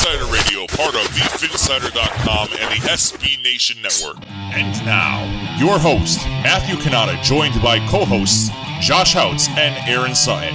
Phinsider 0.00 0.32
Radio, 0.32 0.66
part 0.66 0.94
of 0.94 1.02
the 1.12 1.20
Phinsider.com 1.20 2.48
and 2.58 2.70
the 2.70 2.88
SB 2.88 3.42
Nation 3.42 3.82
Network. 3.82 4.16
And 4.30 4.72
now, 4.86 5.20
your 5.58 5.78
host, 5.78 6.24
Matthew 6.26 6.76
Cannata, 6.76 7.22
joined 7.22 7.60
by 7.60 7.86
co-hosts 7.86 8.48
Josh 8.80 9.14
Houtz 9.14 9.50
and 9.58 9.76
Aaron 9.86 10.14
Sutton. 10.14 10.54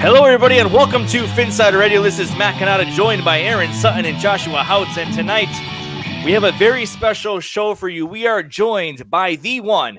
Hello, 0.00 0.24
everybody, 0.24 0.60
and 0.60 0.72
welcome 0.72 1.06
to 1.08 1.24
Phinsider 1.24 1.78
Radio. 1.78 2.00
This 2.00 2.18
is 2.18 2.34
Matt 2.38 2.54
Cannata, 2.54 2.90
joined 2.94 3.22
by 3.22 3.38
Aaron 3.42 3.70
Sutton 3.74 4.06
and 4.06 4.18
Joshua 4.18 4.62
Houtz. 4.62 4.96
And 4.96 5.14
tonight, 5.14 6.24
we 6.24 6.32
have 6.32 6.44
a 6.44 6.52
very 6.52 6.86
special 6.86 7.40
show 7.40 7.74
for 7.74 7.90
you. 7.90 8.06
We 8.06 8.26
are 8.26 8.42
joined 8.42 9.10
by 9.10 9.34
the 9.34 9.60
one, 9.60 9.98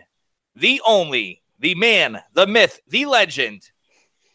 the 0.55 0.81
only, 0.87 1.43
the 1.59 1.75
man, 1.75 2.23
the 2.33 2.47
myth, 2.47 2.79
the 2.87 3.05
legend, 3.05 3.69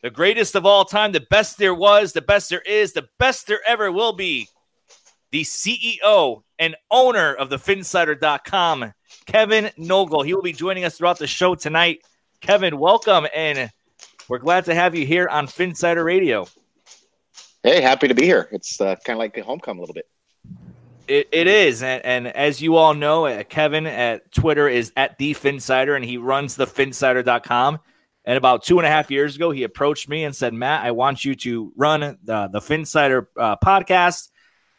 the 0.05 0.11
greatest 0.11 0.55
of 0.55 0.67
all 0.67 0.85
time, 0.85 1.13
the 1.13 1.27
best 1.31 1.57
there 1.57 1.75
was, 1.75 2.13
the 2.13 2.21
best 2.21 2.51
there 2.51 2.61
is, 2.61 2.93
the 2.93 3.09
best 3.19 3.47
there 3.47 3.61
ever 3.67 3.91
will 3.91 4.13
be, 4.13 4.47
the 5.33 5.45
CEO 5.45 6.43
and 6.59 6.77
owner 6.91 7.33
of 7.33 7.49
the 7.49 7.57
Phinsider.com, 7.57 8.93
Kevin 9.25 9.71
Nogle. 9.79 10.23
He 10.23 10.35
will 10.35 10.43
be 10.43 10.53
joining 10.53 10.85
us 10.85 10.99
throughout 10.99 11.19
the 11.19 11.27
show 11.27 11.55
tonight. 11.55 12.03
Kevin, 12.43 12.79
welcome, 12.79 13.27
and 13.35 13.71
we're 14.29 14.41
glad 14.41 14.67
to 14.67 14.75
have 14.75 14.95
you 14.95 15.07
here 15.07 15.27
on 15.27 15.47
Phinsider 15.47 16.05
Radio. 16.05 16.49
Hey, 17.63 17.81
happy 17.81 18.07
to 18.07 18.15
be 18.15 18.25
here. 18.25 18.51
It's 18.53 18.79
uh, 18.83 18.97
kind 19.07 19.17
of 19.17 19.21
like 19.21 19.39
a 19.39 19.43
homecoming 19.43 19.79
a 19.79 19.81
little 19.81 19.95
bit. 19.95 20.07
It, 21.09 21.31
it 21.33 21.47
is, 21.47 21.83
and, 21.83 22.05
and, 22.05 22.27
as 22.29 22.61
you 22.61 22.77
all 22.77 22.93
know, 22.93 23.25
uh, 23.25 23.43
Kevin 23.45 23.87
at 23.87 24.31
Twitter 24.33 24.69
is 24.69 24.93
at 24.99 25.17
the 25.17 25.33
Phinsider, 25.33 25.97
and 25.97 26.05
he 26.05 26.19
runs 26.19 26.57
the 26.57 26.67
Phinsider.com. 26.67 27.79
And 28.25 28.39
about 28.39 28.63
two 28.63 28.79
and 28.79 28.87
a 28.87 28.91
half 28.91 29.11
years 29.11 29.37
ago, 29.37 29.51
he 29.51 29.65
approached 29.65 30.09
me 30.09 30.25
and 30.25 30.35
said, 30.35 30.55
"Matt, 30.55 30.85
I 30.85 30.93
want 30.93 31.25
you 31.25 31.35
to 31.37 31.73
run 31.77 32.01
the 32.01 32.49
the 32.49 32.61
Phinsider 32.61 33.27
uh, 33.37 33.57
podcast." 33.57 34.31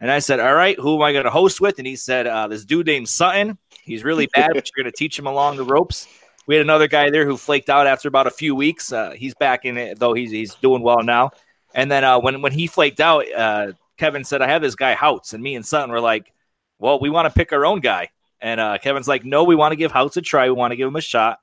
And 0.02 0.12
I 0.12 0.20
said, 0.20 0.40
"All 0.40 0.54
right, 0.54 0.80
who 0.80 0.96
am 0.96 1.04
I 1.04 1.12
going 1.12 1.26
to 1.26 1.30
host 1.30 1.62
with?" 1.62 1.78
And 1.78 1.86
he 1.86 1.96
said, 1.96 2.26
uh, 2.26 2.48
"This 2.48 2.66
dude 2.66 2.88
named 2.88 3.08
Sutton. 3.08 3.58
He's 3.84 4.04
really 4.04 4.28
bad, 4.34 4.52
but 4.54 4.70
you're 4.70 4.84
going 4.84 4.92
to 4.92 4.98
teach 4.98 5.18
him 5.18 5.28
along 5.28 5.58
the 5.58 5.64
ropes." 5.64 6.08
We 6.48 6.56
had 6.56 6.64
another 6.64 6.88
guy 6.88 7.10
there 7.10 7.26
who 7.26 7.38
flaked 7.38 7.70
out 7.70 7.88
after 7.88 8.08
about 8.08 8.28
a 8.28 8.32
few 8.32 8.56
weeks. 8.56 8.92
Uh, 8.92 9.12
he's 9.12 9.34
back 9.36 9.66
in 9.66 9.78
it 9.78 10.00
though. 10.00 10.14
He's 10.14 10.32
he's 10.32 10.56
doing 10.56 10.82
well 10.82 11.04
now. 11.04 11.32
And 11.74 11.92
then 11.92 12.04
uh, 12.04 12.20
when 12.20 12.42
when 12.42 12.52
he 12.52 12.68
flaked 12.68 13.00
out, 13.00 13.32
uh, 13.32 13.74
Kevin 13.98 14.24
said, 14.24 14.42
"I 14.42 14.48
have 14.48 14.62
this 14.62 14.76
guy 14.76 14.96
Houtz," 14.96 15.34
and 15.34 15.44
me 15.44 15.56
and 15.56 15.66
Sutton 15.66 15.92
were 15.92 16.02
like, 16.02 16.32
"Well, 16.80 17.00
we 17.00 17.10
want 17.12 17.32
to 17.32 17.38
pick 17.38 17.54
our 17.54 17.66
own 17.66 17.80
guy." 17.80 18.10
And 18.42 18.60
uh, 18.60 18.78
Kevin's 18.80 19.08
like, 19.08 19.24
"No, 19.24 19.44
we 19.44 19.56
want 19.56 19.72
to 19.72 19.76
give 19.76 19.92
Houtz 19.92 20.18
a 20.18 20.22
try. 20.22 20.46
We 20.46 20.52
want 20.52 20.72
to 20.72 20.76
give 20.76 20.88
him 20.88 20.96
a 20.96 21.02
shot." 21.02 21.40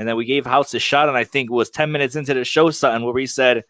And 0.00 0.08
then 0.08 0.16
we 0.16 0.24
gave 0.24 0.46
Houtz 0.46 0.74
a 0.74 0.78
shot, 0.78 1.10
and 1.10 1.18
I 1.18 1.24
think 1.24 1.50
it 1.50 1.52
was 1.52 1.68
ten 1.68 1.92
minutes 1.92 2.16
into 2.16 2.32
the 2.32 2.42
show, 2.42 2.70
Sutton, 2.70 3.04
where 3.04 3.12
we 3.12 3.26
said, 3.26 3.64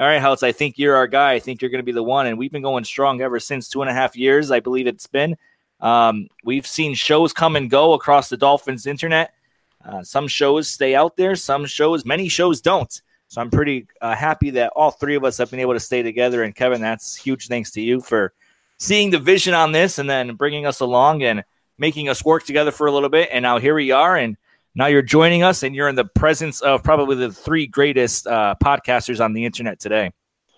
"All 0.00 0.06
right, 0.06 0.22
Houtz, 0.22 0.42
I 0.42 0.50
think 0.50 0.78
you're 0.78 0.96
our 0.96 1.06
guy. 1.06 1.32
I 1.32 1.40
think 1.40 1.60
you're 1.60 1.70
going 1.70 1.82
to 1.82 1.84
be 1.84 1.92
the 1.92 2.02
one." 2.02 2.26
And 2.26 2.38
we've 2.38 2.50
been 2.50 2.62
going 2.62 2.84
strong 2.84 3.20
ever 3.20 3.38
since 3.38 3.68
two 3.68 3.82
and 3.82 3.90
a 3.90 3.92
half 3.92 4.16
years, 4.16 4.50
I 4.50 4.60
believe 4.60 4.86
it's 4.86 5.06
been. 5.06 5.36
Um, 5.80 6.28
we've 6.42 6.66
seen 6.66 6.94
shows 6.94 7.34
come 7.34 7.54
and 7.54 7.68
go 7.68 7.92
across 7.92 8.30
the 8.30 8.38
Dolphins 8.38 8.86
internet. 8.86 9.34
Uh, 9.84 10.02
some 10.02 10.26
shows 10.26 10.68
stay 10.68 10.94
out 10.94 11.18
there, 11.18 11.36
some 11.36 11.66
shows, 11.66 12.06
many 12.06 12.30
shows 12.30 12.62
don't. 12.62 13.02
So 13.28 13.42
I'm 13.42 13.50
pretty 13.50 13.86
uh, 14.00 14.14
happy 14.14 14.48
that 14.50 14.72
all 14.74 14.90
three 14.90 15.16
of 15.16 15.24
us 15.24 15.36
have 15.36 15.50
been 15.50 15.60
able 15.60 15.74
to 15.74 15.80
stay 15.80 16.02
together. 16.02 16.44
And 16.44 16.54
Kevin, 16.54 16.80
that's 16.80 17.14
huge 17.14 17.48
thanks 17.48 17.70
to 17.72 17.82
you 17.82 18.00
for 18.00 18.32
seeing 18.78 19.10
the 19.10 19.18
vision 19.18 19.52
on 19.52 19.72
this 19.72 19.98
and 19.98 20.08
then 20.08 20.34
bringing 20.34 20.64
us 20.64 20.80
along 20.80 21.22
and 21.24 21.44
making 21.76 22.08
us 22.08 22.24
work 22.24 22.44
together 22.44 22.70
for 22.70 22.86
a 22.86 22.92
little 22.92 23.10
bit. 23.10 23.28
And 23.30 23.42
now 23.42 23.58
here 23.58 23.74
we 23.74 23.90
are. 23.90 24.16
And 24.16 24.38
now 24.74 24.86
you're 24.86 25.02
joining 25.02 25.42
us 25.42 25.62
and 25.62 25.74
you're 25.74 25.88
in 25.88 25.94
the 25.94 26.04
presence 26.04 26.60
of 26.60 26.82
probably 26.82 27.16
the 27.16 27.32
three 27.32 27.66
greatest 27.66 28.26
uh, 28.26 28.54
podcasters 28.62 29.24
on 29.24 29.32
the 29.32 29.44
internet 29.44 29.78
today. 29.78 30.10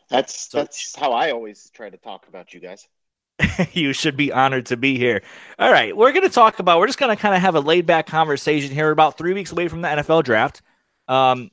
That's 0.08 0.50
so, 0.50 0.58
that's 0.58 0.96
how 0.96 1.12
I 1.12 1.32
always 1.32 1.70
try 1.74 1.90
to 1.90 1.96
talk 1.96 2.28
about 2.28 2.54
you 2.54 2.60
guys. 2.60 2.86
you 3.72 3.92
should 3.92 4.16
be 4.16 4.32
honored 4.32 4.66
to 4.66 4.76
be 4.76 4.96
here. 4.96 5.22
All 5.58 5.70
right, 5.70 5.94
we're 5.94 6.12
going 6.12 6.22
to 6.22 6.30
talk 6.30 6.58
about. 6.58 6.78
We're 6.78 6.86
just 6.86 6.98
going 6.98 7.14
to 7.14 7.20
kind 7.20 7.34
of 7.34 7.42
have 7.42 7.54
a 7.54 7.60
laid 7.60 7.86
back 7.86 8.06
conversation 8.06 8.72
here. 8.72 8.90
About 8.90 9.18
three 9.18 9.34
weeks 9.34 9.52
away 9.52 9.68
from 9.68 9.82
the 9.82 9.88
NFL 9.88 10.24
draft. 10.24 10.62
Um, 11.08 11.50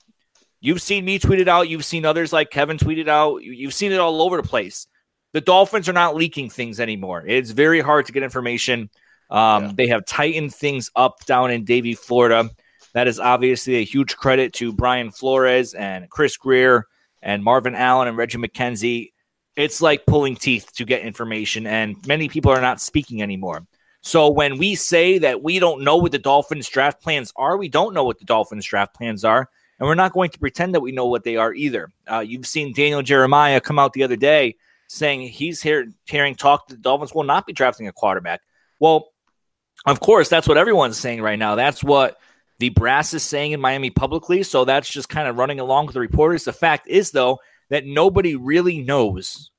you've 0.61 0.81
seen 0.81 1.03
me 1.03 1.19
tweet 1.19 1.39
it 1.39 1.47
out. 1.47 1.67
You've 1.67 1.85
seen 1.85 2.05
others 2.05 2.31
like 2.31 2.51
Kevin 2.51 2.77
tweet 2.77 2.99
it 2.99 3.09
out. 3.09 3.43
You've 3.43 3.73
seen 3.73 3.91
it 3.91 3.99
all 3.99 4.21
over 4.21 4.37
the 4.37 4.47
place. 4.47 4.87
The 5.33 5.41
Dolphins 5.41 5.89
are 5.89 5.93
not 5.93 6.15
leaking 6.15 6.51
things 6.51 6.79
anymore. 6.79 7.25
It's 7.25 7.51
very 7.51 7.81
hard 7.81 8.05
to 8.05 8.11
get 8.11 8.23
information. 8.23 8.89
Um, 9.29 9.63
yeah. 9.63 9.71
They 9.75 9.87
have 9.87 10.05
tightened 10.05 10.53
things 10.53 10.91
up 10.95 11.25
down 11.25 11.51
in 11.51 11.65
Davie, 11.65 11.95
Florida. 11.95 12.49
That 12.93 13.07
is 13.07 13.19
obviously 13.19 13.75
a 13.75 13.83
huge 13.83 14.15
credit 14.15 14.53
to 14.53 14.71
Brian 14.71 15.11
Flores 15.11 15.73
and 15.73 16.09
Chris 16.09 16.37
Grier 16.37 16.87
and 17.21 17.43
Marvin 17.43 17.75
Allen 17.75 18.07
and 18.07 18.17
Reggie 18.17 18.37
McKenzie 18.37 19.13
it's 19.55 19.81
like 19.81 20.05
pulling 20.05 20.35
teeth 20.35 20.71
to 20.73 20.85
get 20.85 21.01
information, 21.03 21.67
and 21.67 21.95
many 22.07 22.27
people 22.27 22.51
are 22.51 22.61
not 22.61 22.81
speaking 22.81 23.21
anymore. 23.21 23.65
So 24.01 24.29
when 24.29 24.57
we 24.57 24.75
say 24.75 25.17
that 25.19 25.43
we 25.43 25.59
don't 25.59 25.83
know 25.83 25.97
what 25.97 26.11
the 26.11 26.19
Dolphins 26.19 26.67
draft 26.67 27.01
plans 27.01 27.31
are, 27.35 27.57
we 27.57 27.69
don't 27.69 27.93
know 27.93 28.03
what 28.03 28.19
the 28.19 28.25
Dolphins 28.25 28.65
draft 28.65 28.93
plans 28.95 29.23
are, 29.23 29.49
and 29.79 29.87
we're 29.87 29.95
not 29.95 30.13
going 30.13 30.29
to 30.31 30.39
pretend 30.39 30.73
that 30.73 30.81
we 30.81 30.91
know 30.91 31.05
what 31.05 31.23
they 31.23 31.37
are 31.37 31.53
either. 31.53 31.89
Uh, 32.11 32.19
you've 32.19 32.47
seen 32.47 32.73
Daniel 32.73 33.01
Jeremiah 33.01 33.61
come 33.61 33.79
out 33.79 33.93
the 33.93 34.03
other 34.03 34.15
day 34.15 34.55
saying 34.87 35.21
he's 35.21 35.61
here 35.61 35.87
hearing 36.05 36.35
talk 36.35 36.67
that 36.67 36.75
the 36.75 36.81
Dolphins 36.81 37.13
will 37.13 37.23
not 37.23 37.47
be 37.47 37.53
drafting 37.53 37.87
a 37.87 37.93
quarterback. 37.93 38.41
Well, 38.79 39.12
of 39.85 39.99
course, 39.99 40.29
that's 40.29 40.47
what 40.47 40.57
everyone's 40.57 40.97
saying 40.97 41.21
right 41.21 41.39
now. 41.39 41.55
That's 41.55 41.83
what 41.83 42.17
the 42.59 42.69
brass 42.69 43.13
is 43.13 43.23
saying 43.23 43.51
in 43.51 43.59
Miami 43.59 43.89
publicly. 43.89 44.43
So 44.43 44.65
that's 44.65 44.89
just 44.89 45.09
kind 45.09 45.27
of 45.27 45.37
running 45.37 45.59
along 45.59 45.87
with 45.87 45.93
the 45.93 45.99
reporters. 45.99 46.45
The 46.45 46.53
fact 46.53 46.87
is, 46.87 47.11
though, 47.11 47.39
that 47.69 47.85
nobody 47.85 48.35
really 48.35 48.81
knows 48.81 49.51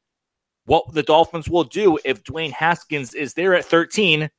what 0.66 0.92
the 0.92 1.02
Dolphins 1.02 1.48
will 1.48 1.64
do 1.64 1.98
if 2.04 2.24
Dwayne 2.24 2.52
Haskins 2.52 3.14
is 3.14 3.34
there 3.34 3.54
at 3.54 3.64
13 3.64 4.30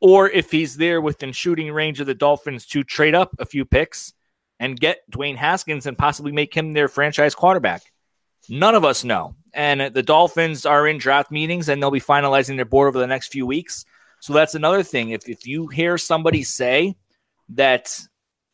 or 0.00 0.28
if 0.28 0.50
he's 0.50 0.76
there 0.76 1.00
within 1.00 1.32
shooting 1.32 1.72
range 1.72 2.00
of 2.00 2.06
the 2.06 2.14
Dolphins 2.14 2.66
to 2.66 2.84
trade 2.84 3.14
up 3.14 3.34
a 3.38 3.46
few 3.46 3.64
picks 3.64 4.12
and 4.58 4.78
get 4.78 5.10
Dwayne 5.10 5.36
Haskins 5.36 5.86
and 5.86 5.96
possibly 5.96 6.32
make 6.32 6.54
him 6.54 6.72
their 6.72 6.88
franchise 6.88 7.34
quarterback. 7.34 7.82
None 8.48 8.74
of 8.74 8.84
us 8.84 9.04
know. 9.04 9.34
And 9.54 9.94
the 9.94 10.02
Dolphins 10.02 10.66
are 10.66 10.86
in 10.86 10.98
draft 10.98 11.30
meetings 11.30 11.68
and 11.68 11.82
they'll 11.82 11.90
be 11.90 12.00
finalizing 12.00 12.56
their 12.56 12.64
board 12.64 12.88
over 12.88 12.98
the 12.98 13.06
next 13.06 13.32
few 13.32 13.46
weeks. 13.46 13.84
So 14.20 14.32
that's 14.32 14.54
another 14.54 14.82
thing. 14.82 15.10
If, 15.10 15.28
if 15.28 15.46
you 15.46 15.66
hear 15.66 15.98
somebody 15.98 16.42
say 16.42 16.96
that 17.50 17.98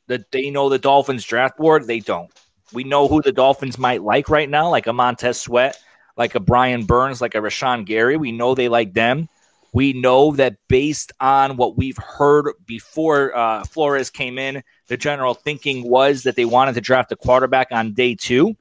that 0.08 0.30
they 0.30 0.50
know 0.50 0.68
the 0.68 0.78
Dolphins 0.78 1.24
draft 1.24 1.58
board, 1.58 1.86
they 1.86 1.98
don't. 1.98 2.30
We 2.72 2.84
know 2.84 3.08
who 3.08 3.22
the 3.22 3.32
Dolphins 3.32 3.78
might 3.78 4.02
like 4.02 4.28
right 4.28 4.48
now, 4.48 4.70
like 4.70 4.86
a 4.86 4.92
Montez 4.92 5.40
Sweat, 5.40 5.76
like 6.16 6.34
a 6.36 6.40
Brian 6.40 6.84
Burns, 6.84 7.20
like 7.20 7.34
a 7.34 7.38
Rashan 7.38 7.84
Gary. 7.84 8.16
We 8.16 8.32
know 8.32 8.54
they 8.54 8.68
like 8.68 8.92
them. 8.92 9.28
We 9.72 9.92
know 9.92 10.32
that 10.36 10.56
based 10.68 11.12
on 11.20 11.56
what 11.56 11.76
we've 11.76 11.98
heard 11.98 12.52
before 12.64 13.36
uh, 13.36 13.64
Flores 13.64 14.10
came 14.10 14.38
in, 14.38 14.62
the 14.86 14.96
general 14.96 15.34
thinking 15.34 15.88
was 15.88 16.22
that 16.22 16.36
they 16.36 16.44
wanted 16.44 16.76
to 16.76 16.80
draft 16.80 17.12
a 17.12 17.16
quarterback 17.16 17.68
on 17.72 17.92
day 17.92 18.14
two. 18.14 18.56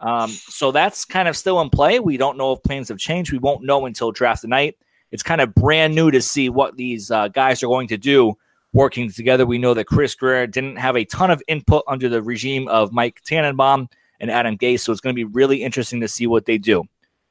Um, 0.00 0.30
so 0.30 0.72
that's 0.72 1.04
kind 1.04 1.28
of 1.28 1.36
still 1.36 1.60
in 1.60 1.70
play. 1.70 2.00
We 2.00 2.16
don't 2.16 2.38
know 2.38 2.52
if 2.52 2.62
plans 2.62 2.88
have 2.88 2.98
changed. 2.98 3.32
We 3.32 3.38
won't 3.38 3.64
know 3.64 3.86
until 3.86 4.10
draft 4.10 4.44
night. 4.44 4.76
It's 5.10 5.22
kind 5.22 5.40
of 5.40 5.54
brand 5.54 5.94
new 5.94 6.10
to 6.10 6.20
see 6.20 6.48
what 6.48 6.76
these 6.76 7.10
uh, 7.10 7.28
guys 7.28 7.62
are 7.62 7.68
going 7.68 7.88
to 7.88 7.96
do 7.96 8.36
working 8.72 9.10
together. 9.10 9.46
We 9.46 9.58
know 9.58 9.74
that 9.74 9.86
Chris 9.86 10.14
Grier 10.14 10.46
didn't 10.46 10.76
have 10.76 10.96
a 10.96 11.04
ton 11.04 11.30
of 11.30 11.42
input 11.48 11.84
under 11.88 12.08
the 12.08 12.22
regime 12.22 12.68
of 12.68 12.92
Mike 12.92 13.22
Tannenbaum 13.24 13.88
and 14.20 14.30
Adam 14.30 14.58
Gase. 14.58 14.80
So 14.80 14.92
it's 14.92 15.00
going 15.00 15.14
to 15.14 15.18
be 15.18 15.24
really 15.24 15.62
interesting 15.62 16.00
to 16.00 16.08
see 16.08 16.26
what 16.26 16.44
they 16.44 16.58
do. 16.58 16.84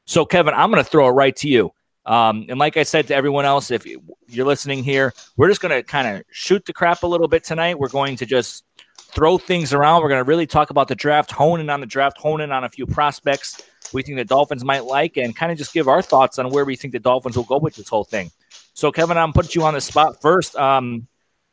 So, 0.06 0.26
Kevin, 0.26 0.54
I'm 0.54 0.72
going 0.72 0.84
to 0.84 0.90
throw 0.90 1.08
it 1.08 1.12
right 1.12 1.36
to 1.38 1.50
you. 1.50 1.72
Um, 2.06 2.46
and 2.48 2.58
like 2.58 2.78
I 2.78 2.84
said 2.84 3.08
to 3.08 3.16
everyone 3.16 3.44
else, 3.44 3.70
if 3.70 3.86
you're 4.28 4.46
listening 4.46 4.84
here, 4.84 5.14
we're 5.36 5.50
just 5.50 5.60
going 5.60 5.76
to 5.76 5.84
kind 5.84 6.08
of 6.08 6.24
shoot 6.32 6.66
the 6.66 6.72
crap 6.72 7.04
a 7.04 7.08
little 7.08 7.28
bit 7.28 7.44
tonight. 7.44 7.78
We're 7.78 7.90
going 7.90 8.16
to 8.16 8.26
just 8.26 8.64
throw 8.98 9.38
things 9.38 9.74
around. 9.74 10.02
We're 10.02 10.10
going 10.10 10.24
to 10.24 10.28
really 10.28 10.48
talk 10.48 10.70
about 10.70 10.88
the 10.88 10.96
draft, 10.96 11.32
hone 11.32 11.60
in 11.60 11.70
on 11.70 11.82
the 11.82 11.86
draft, 11.86 12.18
hone 12.18 12.40
in 12.40 12.52
on 12.54 12.64
a 12.64 12.70
few 12.70 12.86
prospects 12.86 13.62
we 13.94 14.04
think 14.04 14.18
the 14.18 14.26
Dolphins 14.26 14.64
might 14.64 14.86
like, 14.86 15.18
and 15.18 15.36
kind 15.36 15.52
of 15.52 15.58
just 15.58 15.74
give 15.74 15.88
our 15.88 16.02
thoughts 16.02 16.40
on 16.40 16.50
where 16.50 16.66
we 16.66 16.76
think 16.76 16.94
the 16.94 17.00
Dolphins 17.00 17.36
will 17.36 17.44
go 17.44 17.58
with 17.58 17.76
this 17.76 17.90
whole 17.90 18.04
thing. 18.04 18.32
So, 18.74 18.92
Kevin, 18.92 19.18
I'm 19.18 19.34
putting 19.34 19.60
you 19.60 19.66
on 19.66 19.74
the 19.74 19.82
spot 19.82 20.22
first. 20.22 20.56
Um, 20.56 21.08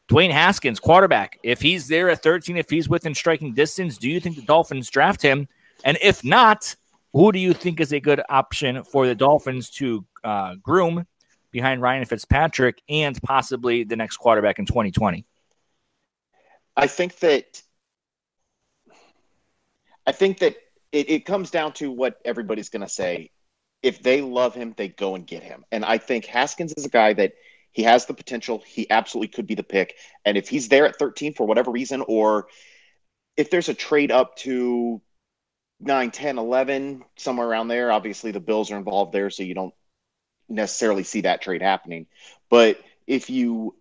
Dwayne 0.09 0.31
Haskins, 0.31 0.79
quarterback, 0.79 1.39
if 1.43 1.63
he's 1.63 1.89
there 1.89 2.11
at 2.11 2.23
13, 2.23 2.59
if 2.59 2.69
he's 2.69 2.89
within 2.89 3.15
striking 3.15 3.55
distance, 3.55 3.97
do 3.97 4.11
you 4.11 4.21
think 4.21 4.37
the 4.37 4.43
Dolphins 4.43 4.91
draft 4.91 5.23
him? 5.23 5.49
And 5.83 5.97
if 6.03 6.23
not, 6.23 6.77
who 7.15 7.33
do 7.33 7.39
you 7.39 7.55
think 7.55 7.81
is 7.81 7.93
a 7.93 8.01
good 8.01 8.21
option 8.29 8.85
for 8.85 9.07
the 9.07 9.15
Dolphins 9.15 9.71
to 9.71 10.05
uh, 10.23 10.57
groom 10.57 11.07
behind 11.53 11.81
Ryan 11.81 12.05
Fitzpatrick 12.05 12.83
and 12.89 13.21
possibly 13.23 13.85
the 13.85 13.97
next 13.97 14.19
quarterback 14.19 14.59
in 14.59 14.67
2020? 14.67 15.25
I 16.77 16.87
think 16.87 17.19
that 17.21 17.63
I 20.07 20.13
think 20.13 20.39
that 20.41 20.57
it, 20.94 21.11
it 21.11 21.26
comes 21.26 21.50
down 21.50 21.73
to 21.75 21.91
what 21.91 22.20
everybody's 22.25 22.69
going 22.69 22.82
to 22.82 22.88
say. 22.88 23.32
If 23.82 24.02
they 24.02 24.20
love 24.20 24.55
him, 24.55 24.75
they 24.76 24.88
go 24.88 25.17
and 25.17 25.26
get 25.26 25.43
him. 25.43 25.64
And 25.73 25.85
I 25.85 25.99
think 25.99 26.25
Haskins 26.25 26.73
is 26.76 26.87
a 26.87 26.88
guy 26.88 27.12
that 27.14 27.32
he 27.73 27.82
has 27.82 28.06
the 28.06 28.14
potential. 28.14 28.62
He 28.64 28.88
absolutely 28.88 29.29
could 29.29 29.49
be 29.49 29.56
the 29.56 29.64
pick. 29.64 29.96
And 30.25 30.38
if 30.38 30.49
he's 30.49 30.69
there 30.69 30.87
at 30.87 30.96
13 30.96 31.35
for 31.35 31.46
whatever 31.46 31.73
reason, 31.73 32.02
or 32.06 32.46
if 33.37 33.50
there's 33.50 33.69
a 33.69 33.75
trade 33.75 34.12
up 34.12 34.37
to 34.37 35.02
9, 35.81 36.12
10, 36.12 36.38
11, 36.38 37.02
somewhere 37.19 37.49
around 37.49 37.69
there, 37.69 37.90
obviously 37.90 38.31
the 38.31 38.38
Bills 38.38 38.70
are 38.70 38.79
involved 38.79 39.12
there, 39.12 39.31
so 39.31 39.43
you 39.43 39.55
don't 39.55 39.75
necessarily 40.49 41.02
see 41.02 41.23
that 41.23 41.43
trade 41.43 41.61
happening. 41.61 42.06
But 42.49 42.79
if 43.08 43.29
you 43.29 43.75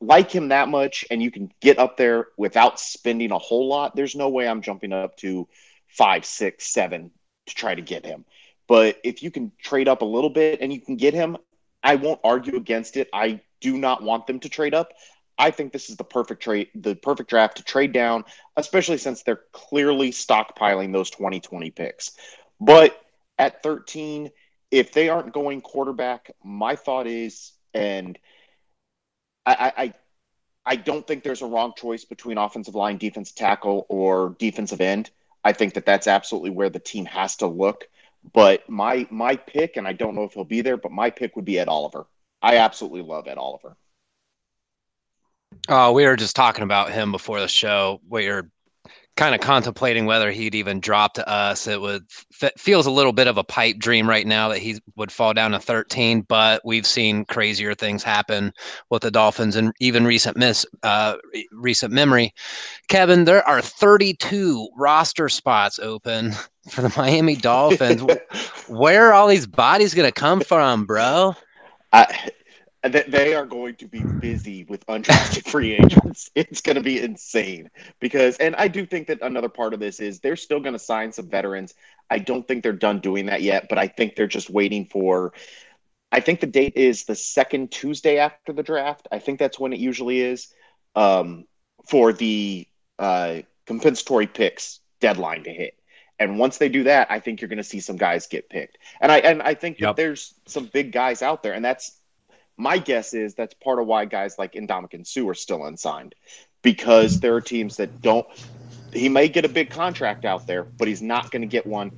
like 0.00 0.30
him 0.30 0.48
that 0.48 0.70
much 0.70 1.04
and 1.10 1.22
you 1.22 1.30
can 1.30 1.50
get 1.60 1.78
up 1.78 1.98
there 1.98 2.28
without 2.38 2.80
spending 2.80 3.30
a 3.30 3.38
whole 3.38 3.68
lot, 3.68 3.94
there's 3.94 4.16
no 4.16 4.30
way 4.30 4.48
I'm 4.48 4.62
jumping 4.62 4.94
up 4.94 5.18
to 5.18 5.46
five, 5.96 6.24
six, 6.24 6.66
seven 6.66 7.10
to 7.46 7.54
try 7.54 7.74
to 7.74 7.82
get 7.82 8.04
him. 8.04 8.24
But 8.66 8.98
if 9.04 9.22
you 9.22 9.30
can 9.30 9.52
trade 9.62 9.88
up 9.88 10.02
a 10.02 10.06
little 10.06 10.30
bit 10.30 10.60
and 10.60 10.72
you 10.72 10.80
can 10.80 10.96
get 10.96 11.14
him, 11.14 11.36
I 11.82 11.96
won't 11.96 12.20
argue 12.24 12.56
against 12.56 12.96
it. 12.96 13.08
I 13.12 13.40
do 13.60 13.76
not 13.76 14.02
want 14.02 14.26
them 14.26 14.40
to 14.40 14.48
trade 14.48 14.74
up. 14.74 14.92
I 15.36 15.50
think 15.50 15.72
this 15.72 15.90
is 15.90 15.96
the 15.96 16.04
perfect 16.04 16.42
trade, 16.42 16.68
the 16.74 16.94
perfect 16.94 17.28
draft 17.28 17.56
to 17.58 17.64
trade 17.64 17.92
down, 17.92 18.24
especially 18.56 18.98
since 18.98 19.22
they're 19.22 19.42
clearly 19.52 20.10
stockpiling 20.10 20.92
those 20.92 21.10
2020 21.10 21.70
picks. 21.70 22.12
But 22.60 22.98
at 23.38 23.62
13, 23.62 24.30
if 24.70 24.92
they 24.92 25.08
aren't 25.08 25.32
going 25.32 25.60
quarterback, 25.60 26.30
my 26.42 26.76
thought 26.76 27.06
is, 27.06 27.52
and 27.74 28.18
I, 29.44 29.72
I, 29.76 29.94
I 30.64 30.76
don't 30.76 31.06
think 31.06 31.22
there's 31.22 31.42
a 31.42 31.46
wrong 31.46 31.74
choice 31.76 32.04
between 32.04 32.38
offensive 32.38 32.74
line, 32.74 32.96
defensive 32.96 33.36
tackle, 33.36 33.86
or 33.88 34.36
defensive 34.38 34.80
end. 34.80 35.10
I 35.44 35.52
think 35.52 35.74
that 35.74 35.86
that's 35.86 36.06
absolutely 36.06 36.50
where 36.50 36.70
the 36.70 36.78
team 36.78 37.04
has 37.06 37.36
to 37.36 37.46
look. 37.46 37.84
But 38.32 38.68
my 38.68 39.06
my 39.10 39.36
pick, 39.36 39.76
and 39.76 39.86
I 39.86 39.92
don't 39.92 40.14
know 40.14 40.24
if 40.24 40.32
he'll 40.32 40.44
be 40.44 40.62
there, 40.62 40.78
but 40.78 40.90
my 40.90 41.10
pick 41.10 41.36
would 41.36 41.44
be 41.44 41.58
Ed 41.58 41.68
Oliver. 41.68 42.06
I 42.40 42.56
absolutely 42.56 43.02
love 43.02 43.28
Ed 43.28 43.38
Oliver. 43.38 43.76
Oh, 45.68 45.92
we 45.92 46.04
were 46.04 46.16
just 46.16 46.36
talking 46.36 46.64
about 46.64 46.90
him 46.90 47.12
before 47.12 47.40
the 47.40 47.48
show. 47.48 48.00
We 48.08 48.28
are 48.28 48.48
kind 49.16 49.34
of 49.34 49.40
contemplating 49.40 50.06
whether 50.06 50.32
he'd 50.32 50.54
even 50.54 50.80
drop 50.80 51.14
to 51.14 51.28
us. 51.28 51.66
It 51.66 51.80
would 51.80 52.04
f- 52.42 52.52
feels 52.58 52.86
a 52.86 52.90
little 52.90 53.12
bit 53.12 53.28
of 53.28 53.38
a 53.38 53.44
pipe 53.44 53.78
dream 53.78 54.08
right 54.08 54.26
now 54.26 54.48
that 54.48 54.58
he 54.58 54.80
would 54.96 55.12
fall 55.12 55.32
down 55.32 55.52
to 55.52 55.60
13, 55.60 56.22
but 56.22 56.62
we've 56.64 56.86
seen 56.86 57.24
crazier 57.24 57.74
things 57.74 58.02
happen 58.02 58.52
with 58.90 59.02
the 59.02 59.10
Dolphins 59.10 59.54
and 59.54 59.72
even 59.78 60.04
recent 60.04 60.36
miss 60.36 60.66
uh, 60.82 61.16
recent 61.52 61.92
memory. 61.92 62.34
Kevin, 62.88 63.24
there 63.24 63.46
are 63.46 63.62
32 63.62 64.68
roster 64.76 65.28
spots 65.28 65.78
open 65.78 66.32
for 66.70 66.82
the 66.82 66.92
Miami 66.96 67.36
Dolphins. 67.44 68.02
Where 68.66 69.08
are 69.08 69.12
all 69.12 69.28
these 69.28 69.46
bodies 69.46 69.94
going 69.94 70.08
to 70.08 70.12
come 70.12 70.40
from, 70.40 70.86
bro? 70.86 71.36
I 71.92 72.30
they 72.92 73.34
are 73.34 73.46
going 73.46 73.76
to 73.76 73.86
be 73.86 74.00
busy 74.00 74.64
with 74.64 74.84
undrafted 74.86 75.48
free 75.50 75.72
agents. 75.72 76.30
It's 76.34 76.60
going 76.60 76.76
to 76.76 76.82
be 76.82 77.00
insane 77.00 77.70
because, 77.98 78.36
and 78.36 78.54
I 78.56 78.68
do 78.68 78.84
think 78.84 79.06
that 79.06 79.22
another 79.22 79.48
part 79.48 79.72
of 79.72 79.80
this 79.80 80.00
is 80.00 80.20
they're 80.20 80.36
still 80.36 80.60
going 80.60 80.74
to 80.74 80.78
sign 80.78 81.12
some 81.12 81.28
veterans. 81.28 81.74
I 82.10 82.18
don't 82.18 82.46
think 82.46 82.62
they're 82.62 82.72
done 82.72 83.00
doing 83.00 83.26
that 83.26 83.42
yet, 83.42 83.66
but 83.68 83.78
I 83.78 83.88
think 83.88 84.16
they're 84.16 84.26
just 84.26 84.50
waiting 84.50 84.84
for. 84.84 85.32
I 86.12 86.20
think 86.20 86.40
the 86.40 86.46
date 86.46 86.76
is 86.76 87.04
the 87.04 87.14
second 87.14 87.70
Tuesday 87.70 88.18
after 88.18 88.52
the 88.52 88.62
draft. 88.62 89.08
I 89.10 89.18
think 89.18 89.38
that's 89.38 89.58
when 89.58 89.72
it 89.72 89.80
usually 89.80 90.20
is 90.20 90.52
um, 90.94 91.46
for 91.88 92.12
the 92.12 92.68
uh, 92.98 93.40
compensatory 93.66 94.26
picks 94.26 94.80
deadline 95.00 95.44
to 95.44 95.50
hit. 95.50 95.74
And 96.18 96.38
once 96.38 96.58
they 96.58 96.68
do 96.68 96.84
that, 96.84 97.10
I 97.10 97.18
think 97.18 97.40
you're 97.40 97.48
going 97.48 97.56
to 97.56 97.64
see 97.64 97.80
some 97.80 97.96
guys 97.96 98.26
get 98.26 98.48
picked. 98.48 98.78
And 99.00 99.10
I 99.10 99.18
and 99.18 99.42
I 99.42 99.54
think 99.54 99.80
yep. 99.80 99.88
that 99.88 99.96
there's 99.96 100.34
some 100.46 100.66
big 100.66 100.92
guys 100.92 101.22
out 101.22 101.42
there, 101.42 101.54
and 101.54 101.64
that's 101.64 101.98
my 102.56 102.78
guess 102.78 103.14
is 103.14 103.34
that's 103.34 103.54
part 103.54 103.78
of 103.78 103.86
why 103.86 104.04
guys 104.04 104.38
like 104.38 104.52
Ndamukong 104.52 105.06
Suh 105.06 105.28
are 105.28 105.34
still 105.34 105.64
unsigned 105.64 106.14
because 106.62 107.20
there 107.20 107.34
are 107.34 107.40
teams 107.40 107.76
that 107.76 108.00
don't. 108.00 108.26
He 108.92 109.08
may 109.08 109.28
get 109.28 109.44
a 109.44 109.48
big 109.48 109.70
contract 109.70 110.24
out 110.24 110.46
there, 110.46 110.64
but 110.64 110.86
he's 110.88 111.02
not 111.02 111.30
going 111.30 111.42
to 111.42 111.48
get 111.48 111.66
one 111.66 111.90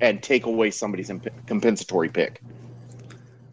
and 0.00 0.22
take 0.22 0.46
away 0.46 0.70
somebody's 0.70 1.10
imp- 1.10 1.46
compensatory 1.46 2.08
pick. 2.08 2.40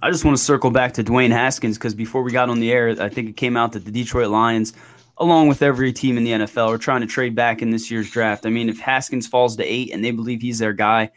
I 0.01 0.11
just 0.11 0.23
want 0.23 0.37
to 0.37 0.43
circle 0.43 0.69
back 0.69 0.93
to 0.93 1.03
Dwayne 1.03 1.31
Haskins 1.31 1.77
because 1.77 1.95
before 1.95 2.21
we 2.21 2.31
got 2.31 2.49
on 2.49 2.59
the 2.59 2.71
air, 2.71 2.89
I 3.01 3.09
think 3.09 3.29
it 3.29 3.37
came 3.37 3.57
out 3.57 3.71
that 3.71 3.85
the 3.85 3.91
Detroit 3.91 4.29
Lions, 4.29 4.73
along 5.17 5.47
with 5.47 5.63
every 5.63 5.91
team 5.91 6.17
in 6.17 6.23
the 6.23 6.31
NFL, 6.31 6.67
are 6.67 6.77
trying 6.77 7.01
to 7.01 7.07
trade 7.07 7.33
back 7.33 7.63
in 7.63 7.71
this 7.71 7.89
year's 7.89 8.11
draft. 8.11 8.45
I 8.45 8.49
mean, 8.49 8.69
if 8.69 8.79
Haskins 8.79 9.25
falls 9.25 9.55
to 9.55 9.63
eight 9.63 9.91
and 9.91 10.05
they 10.05 10.11
believe 10.11 10.41
he's 10.41 10.59
their 10.59 10.73
guy, 10.73 11.09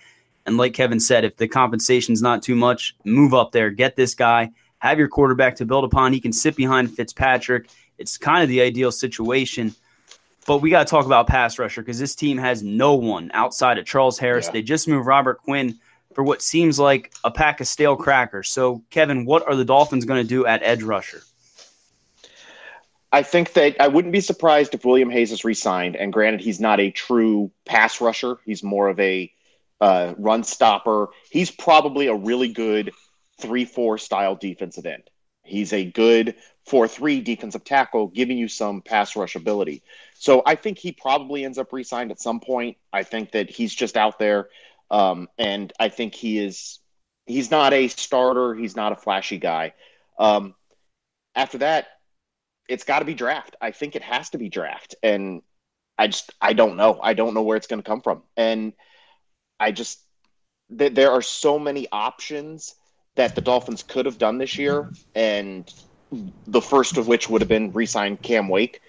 and 0.46 0.56
like 0.56 0.72
Kevin 0.72 1.00
said, 1.00 1.26
if 1.26 1.36
the 1.36 1.46
compensation's 1.46 2.22
not 2.22 2.42
too 2.42 2.54
much, 2.54 2.96
move 3.04 3.34
up 3.34 3.52
there, 3.52 3.68
get 3.68 3.96
this 3.96 4.14
guy 4.14 4.52
have 4.78 4.98
your 4.98 5.08
quarterback 5.08 5.56
to 5.56 5.66
build 5.66 5.84
upon. 5.84 6.12
He 6.12 6.20
can 6.20 6.32
sit 6.32 6.56
behind 6.56 6.94
Fitzpatrick. 6.94 7.68
It's 7.98 8.16
kind 8.16 8.42
of 8.42 8.48
the 8.48 8.60
ideal 8.60 8.92
situation. 8.92 9.74
But 10.46 10.58
we 10.58 10.70
got 10.70 10.86
to 10.86 10.90
talk 10.90 11.04
about 11.04 11.26
pass 11.26 11.58
rusher 11.58 11.82
because 11.82 11.98
this 11.98 12.14
team 12.14 12.38
has 12.38 12.62
no 12.62 12.94
one 12.94 13.30
outside 13.34 13.76
of 13.78 13.84
Charles 13.84 14.18
Harris. 14.18 14.46
Yeah. 14.46 14.52
They 14.52 14.62
just 14.62 14.88
moved 14.88 15.06
Robert 15.06 15.38
Quinn 15.42 15.78
for 16.14 16.24
what 16.24 16.40
seems 16.40 16.78
like 16.78 17.12
a 17.22 17.30
pack 17.30 17.60
of 17.60 17.68
stale 17.68 17.96
crackers. 17.96 18.48
So, 18.48 18.82
Kevin, 18.90 19.24
what 19.24 19.46
are 19.46 19.54
the 19.54 19.64
Dolphins 19.64 20.04
going 20.04 20.22
to 20.22 20.28
do 20.28 20.46
at 20.46 20.62
edge 20.62 20.82
rusher? 20.82 21.20
I 23.12 23.22
think 23.22 23.54
that 23.54 23.80
I 23.80 23.88
wouldn't 23.88 24.12
be 24.12 24.20
surprised 24.20 24.74
if 24.74 24.84
William 24.84 25.10
Hayes 25.10 25.32
is 25.32 25.44
re-signed. 25.44 25.96
And 25.96 26.12
granted, 26.12 26.40
he's 26.40 26.60
not 26.60 26.80
a 26.80 26.90
true 26.90 27.50
pass 27.64 28.00
rusher; 28.00 28.36
he's 28.44 28.62
more 28.62 28.88
of 28.88 28.98
a 29.00 29.32
uh, 29.80 30.14
run 30.18 30.44
stopper. 30.44 31.08
He's 31.30 31.50
probably 31.50 32.06
a 32.08 32.14
really 32.14 32.48
good 32.48 32.90
three 33.38 33.64
four 33.64 33.98
style 33.98 34.34
defensive 34.36 34.86
end. 34.86 35.04
He's 35.44 35.72
a 35.72 35.84
good 35.84 36.34
four 36.66 36.86
three 36.86 37.20
defensive 37.20 37.64
tackle, 37.64 38.08
giving 38.08 38.36
you 38.38 38.48
some 38.48 38.82
pass 38.82 39.16
rush 39.16 39.34
ability. 39.34 39.82
So 40.14 40.42
I 40.44 40.54
think 40.54 40.78
he 40.78 40.92
probably 40.92 41.44
ends 41.44 41.58
up 41.58 41.72
re-signed 41.72 42.10
at 42.10 42.20
some 42.20 42.40
point. 42.40 42.76
I 42.92 43.02
think 43.02 43.32
that 43.32 43.50
he's 43.50 43.74
just 43.74 43.96
out 43.96 44.18
there, 44.18 44.48
um, 44.90 45.28
and 45.38 45.72
I 45.80 45.88
think 45.88 46.14
he 46.14 46.38
is. 46.38 46.80
He's 47.26 47.50
not 47.50 47.72
a 47.72 47.88
starter. 47.88 48.54
He's 48.54 48.74
not 48.74 48.92
a 48.92 48.96
flashy 48.96 49.38
guy. 49.38 49.74
Um, 50.18 50.54
after 51.34 51.58
that, 51.58 51.88
it's 52.68 52.84
got 52.84 53.00
to 53.00 53.04
be 53.04 53.14
draft. 53.14 53.56
I 53.60 53.70
think 53.70 53.96
it 53.96 54.02
has 54.02 54.30
to 54.30 54.38
be 54.38 54.48
draft, 54.48 54.94
and 55.02 55.42
I 55.96 56.08
just 56.08 56.32
I 56.40 56.52
don't 56.52 56.76
know. 56.76 57.00
I 57.02 57.14
don't 57.14 57.34
know 57.34 57.42
where 57.42 57.56
it's 57.56 57.66
going 57.66 57.82
to 57.82 57.88
come 57.88 58.02
from, 58.02 58.22
and 58.36 58.72
I 59.58 59.72
just 59.72 60.00
th- 60.76 60.94
there 60.94 61.12
are 61.12 61.22
so 61.22 61.58
many 61.58 61.88
options 61.90 62.74
that 63.18 63.34
the 63.34 63.40
Dolphins 63.40 63.82
could 63.82 64.06
have 64.06 64.16
done 64.16 64.38
this 64.38 64.56
year, 64.56 64.92
and 65.16 65.74
the 66.46 66.62
first 66.62 66.96
of 66.96 67.08
which 67.08 67.28
would 67.28 67.40
have 67.40 67.48
been 67.48 67.72
re-sign 67.72 68.16
Cam 68.16 68.48
Wake. 68.48 68.80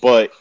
But 0.00 0.32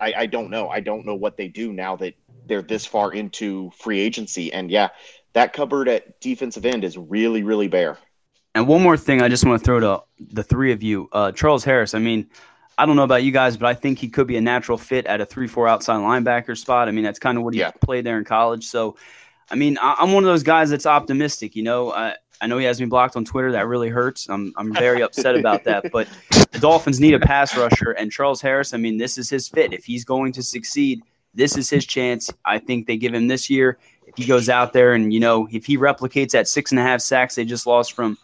I, 0.00 0.14
I 0.16 0.26
don't 0.26 0.48
know. 0.48 0.70
I 0.70 0.80
don't 0.80 1.04
know 1.04 1.14
what 1.14 1.36
they 1.36 1.46
do 1.46 1.74
now 1.74 1.94
that 1.96 2.14
they're 2.46 2.62
this 2.62 2.86
far 2.86 3.12
into 3.12 3.70
free 3.76 4.00
agency. 4.00 4.50
And 4.50 4.70
yeah, 4.70 4.88
that 5.34 5.52
cupboard 5.52 5.88
at 5.88 6.18
defensive 6.20 6.64
end 6.64 6.82
is 6.82 6.96
really, 6.96 7.42
really 7.42 7.68
bare. 7.68 7.98
And 8.54 8.66
one 8.66 8.82
more 8.82 8.96
thing 8.96 9.20
I 9.20 9.28
just 9.28 9.44
want 9.44 9.60
to 9.60 9.64
throw 9.64 9.80
to 9.80 10.02
the 10.18 10.42
three 10.42 10.72
of 10.72 10.82
you. 10.82 11.10
Uh, 11.12 11.32
Charles 11.32 11.64
Harris, 11.64 11.92
I 11.92 11.98
mean, 11.98 12.30
I 12.78 12.86
don't 12.86 12.96
know 12.96 13.04
about 13.04 13.24
you 13.24 13.30
guys, 13.30 13.58
but 13.58 13.66
I 13.66 13.74
think 13.74 13.98
he 13.98 14.08
could 14.08 14.26
be 14.26 14.38
a 14.38 14.40
natural 14.40 14.78
fit 14.78 15.04
at 15.04 15.20
a 15.20 15.26
3 15.26 15.46
4 15.46 15.68
outside 15.68 15.98
linebacker 15.98 16.56
spot. 16.56 16.88
I 16.88 16.92
mean, 16.92 17.04
that's 17.04 17.18
kind 17.18 17.36
of 17.36 17.44
what 17.44 17.52
he 17.52 17.60
yeah. 17.60 17.72
played 17.72 18.06
there 18.06 18.16
in 18.16 18.24
college. 18.24 18.64
So, 18.64 18.96
I 19.50 19.54
mean, 19.54 19.76
I, 19.82 19.96
am 19.98 20.12
one 20.12 20.24
of 20.24 20.28
those 20.28 20.42
guys 20.42 20.70
that's 20.70 20.86
optimistic. 20.86 21.54
You 21.54 21.62
know, 21.62 21.92
I, 21.92 22.16
I 22.40 22.46
know 22.46 22.58
he 22.58 22.64
has 22.64 22.80
me 22.80 22.86
blocked 22.86 23.16
on 23.16 23.24
Twitter. 23.24 23.52
That 23.52 23.66
really 23.66 23.88
hurts. 23.88 24.28
I'm 24.28 24.52
I'm 24.56 24.72
very 24.72 25.02
upset 25.02 25.36
about 25.36 25.64
that. 25.64 25.90
But 25.92 26.08
the 26.52 26.58
Dolphins 26.58 27.00
need 27.00 27.14
a 27.14 27.20
pass 27.20 27.56
rusher, 27.56 27.92
and 27.92 28.10
Charles 28.10 28.40
Harris. 28.40 28.72
I 28.74 28.78
mean, 28.78 28.98
this 28.98 29.18
is 29.18 29.28
his 29.28 29.48
fit. 29.48 29.72
If 29.72 29.84
he's 29.84 30.04
going 30.04 30.32
to 30.32 30.42
succeed, 30.42 31.02
this 31.34 31.56
is 31.56 31.68
his 31.68 31.84
chance. 31.84 32.30
I 32.44 32.58
think 32.58 32.86
they 32.86 32.96
give 32.96 33.14
him 33.14 33.28
this 33.28 33.50
year. 33.50 33.78
If 34.06 34.16
he 34.16 34.26
goes 34.26 34.48
out 34.48 34.72
there 34.72 34.94
and 34.94 35.12
you 35.12 35.20
know 35.20 35.48
if 35.50 35.66
he 35.66 35.78
replicates 35.78 36.30
that 36.32 36.48
six 36.48 36.72
and 36.72 36.80
a 36.80 36.82
half 36.82 37.00
sacks 37.00 37.36
they 37.36 37.44
just 37.44 37.66
lost 37.66 37.92
from 37.92 38.18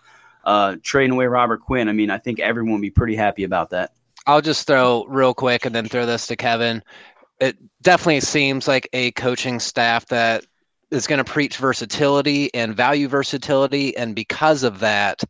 uh, 0.45 0.77
trading 0.83 1.13
away 1.13 1.27
Robert 1.27 1.61
Quinn, 1.61 1.89
I 1.89 1.93
mean, 1.93 2.11
I 2.11 2.19
think 2.19 2.41
everyone 2.41 2.73
will 2.73 2.81
be 2.81 2.91
pretty 2.91 3.17
happy 3.17 3.45
about 3.45 3.71
that. 3.71 3.93
I'll 4.27 4.41
just 4.41 4.67
throw 4.67 5.05
real 5.09 5.35
quick 5.35 5.65
and 5.65 5.75
then 5.75 5.87
throw 5.87 6.07
this 6.07 6.27
to 6.29 6.37
Kevin. 6.37 6.83
It 7.41 7.57
definitely 7.83 8.21
seems 8.21 8.67
like 8.67 8.89
a 8.93 9.13
coaching 9.13 9.61
staff 9.61 10.07
that 10.07 10.45
is 10.91 11.07
going 11.07 11.19
to 11.19 11.25
preach 11.25 11.57
versatility 11.57 12.53
and 12.55 12.77
value 12.77 13.09
versatility. 13.09 13.97
And 13.97 14.15
because 14.15 14.63
of 14.63 14.81
that, 14.81 15.23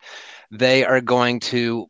they 0.50 0.84
are 0.84 1.00
going 1.00 1.40
to 1.40 1.86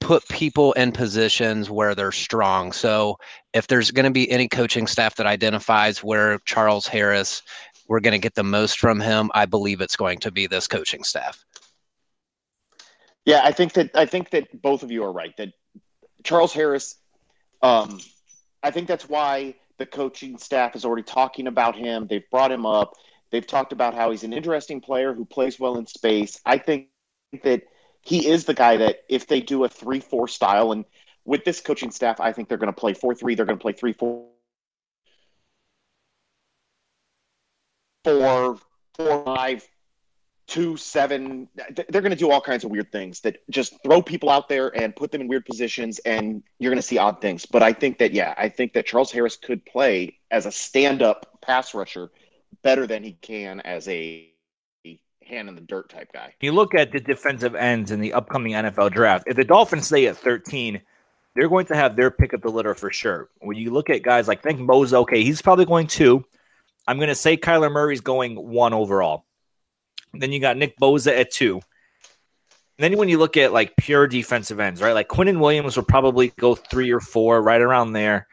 put 0.00 0.26
people 0.28 0.72
in 0.74 0.92
positions 0.92 1.70
where 1.70 1.94
they're 1.94 2.12
strong. 2.12 2.72
So 2.72 3.16
if 3.52 3.66
there's 3.66 3.90
going 3.90 4.04
to 4.04 4.10
be 4.10 4.30
any 4.30 4.48
coaching 4.48 4.86
staff 4.86 5.16
that 5.16 5.26
identifies 5.26 6.02
where 6.02 6.38
Charles 6.44 6.86
Harris, 6.86 7.42
we're 7.88 8.00
going 8.00 8.12
to 8.12 8.18
get 8.18 8.34
the 8.34 8.44
most 8.44 8.78
from 8.78 9.00
him, 9.00 9.30
I 9.34 9.46
believe 9.46 9.80
it's 9.80 9.96
going 9.96 10.18
to 10.20 10.30
be 10.30 10.46
this 10.46 10.66
coaching 10.66 11.04
staff. 11.04 11.44
Yeah, 13.24 13.42
I 13.44 13.52
think 13.52 13.74
that 13.74 13.90
I 13.94 14.06
think 14.06 14.30
that 14.30 14.62
both 14.62 14.82
of 14.82 14.90
you 14.90 15.04
are 15.04 15.12
right. 15.12 15.36
That 15.36 15.52
Charles 16.24 16.52
Harris, 16.52 16.96
um, 17.62 18.00
I 18.62 18.72
think 18.72 18.88
that's 18.88 19.08
why 19.08 19.54
the 19.82 19.86
coaching 19.86 20.38
staff 20.38 20.76
is 20.76 20.84
already 20.84 21.02
talking 21.02 21.48
about 21.48 21.74
him. 21.74 22.06
They've 22.06 22.30
brought 22.30 22.52
him 22.52 22.64
up. 22.64 22.92
They've 23.32 23.44
talked 23.44 23.72
about 23.72 23.94
how 23.94 24.12
he's 24.12 24.22
an 24.22 24.32
interesting 24.32 24.80
player 24.80 25.12
who 25.12 25.24
plays 25.24 25.58
well 25.58 25.76
in 25.76 25.88
space. 25.88 26.40
I 26.46 26.58
think 26.58 26.86
that 27.42 27.64
he 28.00 28.28
is 28.28 28.44
the 28.44 28.54
guy 28.54 28.76
that 28.76 28.98
if 29.08 29.26
they 29.26 29.40
do 29.40 29.64
a 29.64 29.68
3 29.68 29.98
4 29.98 30.28
style, 30.28 30.70
and 30.70 30.84
with 31.24 31.44
this 31.44 31.60
coaching 31.60 31.90
staff, 31.90 32.20
I 32.20 32.30
think 32.30 32.48
they're 32.48 32.58
going 32.58 32.72
to 32.72 32.80
play 32.80 32.94
4 32.94 33.12
3, 33.12 33.34
they're 33.34 33.44
going 33.44 33.58
to 33.58 33.62
play 33.62 33.72
3 33.72 33.92
4. 33.92 34.28
Four, 38.04 38.58
four, 38.94 39.24
five, 39.24 39.68
two, 40.52 40.76
seven. 40.76 41.48
They're 41.88 42.02
going 42.02 42.10
to 42.10 42.16
do 42.16 42.30
all 42.30 42.40
kinds 42.42 42.62
of 42.62 42.70
weird 42.70 42.92
things 42.92 43.20
that 43.20 43.38
just 43.48 43.82
throw 43.82 44.02
people 44.02 44.28
out 44.28 44.50
there 44.50 44.68
and 44.78 44.94
put 44.94 45.10
them 45.10 45.22
in 45.22 45.28
weird 45.28 45.46
positions, 45.46 45.98
and 46.00 46.42
you're 46.58 46.70
going 46.70 46.76
to 46.76 46.86
see 46.86 46.98
odd 46.98 47.22
things. 47.22 47.46
But 47.46 47.62
I 47.62 47.72
think 47.72 47.96
that, 47.98 48.12
yeah, 48.12 48.34
I 48.36 48.50
think 48.50 48.74
that 48.74 48.84
Charles 48.84 49.10
Harris 49.10 49.34
could 49.34 49.64
play 49.64 50.18
as 50.30 50.44
a 50.44 50.52
stand 50.52 51.00
up 51.00 51.38
pass 51.40 51.72
rusher 51.72 52.10
better 52.62 52.86
than 52.86 53.02
he 53.02 53.12
can 53.12 53.60
as 53.60 53.88
a 53.88 54.28
hand 55.24 55.48
in 55.48 55.54
the 55.54 55.62
dirt 55.62 55.88
type 55.88 56.12
guy. 56.12 56.34
You 56.40 56.52
look 56.52 56.74
at 56.74 56.92
the 56.92 57.00
defensive 57.00 57.54
ends 57.54 57.90
in 57.90 58.00
the 58.00 58.12
upcoming 58.12 58.52
NFL 58.52 58.92
draft. 58.92 59.24
If 59.26 59.36
the 59.36 59.44
Dolphins 59.44 59.86
stay 59.86 60.06
at 60.06 60.18
13, 60.18 60.82
they're 61.34 61.48
going 61.48 61.64
to 61.66 61.74
have 61.74 61.96
their 61.96 62.10
pick 62.10 62.34
of 62.34 62.42
the 62.42 62.50
litter 62.50 62.74
for 62.74 62.90
sure. 62.90 63.30
When 63.40 63.56
you 63.56 63.70
look 63.70 63.88
at 63.88 64.02
guys 64.02 64.28
like 64.28 64.42
think 64.42 64.60
Mo's 64.60 64.92
okay, 64.92 65.24
he's 65.24 65.40
probably 65.40 65.64
going 65.64 65.86
two. 65.86 66.26
I'm 66.86 66.98
going 66.98 67.08
to 67.08 67.14
say 67.14 67.38
Kyler 67.38 67.72
Murray's 67.72 68.02
going 68.02 68.34
one 68.36 68.74
overall. 68.74 69.24
Then 70.14 70.32
you 70.32 70.40
got 70.40 70.56
Nick 70.56 70.78
Bosa 70.78 71.18
at 71.18 71.30
two. 71.30 71.60
And 72.78 72.92
then 72.92 72.98
when 72.98 73.08
you 73.08 73.18
look 73.18 73.36
at 73.36 73.52
like 73.52 73.76
pure 73.76 74.06
defensive 74.06 74.60
ends, 74.60 74.82
right? 74.82 74.92
Like 74.92 75.08
Quinnen 75.08 75.38
Williams 75.38 75.76
will 75.76 75.84
probably 75.84 76.32
go 76.38 76.54
three 76.54 76.90
or 76.90 77.00
four, 77.00 77.42
right 77.42 77.60
around 77.60 77.92
there. 77.92 78.26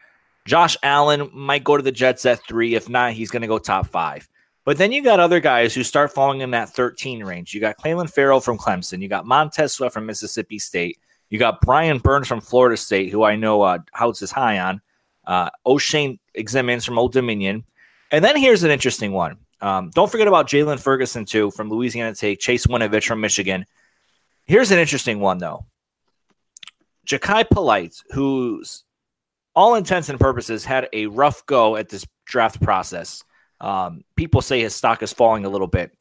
Josh 0.46 0.76
Allen 0.82 1.30
might 1.32 1.64
go 1.64 1.76
to 1.76 1.82
the 1.82 1.92
Jets 1.92 2.26
at 2.26 2.44
three. 2.48 2.74
If 2.74 2.88
not, 2.88 3.12
he's 3.12 3.30
going 3.30 3.42
to 3.42 3.48
go 3.48 3.58
top 3.58 3.86
five. 3.86 4.28
But 4.64 4.78
then 4.78 4.92
you 4.92 5.02
got 5.02 5.20
other 5.20 5.40
guys 5.40 5.74
who 5.74 5.82
start 5.82 6.12
falling 6.12 6.40
in 6.40 6.50
that 6.52 6.70
13 6.70 7.24
range. 7.24 7.54
You 7.54 7.60
got 7.60 7.78
Clelin 7.78 8.10
Ferrell 8.10 8.40
from 8.40 8.58
Clemson. 8.58 9.00
You 9.00 9.08
got 9.08 9.26
Montez 9.26 9.72
Sweat 9.72 9.92
from 9.92 10.06
Mississippi 10.06 10.58
State. 10.58 10.98
You 11.28 11.38
got 11.38 11.60
Brian 11.60 11.98
Burns 11.98 12.28
from 12.28 12.40
Florida 12.40 12.76
State, 12.76 13.10
who 13.10 13.22
I 13.22 13.36
know 13.36 13.62
uh, 13.62 13.78
Houtz 13.96 14.22
is 14.22 14.30
high 14.30 14.58
on. 14.58 14.80
Uh, 15.26 15.50
Oshane 15.66 16.18
from 16.84 16.98
Old 16.98 17.12
Dominion. 17.12 17.64
And 18.10 18.24
then 18.24 18.36
here's 18.36 18.64
an 18.64 18.70
interesting 18.70 19.12
one. 19.12 19.36
Um, 19.60 19.90
don't 19.90 20.10
forget 20.10 20.28
about 20.28 20.48
Jaylon 20.48 20.80
Ferguson, 20.80 21.24
too, 21.24 21.50
from 21.50 21.68
Louisiana 21.68 22.14
Tech. 22.14 22.38
Chase 22.38 22.66
Winovich 22.66 23.06
from 23.06 23.20
Michigan. 23.20 23.66
Here's 24.46 24.70
an 24.70 24.78
interesting 24.78 25.20
one, 25.20 25.38
though. 25.38 25.66
Jachai 27.06 27.48
Polite, 27.48 27.96
who's 28.10 28.84
all 29.54 29.74
intents 29.74 30.08
and 30.08 30.20
purposes 30.20 30.64
had 30.64 30.88
a 30.92 31.06
rough 31.06 31.44
go 31.46 31.76
at 31.76 31.88
this 31.88 32.06
draft 32.24 32.62
process. 32.62 33.24
Um, 33.60 34.04
people 34.16 34.40
say 34.40 34.60
his 34.60 34.74
stock 34.74 35.02
is 35.02 35.12
falling 35.12 35.44
a 35.44 35.48
little 35.48 35.66
bit. 35.66 35.92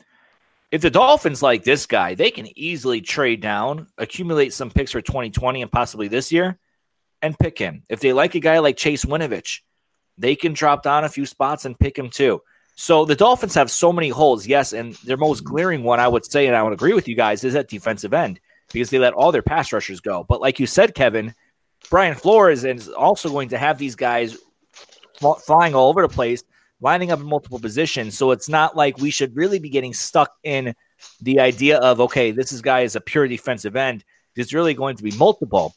If 0.71 0.81
the 0.81 0.91
Dolphins 0.91 1.41
like 1.41 1.63
this 1.63 1.87
guy, 1.87 2.13
they 2.13 2.29
can 2.29 2.47
easily 2.57 3.01
trade 3.01 3.41
down, 3.41 3.87
accumulate 3.97 4.53
some 4.53 4.69
picks 4.69 4.91
for 4.91 5.01
2020 5.01 5.63
and 5.63 5.71
possibly 5.71 6.07
this 6.07 6.31
year, 6.31 6.59
and 7.21 7.37
pick 7.37 7.57
him. 7.57 7.83
If 7.89 7.99
they 7.99 8.13
like 8.13 8.35
a 8.35 8.39
guy 8.39 8.59
like 8.59 8.77
Chase 8.77 9.03
Winovich, 9.03 9.61
they 10.17 10.35
can 10.35 10.53
drop 10.53 10.83
down 10.83 11.05
a 11.05 11.09
few 11.09 11.25
spots 11.25 11.65
and 11.65 11.79
pick 11.79 11.97
him 11.97 12.09
too. 12.09 12.41
So 12.81 13.03
the 13.03 13.13
Dolphins 13.13 13.55
have 13.55 13.69
so 13.69 13.91
many 13.91 14.07
holes, 14.07 14.47
yes, 14.47 14.71
and 14.71 14.93
their 15.03 15.17
most 15.17 15.43
mm-hmm. 15.43 15.53
glaring 15.53 15.83
one, 15.83 15.99
I 15.99 16.07
would 16.07 16.23
say, 16.23 16.47
and 16.47 16.55
I 16.55 16.63
would 16.63 16.71
agree 16.71 16.93
with 16.93 17.09
you 17.09 17.15
guys, 17.15 17.43
is 17.43 17.53
at 17.53 17.67
defensive 17.67 18.13
end 18.13 18.39
because 18.71 18.89
they 18.89 18.99
let 18.99 19.11
all 19.11 19.33
their 19.33 19.41
pass 19.41 19.73
rushers 19.73 19.99
go. 19.99 20.23
But 20.23 20.39
like 20.39 20.61
you 20.61 20.65
said, 20.65 20.95
Kevin, 20.95 21.35
Brian 21.89 22.15
Flores 22.15 22.63
is 22.63 22.87
also 22.87 23.29
going 23.29 23.49
to 23.49 23.57
have 23.57 23.77
these 23.77 23.95
guys 23.95 24.37
flying 25.45 25.75
all 25.75 25.89
over 25.89 26.01
the 26.01 26.07
place, 26.07 26.41
lining 26.79 27.11
up 27.11 27.19
in 27.19 27.25
multiple 27.25 27.59
positions. 27.59 28.17
So 28.17 28.31
it's 28.31 28.47
not 28.47 28.77
like 28.77 28.97
we 28.97 29.11
should 29.11 29.35
really 29.35 29.59
be 29.59 29.69
getting 29.69 29.93
stuck 29.93 30.31
in 30.43 30.73
the 31.19 31.41
idea 31.41 31.79
of, 31.79 31.99
okay, 31.99 32.31
this 32.31 32.53
is 32.53 32.61
guy 32.61 32.83
is 32.83 32.95
a 32.95 33.01
pure 33.01 33.27
defensive 33.27 33.75
end. 33.75 34.05
It's 34.37 34.53
really 34.53 34.73
going 34.73 34.95
to 34.95 35.03
be 35.03 35.11
multiple. 35.11 35.75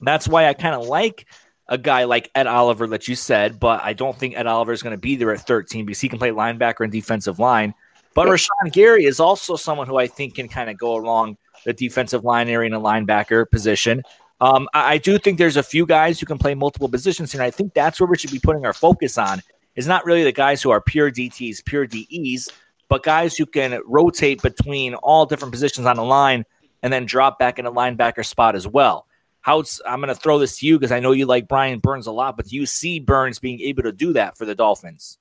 That's 0.00 0.26
why 0.26 0.46
I 0.46 0.54
kind 0.54 0.74
of 0.76 0.86
like 0.86 1.26
a 1.72 1.78
guy 1.78 2.04
like 2.04 2.30
Ed 2.34 2.46
Oliver 2.46 2.86
that 2.88 3.08
you 3.08 3.16
said, 3.16 3.58
but 3.58 3.82
I 3.82 3.94
don't 3.94 4.16
think 4.18 4.36
Ed 4.36 4.46
Oliver 4.46 4.72
is 4.72 4.82
going 4.82 4.94
to 4.94 5.00
be 5.00 5.16
there 5.16 5.32
at 5.32 5.40
13 5.40 5.86
because 5.86 6.02
he 6.02 6.08
can 6.10 6.18
play 6.18 6.28
linebacker 6.28 6.84
and 6.84 6.92
defensive 6.92 7.38
line. 7.38 7.72
But 8.14 8.26
yep. 8.26 8.36
Rashan 8.36 8.72
Gary 8.72 9.06
is 9.06 9.18
also 9.18 9.56
someone 9.56 9.86
who 9.86 9.96
I 9.96 10.06
think 10.06 10.34
can 10.34 10.48
kind 10.48 10.68
of 10.68 10.76
go 10.76 10.94
along 10.94 11.38
the 11.64 11.72
defensive 11.72 12.24
line 12.24 12.50
area 12.50 12.66
and 12.66 12.74
a 12.74 12.78
linebacker 12.78 13.50
position. 13.50 14.02
Um, 14.42 14.68
I, 14.74 14.94
I, 14.94 14.98
do 14.98 15.16
think 15.16 15.38
there's 15.38 15.56
a 15.56 15.62
few 15.62 15.86
guys 15.86 16.20
who 16.20 16.26
can 16.26 16.36
play 16.36 16.54
multiple 16.54 16.90
positions, 16.90 17.32
and 17.32 17.42
I 17.42 17.50
think 17.50 17.72
that's 17.72 17.98
where 17.98 18.06
we 18.06 18.18
should 18.18 18.32
be 18.32 18.38
putting 18.38 18.66
our 18.66 18.74
focus 18.74 19.16
on. 19.16 19.40
Is 19.74 19.86
not 19.86 20.04
really 20.04 20.24
the 20.24 20.32
guys 20.32 20.60
who 20.60 20.68
are 20.68 20.80
pure 20.82 21.10
DTs, 21.10 21.64
pure 21.64 21.86
DEs, 21.86 22.50
but 22.90 23.02
guys 23.02 23.34
who 23.34 23.46
can 23.46 23.80
rotate 23.86 24.42
between 24.42 24.92
all 24.96 25.24
different 25.24 25.52
positions 25.52 25.86
on 25.86 25.96
the 25.96 26.04
line 26.04 26.44
and 26.82 26.92
then 26.92 27.06
drop 27.06 27.38
back 27.38 27.58
in 27.58 27.64
a 27.64 27.72
linebacker 27.72 28.26
spot 28.26 28.56
as 28.56 28.68
well. 28.68 29.06
Houtz 29.46 29.80
I'm 29.86 30.00
going 30.00 30.14
to 30.14 30.20
throw 30.20 30.38
this 30.38 30.58
to 30.58 30.66
you 30.66 30.78
because 30.78 30.92
I 30.92 31.00
know 31.00 31.12
you 31.12 31.26
like 31.26 31.48
Brian 31.48 31.80
Burns 31.80 32.06
a 32.06 32.12
lot, 32.12 32.36
but 32.36 32.46
do 32.46 32.56
you 32.56 32.66
see 32.66 33.00
Burns 33.00 33.38
being 33.38 33.60
able 33.60 33.82
to 33.82 33.92
do 33.92 34.12
that 34.12 34.36
for 34.36 34.44
the 34.44 34.54
Dolphins? 34.54 35.18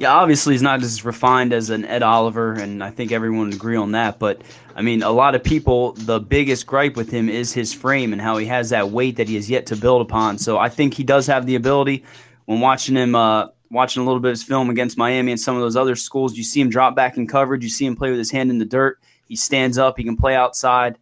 Yeah, 0.00 0.14
obviously 0.14 0.54
he's 0.54 0.62
not 0.62 0.82
as 0.82 1.04
refined 1.04 1.52
as 1.52 1.68
an 1.68 1.84
Ed 1.84 2.02
Oliver, 2.02 2.54
and 2.54 2.82
I 2.82 2.90
think 2.90 3.12
everyone 3.12 3.46
would 3.46 3.54
agree 3.54 3.76
on 3.76 3.92
that. 3.92 4.18
But 4.18 4.40
I 4.74 4.80
mean, 4.80 5.02
a 5.02 5.10
lot 5.10 5.34
of 5.34 5.44
people, 5.44 5.92
the 5.92 6.18
biggest 6.18 6.66
gripe 6.66 6.96
with 6.96 7.10
him 7.10 7.28
is 7.28 7.52
his 7.52 7.74
frame 7.74 8.14
and 8.14 8.22
how 8.22 8.38
he 8.38 8.46
has 8.46 8.70
that 8.70 8.88
weight 8.88 9.16
that 9.16 9.28
he 9.28 9.34
has 9.34 9.50
yet 9.50 9.66
to 9.66 9.76
build 9.76 10.00
upon. 10.00 10.38
So 10.38 10.56
I 10.56 10.70
think 10.70 10.94
he 10.94 11.04
does 11.04 11.26
have 11.26 11.44
the 11.44 11.54
ability. 11.54 12.04
When 12.46 12.60
watching 12.60 12.96
him, 12.96 13.14
uh, 13.14 13.48
watching 13.70 14.02
a 14.02 14.06
little 14.06 14.20
bit 14.20 14.28
of 14.28 14.38
his 14.38 14.42
film 14.42 14.70
against 14.70 14.96
Miami 14.96 15.32
and 15.32 15.40
some 15.40 15.54
of 15.54 15.60
those 15.60 15.76
other 15.76 15.96
schools, 15.96 16.34
you 16.34 16.44
see 16.44 16.62
him 16.62 16.70
drop 16.70 16.96
back 16.96 17.18
in 17.18 17.26
coverage. 17.26 17.62
You 17.62 17.68
see 17.68 17.84
him 17.84 17.94
play 17.94 18.08
with 18.08 18.18
his 18.18 18.30
hand 18.30 18.50
in 18.50 18.56
the 18.56 18.64
dirt. 18.64 18.98
He 19.26 19.36
stands 19.36 19.76
up. 19.76 19.98
He 19.98 20.04
can 20.04 20.16
play 20.16 20.34
outside. 20.34 20.96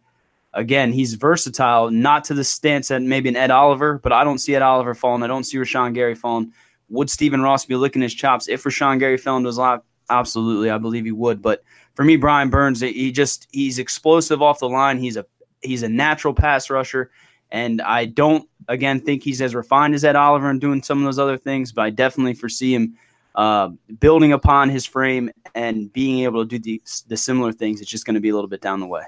Again, 0.53 0.91
he's 0.91 1.13
versatile, 1.13 1.91
not 1.91 2.23
to 2.25 2.33
the 2.33 2.43
stance 2.43 2.87
that 2.87 3.01
maybe 3.01 3.29
an 3.29 3.35
Ed 3.35 3.51
Oliver, 3.51 3.99
but 3.99 4.11
I 4.11 4.23
don't 4.23 4.39
see 4.39 4.55
Ed 4.55 4.63
Oliver 4.63 4.95
falling. 4.95 5.21
I 5.21 5.27
don't 5.27 5.43
see 5.43 5.57
Rashan 5.57 5.93
Gary 5.93 6.15
falling. 6.15 6.53
Would 6.89 7.09
Stephen 7.09 7.41
Ross 7.41 7.65
be 7.65 7.75
licking 7.75 8.01
his 8.01 8.15
chops 8.15 8.47
if 8.47 8.63
Rashan 8.63 8.99
Gary 8.99 9.17
fell 9.17 9.37
into 9.37 9.47
his 9.47 9.59
lap? 9.59 9.83
Absolutely, 10.09 10.71
I 10.71 10.79
believe 10.79 11.05
he 11.05 11.11
would. 11.11 11.41
But 11.41 11.63
for 11.93 12.03
me, 12.03 12.15
Brian 12.15 12.49
Burns, 12.49 12.81
he 12.81 13.11
just 13.11 13.47
he's 13.51 13.77
explosive 13.77 14.41
off 14.41 14.59
the 14.59 14.69
line. 14.69 14.97
He's 14.97 15.17
a 15.17 15.25
he's 15.61 15.83
a 15.83 15.89
natural 15.89 16.33
pass 16.33 16.69
rusher, 16.71 17.11
and 17.51 17.79
I 17.81 18.05
don't 18.05 18.49
again 18.67 19.01
think 19.01 19.21
he's 19.21 19.41
as 19.43 19.53
refined 19.53 19.93
as 19.93 20.03
Ed 20.03 20.15
Oliver 20.15 20.49
and 20.49 20.59
doing 20.59 20.81
some 20.81 20.97
of 20.97 21.05
those 21.05 21.19
other 21.19 21.37
things. 21.37 21.71
But 21.71 21.83
I 21.83 21.89
definitely 21.91 22.33
foresee 22.33 22.73
him 22.73 22.97
uh, 23.35 23.69
building 23.99 24.33
upon 24.33 24.69
his 24.69 24.87
frame 24.87 25.29
and 25.53 25.93
being 25.93 26.23
able 26.23 26.43
to 26.43 26.47
do 26.47 26.59
the, 26.59 26.81
the 27.07 27.17
similar 27.17 27.51
things. 27.51 27.81
It's 27.81 27.91
just 27.91 28.05
going 28.05 28.15
to 28.15 28.19
be 28.19 28.29
a 28.29 28.33
little 28.33 28.49
bit 28.49 28.61
down 28.61 28.79
the 28.79 28.87
way. 28.87 29.03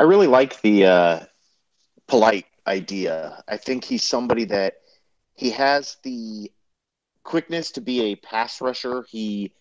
I 0.00 0.04
really 0.04 0.28
like 0.28 0.62
the 0.62 0.86
uh, 0.86 1.20
polite 2.08 2.46
idea. 2.66 3.44
I 3.46 3.58
think 3.58 3.84
he's 3.84 4.02
somebody 4.02 4.46
that 4.46 4.76
he 5.34 5.50
has 5.50 5.98
the 6.02 6.50
quickness 7.22 7.70
to 7.72 7.82
be 7.82 8.00
a 8.04 8.16
pass 8.16 8.62
rusher. 8.62 9.04
He 9.10 9.52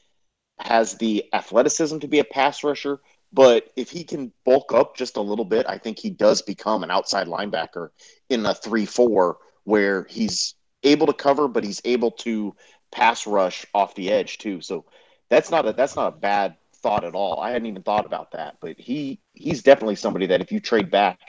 has 0.59 0.93
the 0.95 1.25
athleticism 1.33 1.99
to 1.99 2.07
be 2.07 2.19
a 2.19 2.23
pass 2.23 2.63
rusher. 2.63 3.01
But 3.33 3.69
if 3.75 3.89
he 3.91 4.05
can 4.05 4.31
bulk 4.45 4.71
up 4.73 4.95
just 4.95 5.17
a 5.17 5.21
little 5.21 5.43
bit, 5.43 5.65
I 5.67 5.77
think 5.77 5.99
he 5.99 6.09
does 6.09 6.41
become 6.41 6.85
an 6.85 6.89
outside 6.89 7.27
linebacker 7.27 7.89
in 8.29 8.45
a 8.45 8.53
3 8.53 8.85
4 8.85 9.37
where 9.65 10.05
he's 10.05 10.55
able 10.83 11.07
to 11.07 11.13
cover, 11.13 11.49
but 11.49 11.65
he's 11.65 11.81
able 11.83 12.11
to 12.11 12.55
pass 12.93 13.27
rush 13.27 13.65
off 13.73 13.93
the 13.93 14.09
edge 14.09 14.37
too. 14.37 14.61
So 14.61 14.85
that's 15.29 15.51
not 15.51 15.67
a 15.67 15.73
that's 15.73 15.97
not 15.97 16.13
a 16.13 16.17
bad 16.17 16.55
thought 16.81 17.03
at 17.03 17.13
all. 17.13 17.41
I 17.41 17.51
hadn't 17.51 17.67
even 17.67 17.83
thought 17.83 18.05
about 18.05 18.31
that. 18.31 18.55
But 18.61 18.79
he 18.79 19.19
he's 19.39 19.63
definitely 19.63 19.95
somebody 19.95 20.27
that 20.27 20.41
if 20.41 20.51
you 20.51 20.59
trade 20.59 20.91
back, 20.91 21.19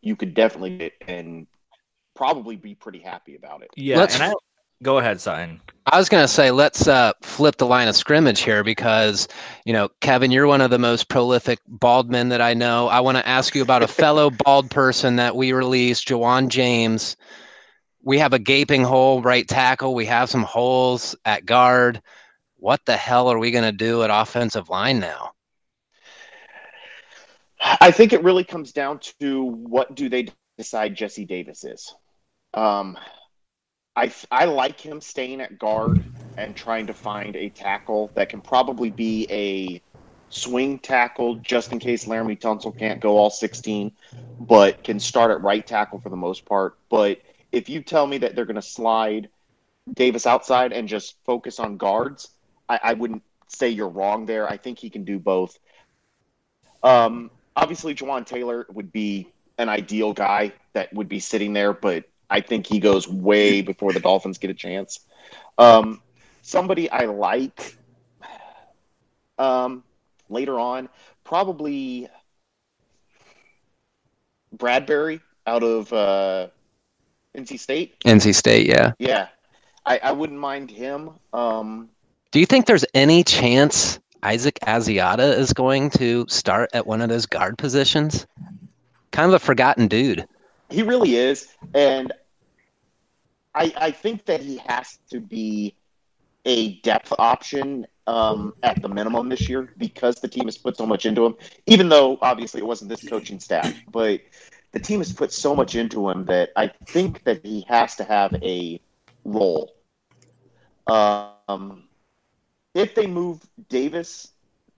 you 0.00 0.16
could 0.16 0.32
definitely 0.32 0.78
get 0.78 0.92
and 1.06 1.46
probably 2.14 2.56
be 2.56 2.74
pretty 2.74 3.00
happy 3.00 3.34
about 3.34 3.62
it. 3.62 3.70
Yeah, 3.76 3.98
Let's, 3.98 4.14
and 4.14 4.22
I 4.24 4.34
go 4.82 4.98
ahead, 4.98 5.20
sign. 5.20 5.60
I 5.86 5.98
was 5.98 6.08
going 6.08 6.22
to 6.22 6.28
say, 6.28 6.50
let's 6.50 6.86
uh, 6.86 7.12
flip 7.22 7.56
the 7.56 7.66
line 7.66 7.88
of 7.88 7.96
scrimmage 7.96 8.40
here 8.40 8.62
because, 8.62 9.26
you 9.64 9.72
know, 9.72 9.88
Kevin, 10.00 10.30
you're 10.30 10.46
one 10.46 10.60
of 10.60 10.70
the 10.70 10.78
most 10.78 11.08
prolific 11.08 11.58
bald 11.66 12.10
men 12.10 12.28
that 12.28 12.40
I 12.40 12.54
know. 12.54 12.88
I 12.88 13.00
want 13.00 13.18
to 13.18 13.28
ask 13.28 13.54
you 13.54 13.62
about 13.62 13.82
a 13.82 13.88
fellow 13.88 14.30
bald 14.30 14.70
person 14.70 15.16
that 15.16 15.34
we 15.34 15.52
released, 15.52 16.08
Ja'Wuan 16.08 16.48
James. 16.48 17.16
We 18.04 18.18
have 18.18 18.32
a 18.32 18.38
gaping 18.38 18.84
hole 18.84 19.20
right 19.22 19.46
tackle. 19.46 19.94
We 19.94 20.06
have 20.06 20.30
some 20.30 20.42
holes 20.42 21.16
at 21.24 21.44
guard. 21.44 22.02
What 22.56 22.80
the 22.86 22.96
hell 22.96 23.28
are 23.28 23.38
we 23.38 23.50
going 23.50 23.64
to 23.64 23.72
do 23.72 24.02
at 24.02 24.10
offensive 24.10 24.68
line 24.68 25.00
now? 25.00 25.32
I 27.62 27.90
think 27.90 28.12
it 28.12 28.22
really 28.24 28.44
comes 28.44 28.72
down 28.72 29.00
to 29.20 29.44
what 29.44 29.94
do 29.94 30.08
they 30.08 30.28
decide 30.58 30.96
Jesse 30.96 31.24
Davis 31.24 31.64
is. 31.64 31.94
Um, 32.54 32.98
I, 33.94 34.12
I 34.30 34.46
like 34.46 34.80
him 34.80 35.00
staying 35.00 35.40
at 35.40 35.58
guard 35.58 36.02
and 36.36 36.56
trying 36.56 36.86
to 36.86 36.94
find 36.94 37.36
a 37.36 37.50
tackle 37.50 38.10
that 38.14 38.28
can 38.28 38.40
probably 38.40 38.90
be 38.90 39.26
a 39.30 39.80
swing 40.30 40.78
tackle 40.78 41.36
just 41.36 41.72
in 41.72 41.78
case 41.78 42.06
Laremy 42.06 42.40
Tunsil 42.40 42.76
can't 42.76 43.00
go 43.00 43.16
all 43.16 43.30
16, 43.30 43.92
but 44.40 44.82
can 44.82 44.98
start 44.98 45.30
at 45.30 45.42
right 45.42 45.66
tackle 45.66 46.00
for 46.00 46.08
the 46.08 46.16
most 46.16 46.44
part. 46.44 46.78
But 46.88 47.20
if 47.52 47.68
you 47.68 47.82
tell 47.82 48.06
me 48.06 48.18
that 48.18 48.34
they're 48.34 48.46
going 48.46 48.56
to 48.56 48.62
slide 48.62 49.28
Davis 49.92 50.26
outside 50.26 50.72
and 50.72 50.88
just 50.88 51.16
focus 51.24 51.60
on 51.60 51.76
guards, 51.76 52.30
I, 52.68 52.80
I, 52.82 52.92
wouldn't 52.94 53.22
say 53.48 53.68
you're 53.68 53.88
wrong 53.88 54.24
there. 54.24 54.48
I 54.48 54.56
think 54.56 54.78
he 54.78 54.88
can 54.88 55.04
do 55.04 55.18
both. 55.18 55.58
Um, 56.82 57.30
obviously, 57.56 57.94
Jawaan 57.94 58.26
Taylor 58.26 58.66
would 58.72 58.92
be 58.92 59.28
an 59.58 59.68
ideal 59.68 60.12
guy 60.12 60.52
that 60.72 60.92
would 60.92 61.08
be 61.08 61.20
sitting 61.20 61.52
there, 61.52 61.72
but 61.72 62.04
I 62.30 62.40
think 62.40 62.66
he 62.66 62.78
goes 62.78 63.06
way 63.06 63.62
before 63.62 63.92
the 63.92 64.00
Dolphins 64.00 64.38
get 64.38 64.50
a 64.50 64.54
chance. 64.54 65.00
Um, 65.58 66.00
somebody 66.40 66.90
I 66.90 67.04
like 67.04 67.76
um, 69.38 69.84
later 70.28 70.58
on, 70.58 70.88
probably 71.24 72.08
Bradbury 74.52 75.20
out 75.46 75.62
of 75.62 75.92
uh, 75.92 76.48
NC 77.36 77.58
State. 77.58 78.00
NC 78.00 78.34
State, 78.34 78.66
yeah. 78.66 78.92
Yeah. 78.98 79.28
I, 79.84 79.98
I 80.02 80.12
wouldn't 80.12 80.38
mind 80.38 80.70
him. 80.70 81.10
Um, 81.32 81.88
Do 82.30 82.40
you 82.40 82.46
think 82.46 82.66
there's 82.66 82.84
any 82.94 83.24
chance 83.24 83.98
Isaac 84.22 84.58
Asiata 84.66 85.36
is 85.36 85.52
going 85.52 85.90
to 85.90 86.24
start 86.28 86.70
at 86.74 86.86
one 86.86 87.00
of 87.00 87.08
those 87.08 87.26
guard 87.26 87.58
positions? 87.58 88.26
Kind 89.10 89.28
of 89.28 89.34
a 89.34 89.38
forgotten 89.38 89.88
dude. 89.88 90.26
He 90.70 90.82
really 90.82 91.16
is. 91.16 91.48
And 91.74 92.12
I, 93.54 93.72
I 93.76 93.90
think 93.90 94.24
that 94.26 94.40
he 94.40 94.58
has 94.66 94.98
to 95.10 95.20
be 95.20 95.74
a 96.44 96.80
depth 96.80 97.12
option 97.18 97.86
um, 98.06 98.54
at 98.62 98.80
the 98.82 98.88
minimum 98.88 99.28
this 99.28 99.48
year 99.48 99.72
because 99.76 100.16
the 100.16 100.28
team 100.28 100.44
has 100.46 100.58
put 100.58 100.76
so 100.76 100.86
much 100.86 101.06
into 101.06 101.24
him. 101.24 101.34
Even 101.66 101.88
though 101.88 102.18
obviously 102.22 102.60
it 102.60 102.66
wasn't 102.66 102.88
this 102.88 103.06
coaching 103.06 103.38
staff, 103.38 103.72
but 103.90 104.20
the 104.72 104.80
team 104.80 105.00
has 105.00 105.12
put 105.12 105.32
so 105.32 105.54
much 105.54 105.74
into 105.74 106.08
him 106.08 106.24
that 106.26 106.50
I 106.56 106.68
think 106.86 107.24
that 107.24 107.44
he 107.44 107.64
has 107.68 107.94
to 107.96 108.04
have 108.04 108.34
a 108.42 108.80
role. 109.24 109.74
Um, 110.86 111.84
if 112.74 112.94
they 112.94 113.06
move 113.06 113.40
Davis 113.68 114.32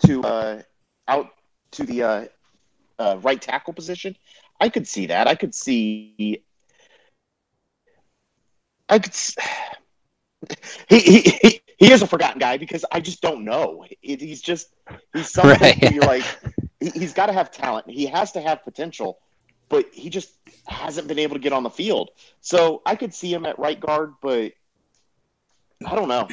to 0.07 0.23
uh, 0.23 0.63
out 1.09 1.31
to 1.73 1.85
the 1.85 2.03
uh, 2.03 2.25
uh, 2.99 3.19
right 3.23 3.41
tackle 3.41 3.73
position, 3.73 4.17
I 4.61 4.69
could 4.69 4.87
see 4.87 5.07
that. 5.07 5.29
I 5.29 5.35
could 5.35 5.55
see 5.55 6.43
I 8.89 8.99
could. 8.99 9.15
He, 10.91 10.99
he, 10.99 11.21
he 11.41 11.61
he 11.79 11.91
is 11.91 12.03
a 12.03 12.07
forgotten 12.07 12.39
guy 12.39 12.59
because 12.59 12.85
I 12.93 13.01
just 13.01 13.23
don't 13.23 13.47
know. 13.47 13.87
It, 14.03 14.21
he's 14.21 14.43
just 14.43 14.75
he's 15.15 15.31
something 15.31 15.59
right. 15.59 15.91
you're 15.91 16.05
like 16.05 16.23
he's 16.81 17.15
got 17.15 17.27
to 17.27 17.33
have 17.33 17.51
talent. 17.51 17.89
He 17.89 18.05
has 18.05 18.33
to 18.33 18.43
have 18.43 18.63
potential, 18.63 19.21
but 19.71 19.87
he 19.91 20.11
just 20.11 20.35
hasn't 20.67 21.09
been 21.09 21.19
able 21.19 21.35
to 21.35 21.41
get 21.41 21.55
on 21.55 21.63
the 21.63 21.71
field. 21.71 22.11
So 22.43 22.83
I 22.85 22.95
could 22.95 23.15
see 23.15 23.33
him 23.33 23.47
at 23.47 23.59
right 23.59 23.81
guard, 23.81 24.13
but 24.21 24.53
I 25.87 25.95
don't 25.95 26.09
know. 26.09 26.29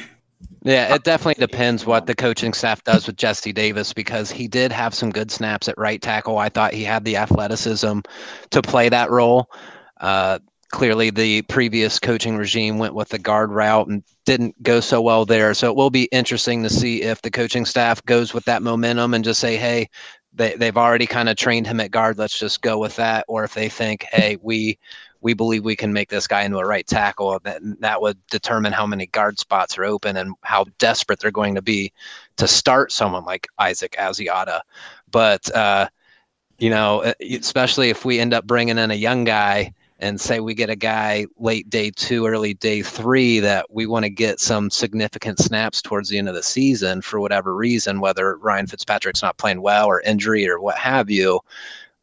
Yeah, 0.64 0.94
it 0.94 1.02
definitely 1.02 1.44
depends 1.44 1.86
what 1.86 2.06
the 2.06 2.14
coaching 2.14 2.52
staff 2.52 2.84
does 2.84 3.06
with 3.08 3.16
Jesse 3.16 3.52
Davis 3.52 3.92
because 3.92 4.30
he 4.30 4.46
did 4.46 4.70
have 4.70 4.94
some 4.94 5.10
good 5.10 5.30
snaps 5.30 5.68
at 5.68 5.76
right 5.76 6.00
tackle. 6.00 6.38
I 6.38 6.50
thought 6.50 6.72
he 6.72 6.84
had 6.84 7.04
the 7.04 7.16
athleticism 7.16 8.00
to 8.50 8.62
play 8.62 8.88
that 8.88 9.10
role. 9.10 9.50
Uh, 10.00 10.38
clearly 10.70 11.10
the 11.10 11.42
previous 11.42 11.98
coaching 11.98 12.36
regime 12.36 12.78
went 12.78 12.94
with 12.94 13.08
the 13.08 13.18
guard 13.18 13.50
route 13.50 13.88
and 13.88 14.04
didn't 14.24 14.60
go 14.62 14.78
so 14.78 15.02
well 15.02 15.24
there. 15.24 15.52
So 15.52 15.68
it 15.68 15.76
will 15.76 15.90
be 15.90 16.08
interesting 16.12 16.62
to 16.62 16.70
see 16.70 17.02
if 17.02 17.20
the 17.22 17.30
coaching 17.30 17.66
staff 17.66 18.02
goes 18.04 18.32
with 18.32 18.44
that 18.44 18.62
momentum 18.62 19.14
and 19.14 19.24
just 19.24 19.40
say, 19.40 19.56
hey, 19.56 19.88
they, 20.32 20.54
they've 20.54 20.76
already 20.76 21.06
kind 21.06 21.28
of 21.28 21.36
trained 21.36 21.66
him 21.66 21.80
at 21.80 21.90
guard. 21.90 22.18
Let's 22.18 22.38
just 22.38 22.62
go 22.62 22.78
with 22.78 22.94
that. 22.96 23.24
Or 23.26 23.42
if 23.42 23.52
they 23.54 23.68
think, 23.68 24.06
hey, 24.12 24.38
we 24.40 24.78
we 25.22 25.34
believe 25.34 25.64
we 25.64 25.76
can 25.76 25.92
make 25.92 26.10
this 26.10 26.26
guy 26.26 26.42
into 26.42 26.58
a 26.58 26.66
right 26.66 26.86
tackle, 26.86 27.38
that 27.44 27.62
that 27.80 28.02
would 28.02 28.18
determine 28.26 28.72
how 28.72 28.86
many 28.86 29.06
guard 29.06 29.38
spots 29.38 29.78
are 29.78 29.84
open 29.84 30.16
and 30.16 30.34
how 30.42 30.66
desperate 30.78 31.20
they're 31.20 31.30
going 31.30 31.54
to 31.54 31.62
be 31.62 31.92
to 32.36 32.46
start 32.46 32.92
someone 32.92 33.24
like 33.24 33.46
Isaac 33.58 33.94
Asiata. 33.98 34.60
But 35.10 35.54
uh, 35.54 35.88
you 36.58 36.70
know, 36.70 37.14
especially 37.20 37.88
if 37.88 38.04
we 38.04 38.20
end 38.20 38.34
up 38.34 38.46
bringing 38.46 38.78
in 38.78 38.90
a 38.90 38.94
young 38.94 39.24
guy 39.24 39.72
and 40.00 40.20
say 40.20 40.40
we 40.40 40.52
get 40.52 40.68
a 40.68 40.76
guy 40.76 41.26
late 41.38 41.70
day 41.70 41.88
two, 41.94 42.26
early 42.26 42.54
day 42.54 42.82
three 42.82 43.38
that 43.38 43.66
we 43.70 43.86
want 43.86 44.04
to 44.04 44.10
get 44.10 44.40
some 44.40 44.68
significant 44.68 45.38
snaps 45.38 45.80
towards 45.80 46.08
the 46.08 46.18
end 46.18 46.28
of 46.28 46.34
the 46.34 46.42
season 46.42 47.00
for 47.00 47.20
whatever 47.20 47.54
reason, 47.54 48.00
whether 48.00 48.36
Ryan 48.38 48.66
Fitzpatrick's 48.66 49.22
not 49.22 49.38
playing 49.38 49.62
well 49.62 49.86
or 49.86 50.00
injury 50.00 50.48
or 50.48 50.60
what 50.60 50.76
have 50.76 51.08
you, 51.08 51.38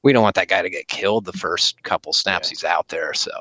we 0.04 0.14
don't 0.14 0.24
want 0.24 0.36
that 0.36 0.48
guy 0.48 0.62
to 0.62 0.70
get 0.70 0.88
killed 0.88 1.26
the 1.26 1.34
first 1.34 1.82
couple 1.84 2.14
snaps 2.14 2.48
yeah. 2.48 2.52
he's 2.52 2.64
out 2.64 2.88
there. 2.88 3.14
So 3.14 3.32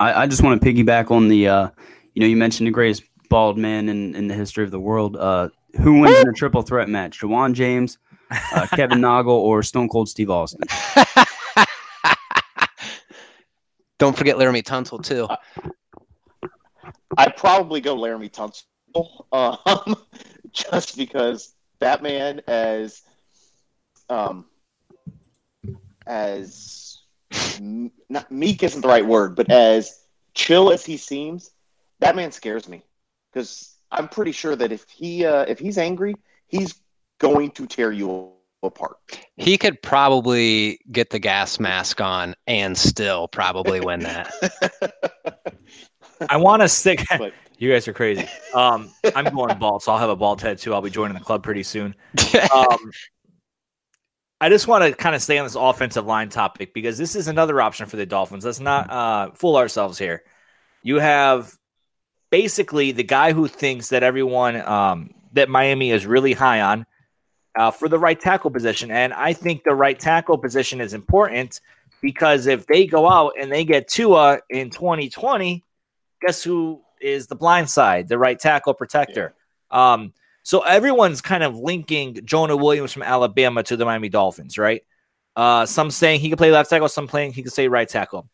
I, 0.00 0.22
I, 0.22 0.26
just 0.26 0.42
want 0.42 0.60
to 0.60 0.66
piggyback 0.66 1.10
on 1.10 1.28
the, 1.28 1.48
uh, 1.48 1.68
you 2.14 2.20
know, 2.20 2.26
you 2.26 2.36
mentioned 2.36 2.66
the 2.66 2.72
greatest 2.72 3.02
bald 3.28 3.58
man 3.58 3.88
in, 3.88 4.14
in 4.14 4.28
the 4.28 4.34
history 4.34 4.64
of 4.64 4.70
the 4.70 4.80
world. 4.80 5.16
Uh, 5.16 5.48
who 5.80 6.00
wins 6.00 6.18
in 6.18 6.28
a 6.28 6.32
triple 6.32 6.62
threat 6.62 6.88
match? 6.88 7.20
Ja'Wuan 7.20 7.52
James, 7.52 7.98
uh, 8.30 8.66
Kevin 8.74 9.00
Nogle, 9.00 9.28
or 9.28 9.62
Stone 9.62 9.88
Cold 9.88 10.08
Steve 10.08 10.30
Austin? 10.30 10.62
Don't 13.98 14.16
forget 14.16 14.36
Laremy 14.36 14.62
Tunsil 14.62 15.04
too. 15.04 15.28
I'd 17.16 17.36
probably 17.36 17.80
go 17.80 17.96
Laremy 17.96 18.30
Tunsil, 18.30 18.64
um, 19.32 19.96
just 20.52 20.96
because 20.96 21.54
Batman 21.80 22.40
as 22.46 23.02
um, 24.08 24.46
as 26.08 26.98
not 27.60 28.30
meek 28.32 28.62
isn't 28.62 28.80
the 28.80 28.88
right 28.88 29.06
word, 29.06 29.36
but 29.36 29.50
as 29.50 30.00
chill 30.34 30.72
as 30.72 30.84
he 30.84 30.96
seems, 30.96 31.50
that 32.00 32.16
man 32.16 32.32
scares 32.32 32.68
me 32.68 32.82
because 33.32 33.76
I'm 33.90 34.08
pretty 34.08 34.32
sure 34.32 34.56
that 34.56 34.72
if 34.72 34.88
he 34.88 35.24
uh, 35.24 35.44
if 35.46 35.58
he's 35.58 35.78
angry, 35.78 36.14
he's 36.46 36.74
going 37.18 37.50
to 37.52 37.66
tear 37.66 37.92
you 37.92 38.32
apart. 38.62 38.96
He 39.36 39.56
could 39.58 39.80
probably 39.82 40.80
get 40.90 41.10
the 41.10 41.18
gas 41.18 41.60
mask 41.60 42.00
on 42.00 42.34
and 42.46 42.76
still 42.76 43.28
probably 43.28 43.80
win 43.80 44.00
that. 44.00 44.32
I 46.28 46.36
want 46.38 46.62
to 46.62 46.68
stick. 46.68 47.04
But, 47.16 47.32
you 47.58 47.70
guys 47.70 47.86
are 47.86 47.92
crazy. 47.92 48.26
Um, 48.54 48.90
I'm 49.14 49.32
going 49.34 49.58
bald, 49.58 49.82
so 49.82 49.92
I'll 49.92 49.98
have 49.98 50.10
a 50.10 50.16
bald 50.16 50.40
head 50.40 50.58
too. 50.58 50.74
I'll 50.74 50.82
be 50.82 50.90
joining 50.90 51.14
the 51.14 51.22
club 51.22 51.42
pretty 51.42 51.62
soon. 51.62 51.94
Um, 52.54 52.90
I 54.40 54.48
just 54.48 54.68
want 54.68 54.84
to 54.84 54.92
kind 54.92 55.16
of 55.16 55.22
stay 55.22 55.38
on 55.38 55.44
this 55.44 55.56
offensive 55.56 56.06
line 56.06 56.28
topic 56.28 56.72
because 56.72 56.96
this 56.96 57.16
is 57.16 57.26
another 57.26 57.60
option 57.60 57.86
for 57.86 57.96
the 57.96 58.06
Dolphins. 58.06 58.44
Let's 58.44 58.60
not 58.60 58.90
uh, 58.90 59.30
fool 59.32 59.56
ourselves 59.56 59.98
here. 59.98 60.22
You 60.82 61.00
have 61.00 61.56
basically 62.30 62.92
the 62.92 63.02
guy 63.02 63.32
who 63.32 63.48
thinks 63.48 63.88
that 63.88 64.02
everyone 64.02 64.56
um, 64.56 65.10
that 65.32 65.48
Miami 65.48 65.90
is 65.90 66.06
really 66.06 66.34
high 66.34 66.60
on 66.60 66.86
uh, 67.56 67.72
for 67.72 67.88
the 67.88 67.98
right 67.98 68.18
tackle 68.18 68.50
position. 68.50 68.90
And 68.92 69.12
I 69.12 69.32
think 69.32 69.64
the 69.64 69.74
right 69.74 69.98
tackle 69.98 70.38
position 70.38 70.80
is 70.80 70.94
important 70.94 71.60
because 72.00 72.46
if 72.46 72.66
they 72.66 72.86
go 72.86 73.08
out 73.08 73.32
and 73.40 73.50
they 73.50 73.64
get 73.64 73.88
Tua 73.88 74.38
in 74.48 74.70
2020, 74.70 75.64
guess 76.24 76.42
who 76.44 76.80
is 77.00 77.26
the 77.26 77.34
blind 77.34 77.68
side? 77.68 78.08
The 78.08 78.18
right 78.18 78.38
tackle 78.38 78.74
protector. 78.74 79.34
Yeah. 79.72 79.92
Um, 79.92 80.12
so 80.48 80.60
everyone's 80.60 81.20
kind 81.20 81.42
of 81.42 81.58
linking 81.58 82.20
Jonah 82.24 82.56
Williams 82.56 82.90
from 82.90 83.02
Alabama 83.02 83.62
to 83.64 83.76
the 83.76 83.84
Miami 83.84 84.08
Dolphins, 84.08 84.56
right? 84.56 84.80
Uh, 85.36 85.66
some 85.66 85.90
saying 85.90 86.20
he 86.20 86.30
can 86.30 86.38
play 86.38 86.50
left 86.50 86.70
tackle, 86.70 86.88
some 86.88 87.06
playing 87.06 87.34
he 87.34 87.42
can 87.42 87.50
say 87.50 87.68
right 87.68 87.86
tackle. 87.86 88.30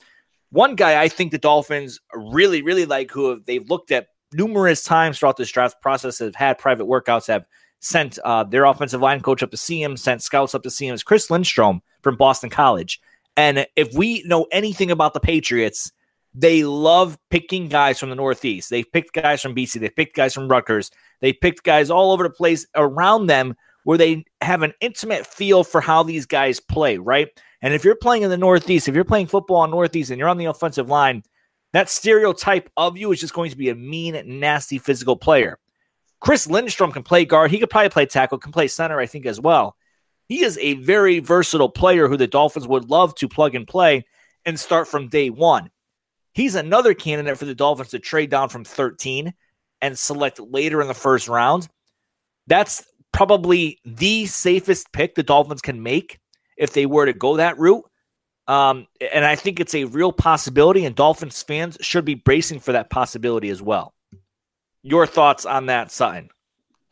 One 0.50 0.76
guy 0.76 1.02
I 1.02 1.08
think 1.08 1.32
the 1.32 1.38
Dolphins 1.38 1.98
really, 2.14 2.62
really 2.62 2.86
like, 2.86 3.10
who 3.10 3.40
they've 3.44 3.68
looked 3.68 3.90
at 3.90 4.10
numerous 4.32 4.84
times 4.84 5.18
throughout 5.18 5.36
this 5.36 5.50
draft 5.50 5.82
process, 5.82 6.20
have 6.20 6.36
had 6.36 6.56
private 6.56 6.84
workouts, 6.84 7.26
have 7.26 7.46
sent 7.80 8.20
uh, 8.24 8.44
their 8.44 8.64
offensive 8.64 9.00
line 9.00 9.20
coach 9.20 9.42
up 9.42 9.50
to 9.50 9.56
see 9.56 9.82
him, 9.82 9.96
sent 9.96 10.22
scouts 10.22 10.54
up 10.54 10.62
to 10.62 10.70
see 10.70 10.86
him, 10.86 10.94
is 10.94 11.02
Chris 11.02 11.32
Lindstrom 11.32 11.82
from 12.02 12.16
Boston 12.16 12.48
College. 12.48 13.00
And 13.36 13.66
if 13.74 13.92
we 13.92 14.22
know 14.24 14.46
anything 14.52 14.92
about 14.92 15.14
the 15.14 15.20
Patriots, 15.20 15.90
They 16.34 16.64
love 16.64 17.16
picking 17.30 17.68
guys 17.68 18.00
from 18.00 18.10
the 18.10 18.16
Northeast. 18.16 18.68
They 18.70 18.82
picked 18.82 19.12
guys 19.12 19.40
from 19.40 19.54
BC. 19.54 19.80
They 19.80 19.88
picked 19.88 20.16
guys 20.16 20.34
from 20.34 20.48
Rutgers. 20.48 20.90
They 21.20 21.32
picked 21.32 21.62
guys 21.62 21.90
all 21.90 22.12
over 22.12 22.24
the 22.24 22.30
place 22.30 22.66
around 22.74 23.26
them 23.26 23.54
where 23.84 23.98
they 23.98 24.24
have 24.40 24.62
an 24.62 24.72
intimate 24.80 25.26
feel 25.26 25.62
for 25.62 25.80
how 25.80 26.02
these 26.02 26.26
guys 26.26 26.58
play, 26.58 26.98
right? 26.98 27.28
And 27.62 27.72
if 27.72 27.84
you're 27.84 27.94
playing 27.94 28.22
in 28.22 28.30
the 28.30 28.36
Northeast, 28.36 28.88
if 28.88 28.94
you're 28.94 29.04
playing 29.04 29.28
football 29.28 29.58
on 29.58 29.70
Northeast 29.70 30.10
and 30.10 30.18
you're 30.18 30.28
on 30.28 30.38
the 30.38 30.46
offensive 30.46 30.88
line, 30.88 31.22
that 31.72 31.88
stereotype 31.88 32.70
of 32.76 32.96
you 32.96 33.12
is 33.12 33.20
just 33.20 33.34
going 33.34 33.50
to 33.50 33.56
be 33.56 33.68
a 33.68 33.74
mean, 33.74 34.20
nasty 34.40 34.78
physical 34.78 35.16
player. 35.16 35.58
Chris 36.20 36.46
Lindstrom 36.46 36.92
can 36.92 37.02
play 37.02 37.24
guard. 37.24 37.50
He 37.50 37.58
could 37.58 37.70
probably 37.70 37.90
play 37.90 38.06
tackle, 38.06 38.38
can 38.38 38.52
play 38.52 38.68
center, 38.68 38.98
I 38.98 39.06
think, 39.06 39.26
as 39.26 39.40
well. 39.40 39.76
He 40.28 40.42
is 40.42 40.58
a 40.58 40.74
very 40.74 41.18
versatile 41.18 41.68
player 41.68 42.08
who 42.08 42.16
the 42.16 42.26
Dolphins 42.26 42.66
would 42.66 42.88
love 42.88 43.14
to 43.16 43.28
plug 43.28 43.54
and 43.54 43.66
play 43.66 44.06
and 44.46 44.58
start 44.58 44.88
from 44.88 45.08
day 45.08 45.30
one. 45.30 45.70
He's 46.34 46.56
another 46.56 46.94
candidate 46.94 47.38
for 47.38 47.44
the 47.44 47.54
Dolphins 47.54 47.90
to 47.90 47.98
trade 47.98 48.28
down 48.28 48.48
from 48.48 48.64
13 48.64 49.32
and 49.80 49.98
select 49.98 50.40
later 50.40 50.82
in 50.82 50.88
the 50.88 50.94
first 50.94 51.28
round. 51.28 51.68
That's 52.46 52.84
probably 53.12 53.78
the 53.84 54.26
safest 54.26 54.92
pick 54.92 55.14
the 55.14 55.22
Dolphins 55.22 55.62
can 55.62 55.82
make 55.82 56.18
if 56.56 56.72
they 56.72 56.86
were 56.86 57.06
to 57.06 57.12
go 57.12 57.36
that 57.36 57.58
route. 57.58 57.84
Um, 58.46 58.86
and 59.12 59.24
I 59.24 59.36
think 59.36 59.60
it's 59.60 59.74
a 59.74 59.84
real 59.84 60.12
possibility, 60.12 60.84
and 60.84 60.94
Dolphins 60.94 61.42
fans 61.42 61.78
should 61.80 62.04
be 62.04 62.14
bracing 62.14 62.60
for 62.60 62.72
that 62.72 62.90
possibility 62.90 63.48
as 63.48 63.62
well. 63.62 63.94
Your 64.82 65.06
thoughts 65.06 65.46
on 65.46 65.66
that, 65.66 65.90
Sutton? 65.90 66.28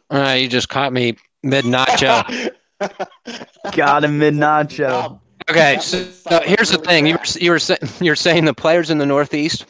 Uh, 0.09 0.37
you 0.39 0.49
just 0.49 0.69
caught 0.69 0.93
me 0.93 1.17
mid 1.43 1.65
nacho. 1.65 2.51
Got 3.73 4.05
him 4.05 4.19
mid 4.19 4.35
nacho. 4.35 5.21
Okay, 5.51 5.79
so, 5.81 6.05
so, 6.05 6.41
here's 6.41 6.71
the 6.71 6.79
thing: 6.79 7.07
you 7.07 7.15
were, 7.15 7.39
you 7.41 7.51
were 7.51 7.59
you're 8.01 8.17
saying 8.17 8.45
the 8.45 8.55
players 8.55 8.91
in 8.91 8.99
the 8.99 9.07
Northeast. 9.07 9.67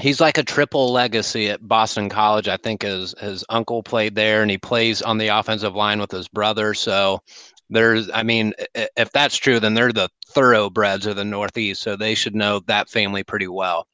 He's 0.00 0.20
like 0.20 0.38
a 0.38 0.42
triple 0.42 0.90
legacy 0.90 1.50
at 1.50 1.66
Boston 1.66 2.08
College. 2.08 2.48
I 2.48 2.56
think 2.56 2.82
his 2.82 3.14
his 3.20 3.44
uncle 3.48 3.82
played 3.82 4.14
there, 4.14 4.42
and 4.42 4.50
he 4.50 4.58
plays 4.58 5.02
on 5.02 5.18
the 5.18 5.28
offensive 5.28 5.74
line 5.74 6.00
with 6.00 6.10
his 6.10 6.28
brother. 6.28 6.74
So 6.74 7.20
there's, 7.68 8.10
I 8.12 8.22
mean, 8.22 8.52
if 8.74 9.10
that's 9.12 9.36
true, 9.36 9.60
then 9.60 9.74
they're 9.74 9.92
the 9.92 10.08
thoroughbreds 10.28 11.06
of 11.06 11.16
the 11.16 11.24
Northeast, 11.24 11.82
so 11.82 11.96
they 11.96 12.14
should 12.14 12.34
know 12.34 12.60
that 12.66 12.88
family 12.88 13.22
pretty 13.22 13.48
well. 13.48 13.86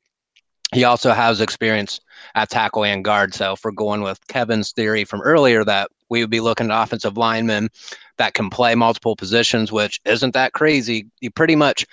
He 0.72 0.84
also 0.84 1.12
has 1.12 1.40
experience 1.40 2.00
at 2.34 2.50
tackle 2.50 2.84
and 2.84 3.04
guard. 3.04 3.34
So 3.34 3.56
for 3.56 3.72
going 3.72 4.02
with 4.02 4.24
Kevin's 4.28 4.72
theory 4.72 5.04
from 5.04 5.22
earlier 5.22 5.64
that 5.64 5.90
we 6.08 6.20
would 6.20 6.30
be 6.30 6.40
looking 6.40 6.70
at 6.70 6.82
offensive 6.82 7.16
linemen 7.16 7.68
that 8.16 8.34
can 8.34 8.50
play 8.50 8.74
multiple 8.74 9.16
positions, 9.16 9.72
which 9.72 10.00
isn't 10.04 10.34
that 10.34 10.52
crazy. 10.52 11.06
You 11.20 11.30
pretty 11.30 11.56
much, 11.56 11.86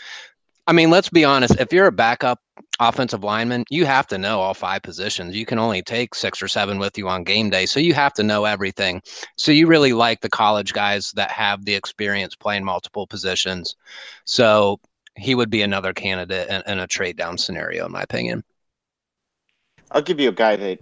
I 0.67 0.73
mean, 0.73 0.89
let's 0.89 1.09
be 1.09 1.23
honest. 1.23 1.59
If 1.59 1.71
you're 1.71 1.87
a 1.87 1.91
backup 1.91 2.39
offensive 2.79 3.23
lineman, 3.23 3.63
you 3.69 3.85
have 3.85 4.07
to 4.07 4.17
know 4.17 4.39
all 4.39 4.53
five 4.53 4.81
positions. 4.81 5.35
You 5.35 5.45
can 5.45 5.59
only 5.59 5.81
take 5.81 6.15
six 6.15 6.41
or 6.41 6.47
seven 6.47 6.79
with 6.79 6.97
you 6.97 7.07
on 7.07 7.23
game 7.23 7.49
day. 7.49 7.65
So 7.65 7.79
you 7.79 7.93
have 7.93 8.13
to 8.13 8.23
know 8.23 8.45
everything. 8.45 9.01
So 9.37 9.51
you 9.51 9.67
really 9.67 9.93
like 9.93 10.21
the 10.21 10.29
college 10.29 10.73
guys 10.73 11.11
that 11.11 11.31
have 11.31 11.65
the 11.65 11.75
experience 11.75 12.35
playing 12.35 12.65
multiple 12.65 13.07
positions. 13.07 13.75
So 14.25 14.79
he 15.15 15.35
would 15.35 15.49
be 15.49 15.61
another 15.61 15.93
candidate 15.93 16.49
in, 16.49 16.63
in 16.67 16.79
a 16.79 16.87
trade 16.87 17.15
down 17.17 17.37
scenario, 17.37 17.85
in 17.85 17.91
my 17.91 18.01
opinion. 18.01 18.43
I'll 19.91 20.01
give 20.01 20.19
you 20.19 20.29
a 20.29 20.33
guy 20.33 20.55
that 20.55 20.79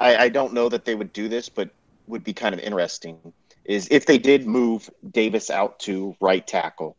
I, 0.00 0.16
I 0.16 0.28
don't 0.28 0.52
know 0.52 0.68
that 0.68 0.84
they 0.84 0.94
would 0.94 1.12
do 1.12 1.28
this, 1.28 1.48
but 1.48 1.70
would 2.10 2.24
be 2.24 2.32
kind 2.32 2.54
of 2.54 2.60
interesting. 2.60 3.32
Is 3.64 3.88
if 3.90 4.06
they 4.06 4.18
did 4.18 4.46
move 4.46 4.90
Davis 5.10 5.50
out 5.50 5.78
to 5.80 6.16
right 6.20 6.46
tackle, 6.46 6.96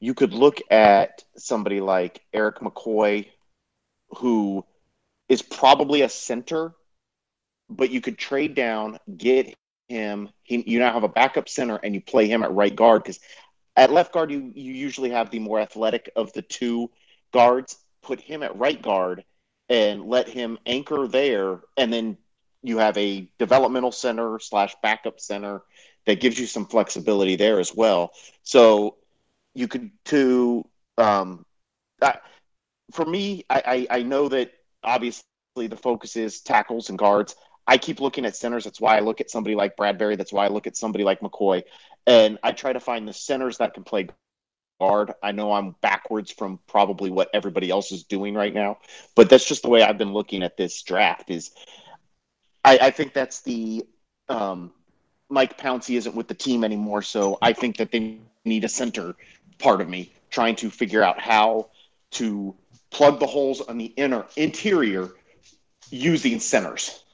you 0.00 0.14
could 0.14 0.32
look 0.32 0.60
at 0.70 1.24
somebody 1.36 1.80
like 1.80 2.22
Erik 2.32 2.58
McCoy, 2.58 3.26
who 4.10 4.64
is 5.28 5.42
probably 5.42 6.02
a 6.02 6.08
center, 6.08 6.74
but 7.68 7.90
you 7.90 8.00
could 8.00 8.18
trade 8.18 8.54
down, 8.54 8.98
get 9.16 9.54
him. 9.88 10.28
He, 10.42 10.62
you 10.70 10.78
now 10.78 10.92
have 10.92 11.04
a 11.04 11.08
backup 11.08 11.48
center, 11.48 11.76
and 11.76 11.94
you 11.94 12.00
play 12.00 12.26
him 12.26 12.42
at 12.42 12.52
right 12.52 12.74
guard 12.74 13.02
because 13.02 13.20
at 13.76 13.92
left 13.92 14.12
guard 14.12 14.30
you 14.30 14.52
you 14.54 14.72
usually 14.72 15.10
have 15.10 15.30
the 15.30 15.38
more 15.38 15.60
athletic 15.60 16.10
of 16.16 16.32
the 16.32 16.42
two 16.42 16.90
guards. 17.32 17.76
Put 18.02 18.20
him 18.20 18.42
at 18.42 18.56
right 18.56 18.80
guard 18.80 19.24
and 19.68 20.04
let 20.04 20.28
him 20.28 20.58
anchor 20.66 21.08
there, 21.08 21.60
and 21.76 21.92
then 21.92 22.18
you 22.62 22.78
have 22.78 22.96
a 22.98 23.28
developmental 23.38 23.92
center 23.92 24.38
slash 24.38 24.74
backup 24.82 25.20
center 25.20 25.62
that 26.06 26.20
gives 26.20 26.38
you 26.38 26.46
some 26.46 26.66
flexibility 26.66 27.36
there 27.36 27.60
as 27.60 27.74
well. 27.74 28.12
So 28.42 28.96
you 29.54 29.68
could 29.68 29.90
to 30.06 30.64
um, 30.98 31.44
I, 32.02 32.18
for 32.92 33.04
me, 33.04 33.44
I, 33.50 33.86
I, 33.90 33.98
I 33.98 34.02
know 34.02 34.28
that 34.28 34.52
obviously 34.82 35.24
the 35.56 35.76
focus 35.76 36.16
is 36.16 36.40
tackles 36.40 36.88
and 36.88 36.98
guards. 36.98 37.36
I 37.66 37.78
keep 37.78 38.00
looking 38.00 38.24
at 38.24 38.36
centers. 38.36 38.64
That's 38.64 38.80
why 38.80 38.96
I 38.96 39.00
look 39.00 39.20
at 39.20 39.30
somebody 39.30 39.56
like 39.56 39.76
Bradbury. 39.76 40.16
That's 40.16 40.32
why 40.32 40.44
I 40.44 40.48
look 40.48 40.66
at 40.66 40.76
somebody 40.76 41.04
like 41.04 41.20
McCoy, 41.20 41.64
and 42.06 42.38
I 42.42 42.52
try 42.52 42.72
to 42.72 42.80
find 42.80 43.08
the 43.08 43.12
centers 43.12 43.58
that 43.58 43.74
can 43.74 43.82
play 43.82 44.08
guard. 44.80 45.12
I 45.22 45.32
know 45.32 45.52
I'm 45.52 45.74
backwards 45.80 46.30
from 46.30 46.60
probably 46.68 47.10
what 47.10 47.30
everybody 47.34 47.70
else 47.70 47.90
is 47.90 48.04
doing 48.04 48.34
right 48.34 48.54
now, 48.54 48.78
but 49.16 49.28
that's 49.28 49.46
just 49.48 49.62
the 49.62 49.68
way 49.68 49.82
I've 49.82 49.98
been 49.98 50.12
looking 50.12 50.44
at 50.44 50.56
this 50.56 50.80
draft. 50.82 51.30
Is 51.30 51.50
I, 52.66 52.78
I 52.82 52.90
think 52.90 53.12
that's 53.12 53.40
the 53.42 53.86
um, 54.28 54.72
Mike 55.30 55.56
Pouncey 55.56 55.96
isn't 55.96 56.16
with 56.16 56.26
the 56.26 56.34
team 56.34 56.64
anymore, 56.64 57.00
so 57.00 57.38
I 57.40 57.52
think 57.52 57.76
that 57.76 57.92
they 57.92 58.18
need 58.44 58.64
a 58.64 58.68
center. 58.68 59.14
Part 59.58 59.80
of 59.80 59.88
me 59.88 60.12
trying 60.30 60.56
to 60.56 60.68
figure 60.68 61.02
out 61.02 61.20
how 61.20 61.70
to 62.10 62.54
plug 62.90 63.20
the 63.20 63.26
holes 63.26 63.60
on 63.60 63.78
the 63.78 63.86
inner 63.96 64.26
interior 64.36 65.10
using 65.90 66.40
centers. 66.40 67.04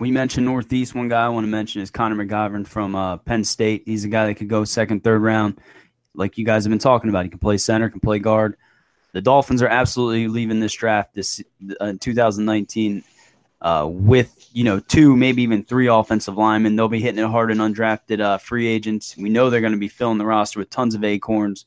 We 0.00 0.10
mentioned 0.10 0.46
Northeast. 0.46 0.94
One 0.94 1.08
guy 1.08 1.26
I 1.26 1.28
want 1.28 1.44
to 1.44 1.50
mention 1.50 1.80
is 1.80 1.90
Connor 1.90 2.16
McGovern 2.16 2.66
from 2.66 2.96
uh, 2.96 3.18
Penn 3.18 3.44
State. 3.44 3.84
He's 3.86 4.04
a 4.04 4.08
guy 4.08 4.26
that 4.26 4.34
could 4.34 4.48
go 4.48 4.64
second, 4.64 5.04
third 5.04 5.22
round, 5.22 5.60
like 6.14 6.38
you 6.38 6.44
guys 6.44 6.64
have 6.64 6.70
been 6.70 6.78
talking 6.78 7.08
about. 7.08 7.24
He 7.24 7.30
can 7.30 7.38
play 7.38 7.56
center, 7.56 7.88
can 7.88 8.00
play 8.00 8.18
guard. 8.18 8.56
The 9.12 9.20
Dolphins 9.20 9.62
are 9.62 9.68
absolutely 9.68 10.26
leaving 10.26 10.58
this 10.58 10.72
draft 10.72 11.14
this 11.14 11.40
uh, 11.80 11.94
2019 12.00 13.04
uh, 13.62 13.86
with 13.88 14.48
you 14.52 14.64
know 14.64 14.80
two, 14.80 15.16
maybe 15.16 15.42
even 15.42 15.64
three 15.64 15.88
offensive 15.88 16.36
linemen. 16.36 16.76
They'll 16.76 16.88
be 16.88 17.00
hitting 17.00 17.22
it 17.22 17.28
hard 17.28 17.50
and 17.50 17.60
undrafted 17.60 18.20
uh, 18.20 18.38
free 18.38 18.66
agents. 18.66 19.16
We 19.16 19.28
know 19.28 19.50
they're 19.50 19.60
going 19.60 19.72
to 19.72 19.78
be 19.78 19.88
filling 19.88 20.18
the 20.18 20.26
roster 20.26 20.58
with 20.58 20.70
tons 20.70 20.94
of 20.94 21.04
acorns. 21.04 21.66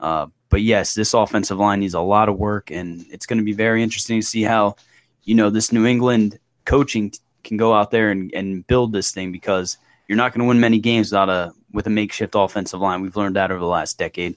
Uh, 0.00 0.26
but 0.50 0.62
yes, 0.62 0.94
this 0.94 1.14
offensive 1.14 1.58
line 1.58 1.80
needs 1.80 1.94
a 1.94 2.00
lot 2.00 2.28
of 2.28 2.38
work, 2.38 2.70
and 2.70 3.06
it's 3.10 3.26
going 3.26 3.38
to 3.38 3.44
be 3.44 3.52
very 3.52 3.82
interesting 3.82 4.20
to 4.20 4.26
see 4.26 4.42
how 4.42 4.76
you 5.24 5.34
know 5.34 5.50
this 5.50 5.72
New 5.72 5.86
England 5.86 6.38
coaching 6.64 7.12
can 7.42 7.56
go 7.56 7.74
out 7.74 7.90
there 7.90 8.10
and, 8.10 8.32
and 8.34 8.66
build 8.66 8.92
this 8.92 9.12
thing 9.12 9.32
because 9.32 9.78
you're 10.08 10.16
not 10.16 10.32
going 10.32 10.40
to 10.40 10.48
win 10.48 10.60
many 10.60 10.78
games 10.78 11.10
without 11.10 11.28
a 11.28 11.52
with 11.72 11.86
a 11.86 11.90
makeshift 11.90 12.34
offensive 12.36 12.80
line. 12.80 13.00
We've 13.00 13.16
learned 13.16 13.36
that 13.36 13.50
over 13.50 13.60
the 13.60 13.66
last 13.66 13.98
decade. 13.98 14.36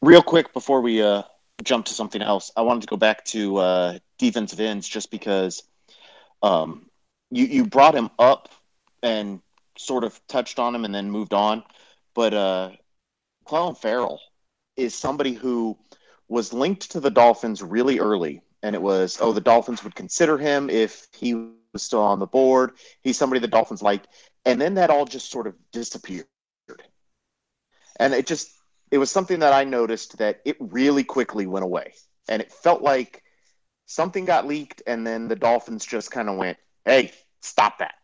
Real 0.00 0.22
quick 0.22 0.52
before 0.52 0.80
we 0.80 1.02
uh, 1.02 1.22
jump 1.64 1.86
to 1.86 1.94
something 1.94 2.22
else, 2.22 2.50
I 2.56 2.62
wanted 2.62 2.82
to 2.82 2.86
go 2.86 2.96
back 2.96 3.24
to 3.26 3.56
uh, 3.56 3.98
defensive 4.18 4.60
ends 4.60 4.88
just 4.88 5.10
because 5.10 5.62
um, 6.42 6.86
you 7.30 7.46
you 7.46 7.66
brought 7.66 7.94
him 7.94 8.10
up 8.18 8.48
and 9.02 9.40
sort 9.76 10.04
of 10.04 10.20
touched 10.28 10.58
on 10.58 10.74
him 10.74 10.84
and 10.84 10.94
then 10.94 11.10
moved 11.10 11.34
on, 11.34 11.62
but 12.14 12.34
uh, 12.34 12.70
Clelin 13.46 13.78
Ferrell 13.78 14.20
is 14.76 14.94
somebody 14.94 15.32
who 15.32 15.76
was 16.28 16.52
linked 16.52 16.90
to 16.92 17.00
the 17.00 17.10
Dolphins 17.10 17.62
really 17.62 17.98
early 17.98 18.42
and 18.62 18.74
it 18.74 18.82
was 18.82 19.18
oh 19.20 19.32
the 19.32 19.40
Dolphins 19.40 19.84
would 19.84 19.94
consider 19.94 20.36
him 20.38 20.70
if 20.70 21.08
he 21.16 21.34
was 21.34 21.82
still 21.82 22.02
on 22.02 22.18
the 22.18 22.26
board. 22.26 22.72
He's 23.02 23.18
somebody 23.18 23.40
the 23.40 23.48
Dolphins 23.48 23.82
liked, 23.82 24.08
and 24.44 24.60
then 24.60 24.74
that 24.74 24.90
all 24.90 25.04
just 25.04 25.30
sort 25.30 25.46
of 25.46 25.54
disappeared. 25.72 26.26
And 28.00 28.14
it 28.14 28.26
just 28.26 28.50
it 28.90 28.98
was 28.98 29.10
something 29.10 29.40
that 29.40 29.52
I 29.52 29.64
noticed 29.64 30.18
that 30.18 30.40
it 30.44 30.56
really 30.60 31.04
quickly 31.04 31.46
went 31.46 31.64
away, 31.64 31.94
and 32.28 32.42
it 32.42 32.52
felt 32.52 32.82
like 32.82 33.22
something 33.86 34.24
got 34.24 34.46
leaked, 34.46 34.82
and 34.86 35.06
then 35.06 35.28
the 35.28 35.36
Dolphins 35.36 35.84
just 35.84 36.10
kind 36.10 36.28
of 36.28 36.36
went, 36.36 36.58
"Hey, 36.84 37.12
stop 37.40 37.78
that," 37.78 37.94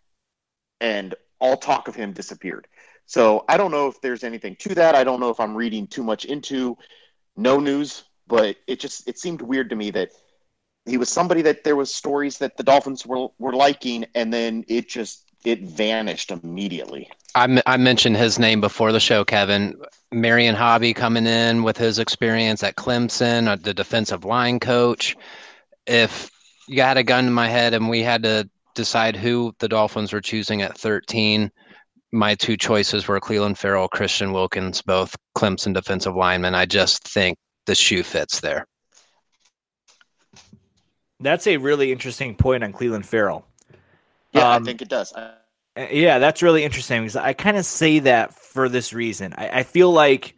and 0.80 1.14
all 1.40 1.56
talk 1.56 1.88
of 1.88 1.94
him 1.94 2.12
disappeared. 2.12 2.68
So 3.06 3.44
I 3.48 3.56
don't 3.56 3.70
know 3.70 3.88
if 3.88 4.00
there's 4.00 4.24
anything 4.24 4.56
to 4.60 4.74
that. 4.76 4.94
I 4.94 5.04
don't 5.04 5.20
know 5.20 5.30
if 5.30 5.40
I'm 5.40 5.54
reading 5.54 5.86
too 5.86 6.02
much 6.02 6.24
into 6.24 6.78
no 7.36 7.58
news, 7.58 8.04
but 8.26 8.56
it 8.66 8.80
just 8.80 9.08
it 9.08 9.18
seemed 9.18 9.42
weird 9.42 9.70
to 9.70 9.76
me 9.76 9.90
that 9.90 10.10
he 10.86 10.98
was 10.98 11.08
somebody 11.08 11.42
that 11.42 11.64
there 11.64 11.76
was 11.76 11.92
stories 11.92 12.38
that 12.38 12.56
the 12.56 12.62
Dolphins 12.62 13.06
were 13.06 13.28
were 13.38 13.52
liking, 13.52 14.06
and 14.14 14.32
then 14.32 14.64
it 14.68 14.88
just 14.88 15.23
it 15.44 15.62
vanished 15.62 16.30
immediately. 16.30 17.10
I, 17.34 17.62
I 17.66 17.76
mentioned 17.76 18.16
his 18.16 18.38
name 18.38 18.60
before 18.60 18.92
the 18.92 19.00
show, 19.00 19.24
Kevin. 19.24 19.76
Marion 20.12 20.54
Hobby 20.54 20.94
coming 20.94 21.26
in 21.26 21.62
with 21.62 21.76
his 21.76 21.98
experience 21.98 22.62
at 22.62 22.76
Clemson, 22.76 23.48
uh, 23.48 23.56
the 23.56 23.74
defensive 23.74 24.24
line 24.24 24.60
coach. 24.60 25.16
If 25.86 26.30
you 26.68 26.82
had 26.82 26.96
a 26.96 27.02
gun 27.02 27.26
in 27.26 27.32
my 27.32 27.48
head 27.48 27.74
and 27.74 27.88
we 27.88 28.02
had 28.02 28.22
to 28.22 28.48
decide 28.74 29.16
who 29.16 29.54
the 29.58 29.68
Dolphins 29.68 30.12
were 30.12 30.20
choosing 30.20 30.62
at 30.62 30.78
13, 30.78 31.50
my 32.12 32.34
two 32.36 32.56
choices 32.56 33.06
were 33.06 33.20
Clelin 33.20 33.56
Ferrell, 33.56 33.88
Christian 33.88 34.32
Wilkins, 34.32 34.80
both 34.80 35.14
Clemson 35.36 35.74
defensive 35.74 36.14
linemen. 36.14 36.54
I 36.54 36.64
just 36.64 37.06
think 37.06 37.36
the 37.66 37.74
shoe 37.74 38.02
fits 38.02 38.40
there. 38.40 38.66
That's 41.20 41.46
a 41.46 41.56
really 41.56 41.90
interesting 41.90 42.36
point 42.36 42.62
on 42.62 42.72
Clelin 42.72 43.04
Ferrell. 43.04 43.46
Yeah, 44.34 44.54
Um, 44.54 44.62
I 44.62 44.66
think 44.66 44.82
it 44.82 44.88
does. 44.88 45.12
I, 45.12 45.32
Uh, 45.76 45.86
Yeah, 45.90 46.18
that's 46.18 46.42
really 46.42 46.62
interesting 46.64 47.02
because 47.02 47.16
I 47.16 47.32
kind 47.32 47.56
of 47.56 47.64
say 47.64 47.98
that 48.00 48.34
for 48.34 48.68
this 48.68 48.92
reason. 48.92 49.34
I, 49.36 49.60
I 49.60 49.62
feel 49.64 49.90
like 49.90 50.34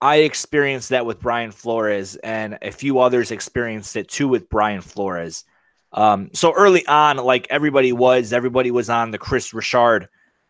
I 0.00 0.16
experienced 0.16 0.90
that 0.90 1.06
with 1.06 1.20
Brian 1.20 1.50
Flores, 1.50 2.16
and 2.16 2.58
a 2.60 2.70
few 2.70 2.98
others 2.98 3.30
experienced 3.30 3.96
it 3.96 4.08
too 4.08 4.28
with 4.28 4.50
Brian 4.50 4.82
Flores. 4.82 5.44
Um, 5.92 6.30
so 6.34 6.52
early 6.52 6.86
on, 6.86 7.16
like 7.16 7.46
everybody 7.48 7.92
was, 7.92 8.32
everybody 8.32 8.70
was 8.70 8.90
on 8.90 9.10
the 9.12 9.18
Kris 9.18 9.54
Richard 9.54 10.08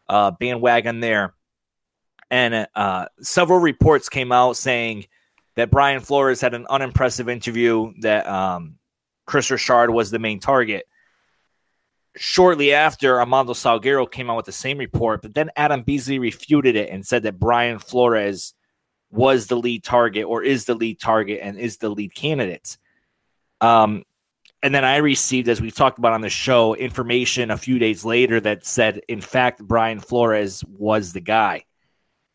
uh, 0.08 0.32
bandwagon 0.32 0.98
there, 0.98 1.34
and 2.30 2.66
uh, 2.74 3.06
several 3.20 3.60
reports 3.60 4.08
came 4.08 4.32
out 4.32 4.56
saying 4.56 5.06
that 5.54 5.70
Brian 5.70 6.00
Flores 6.00 6.40
had 6.40 6.54
an 6.54 6.66
unimpressive 6.68 7.28
interview, 7.28 7.92
that 8.00 8.26
um, 8.26 8.76
Kris 9.24 9.50
Richard 9.50 9.90
was 9.90 10.10
the 10.10 10.18
main 10.18 10.40
target 10.40 10.86
shortly 12.16 12.72
after, 12.72 13.20
Armando 13.20 13.52
Salguero 13.52 14.10
came 14.10 14.30
out 14.30 14.36
with 14.36 14.46
the 14.46 14.52
same 14.52 14.78
report, 14.78 15.22
but 15.22 15.34
then 15.34 15.50
Adam 15.56 15.82
Beasley 15.82 16.18
refuted 16.18 16.76
it 16.76 16.90
and 16.90 17.06
said 17.06 17.22
that 17.24 17.38
Brian 17.38 17.78
Flores 17.78 18.54
was 19.10 19.46
the 19.46 19.56
lead 19.56 19.84
target 19.84 20.24
or 20.24 20.42
is 20.42 20.64
the 20.64 20.74
lead 20.74 21.00
target 21.00 21.40
and 21.42 21.58
is 21.58 21.76
the 21.78 21.88
lead 21.88 22.14
candidate. 22.14 22.76
Um, 23.60 24.04
and 24.62 24.74
then 24.74 24.84
I 24.84 24.96
received, 24.96 25.48
as 25.48 25.60
we've 25.60 25.74
talked 25.74 25.98
about 25.98 26.12
on 26.12 26.22
the 26.22 26.28
show, 26.28 26.74
information 26.74 27.50
a 27.50 27.56
few 27.56 27.78
days 27.78 28.04
later 28.04 28.40
that 28.40 28.66
said, 28.66 29.00
in 29.08 29.20
fact, 29.20 29.62
Brian 29.62 30.00
Flores 30.00 30.64
was 30.64 31.12
the 31.12 31.20
guy. 31.20 31.64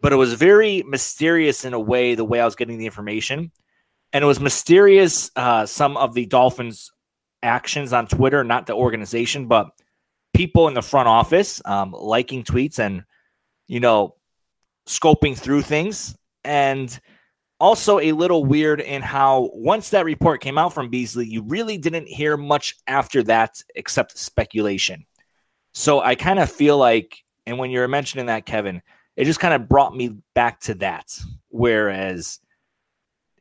But 0.01 0.13
it 0.13 0.17
was 0.17 0.33
very 0.33 0.83
mysterious 0.83 1.65
in 1.65 1.73
a 1.73 1.79
way, 1.79 2.15
the 2.15 2.25
way 2.25 2.39
I 2.39 2.45
was 2.45 2.55
getting 2.55 2.77
the 2.77 2.85
information. 2.85 3.51
And 4.13 4.23
it 4.23 4.27
was 4.27 4.39
mysterious, 4.39 5.31
uh, 5.35 5.65
some 5.65 5.97
of 5.97 6.13
the 6.13 6.25
Dolphins' 6.25 6.91
actions 7.43 7.93
on 7.93 8.08
Twitter, 8.08 8.43
not 8.43 8.67
the 8.67 8.73
organization, 8.73 9.47
but 9.47 9.71
people 10.34 10.67
in 10.67 10.73
the 10.73 10.82
front 10.82 11.08
office 11.08 11.62
um, 11.65 11.91
liking 11.91 12.43
tweets 12.43 12.80
and, 12.80 13.04
you 13.67 13.80
know, 13.80 14.15
scoping 14.88 15.38
through 15.38 15.62
things. 15.62 16.15
And 16.43 16.99
also 17.60 17.99
a 17.99 18.12
little 18.12 18.43
weird 18.43 18.82
in 18.82 19.01
how 19.04 19.51
once 19.54 19.89
that 19.91 20.06
report 20.06 20.41
came 20.41 20.58
out 20.58 20.73
from 20.73 20.89
Beasley, 20.89 21.27
you 21.27 21.43
really 21.43 21.77
didn't 21.77 22.08
hear 22.08 22.36
much 22.36 22.75
after 22.88 23.21
that 23.23 23.62
except 23.75 24.17
speculation. 24.17 25.06
So 25.73 26.01
I 26.01 26.15
kind 26.15 26.39
of 26.39 26.51
feel 26.51 26.77
like, 26.77 27.23
and 27.45 27.60
when 27.60 27.69
you're 27.69 27.88
mentioning 27.88 28.25
that, 28.25 28.45
Kevin, 28.45 28.82
it 29.15 29.25
just 29.25 29.39
kind 29.39 29.54
of 29.54 29.69
brought 29.69 29.95
me 29.95 30.17
back 30.34 30.62
to 30.62 30.73
that. 30.75 31.15
Whereas 31.49 32.39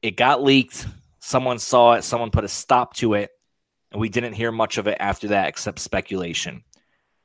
it 0.03 0.17
got 0.17 0.43
leaked, 0.43 0.87
someone 1.21 1.59
saw 1.59 1.95
it, 1.95 2.05
someone 2.05 2.31
put 2.31 2.45
a 2.45 2.49
stop 2.49 2.95
to 2.97 3.15
it, 3.15 3.31
and 3.93 4.01
we 4.01 4.09
didn't 4.09 4.35
hear 4.35 4.53
much 4.53 4.79
of 4.79 4.87
it 4.87 4.97
after 5.01 5.29
that 5.29 5.49
except 5.49 5.79
speculation. 5.79 6.63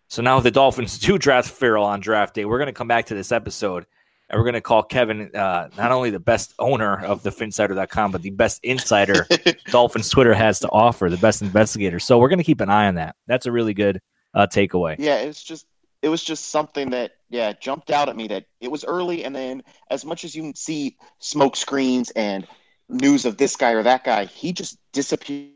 So 0.08 0.22
now 0.22 0.40
the 0.40 0.52
Dolphins 0.52 1.00
do 1.00 1.18
draft 1.18 1.50
Ferrell 1.50 1.86
on 1.86 2.00
draft 2.00 2.36
day. 2.36 2.46
We're 2.46 2.60
going 2.60 2.68
to 2.68 2.74
come 2.74 2.88
back 2.88 3.08
to 3.08 3.16
this 3.16 3.32
episode 3.32 3.86
and 4.30 4.40
we're 4.40 4.46
going 4.46 4.56
to 4.56 4.62
call 4.62 4.84
Kevin 4.84 5.36
uh, 5.36 5.70
not 5.78 5.92
only 5.92 6.10
the 6.10 6.20
best 6.20 6.54
owner 6.58 7.04
of 7.06 7.22
the 7.24 7.30
Phinsider.com, 7.30 8.12
but 8.12 8.22
the 8.22 8.32
best 8.32 8.64
insider 8.64 9.28
Dolphins 9.68 10.10
Twitter 10.10 10.34
has 10.34 10.60
to 10.60 10.70
offer, 10.70 11.10
the 11.10 11.18
best 11.18 11.42
investigator. 11.42 12.00
So 12.00 12.18
we're 12.18 12.30
going 12.30 12.40
to 12.40 12.46
keep 12.46 12.62
an 12.62 12.70
eye 12.70 12.88
on 12.88 12.96
that. 12.96 13.16
That's 13.28 13.46
a 13.46 13.52
really 13.52 13.74
good 13.74 14.02
uh, 14.34 14.48
takeaway. 14.48 14.96
yeah, 14.98 15.18
it's 15.18 15.44
just 15.44 15.68
it 16.02 16.10
was 16.10 16.24
just 16.24 16.50
something 16.50 16.90
that 16.92 17.14
yeah 17.30 17.54
jumped 17.54 17.90
out 17.90 18.10
at 18.10 18.16
me 18.16 18.28
that 18.28 18.46
it 18.60 18.70
was 18.70 18.84
early, 18.84 19.24
and 19.24 19.36
then 19.36 19.64
as 19.90 20.04
much 20.04 20.24
as 20.24 20.36
you 20.36 20.42
can 20.42 20.56
see 20.56 20.98
smoke 21.20 21.56
screens 21.56 22.12
and 22.12 22.48
news 22.90 23.26
of 23.26 23.38
this 23.38 23.56
guy 23.56 23.72
or 23.72 23.84
that 23.84 24.04
guy, 24.04 24.26
he 24.26 24.52
just 24.52 24.78
disappeared 24.92 25.52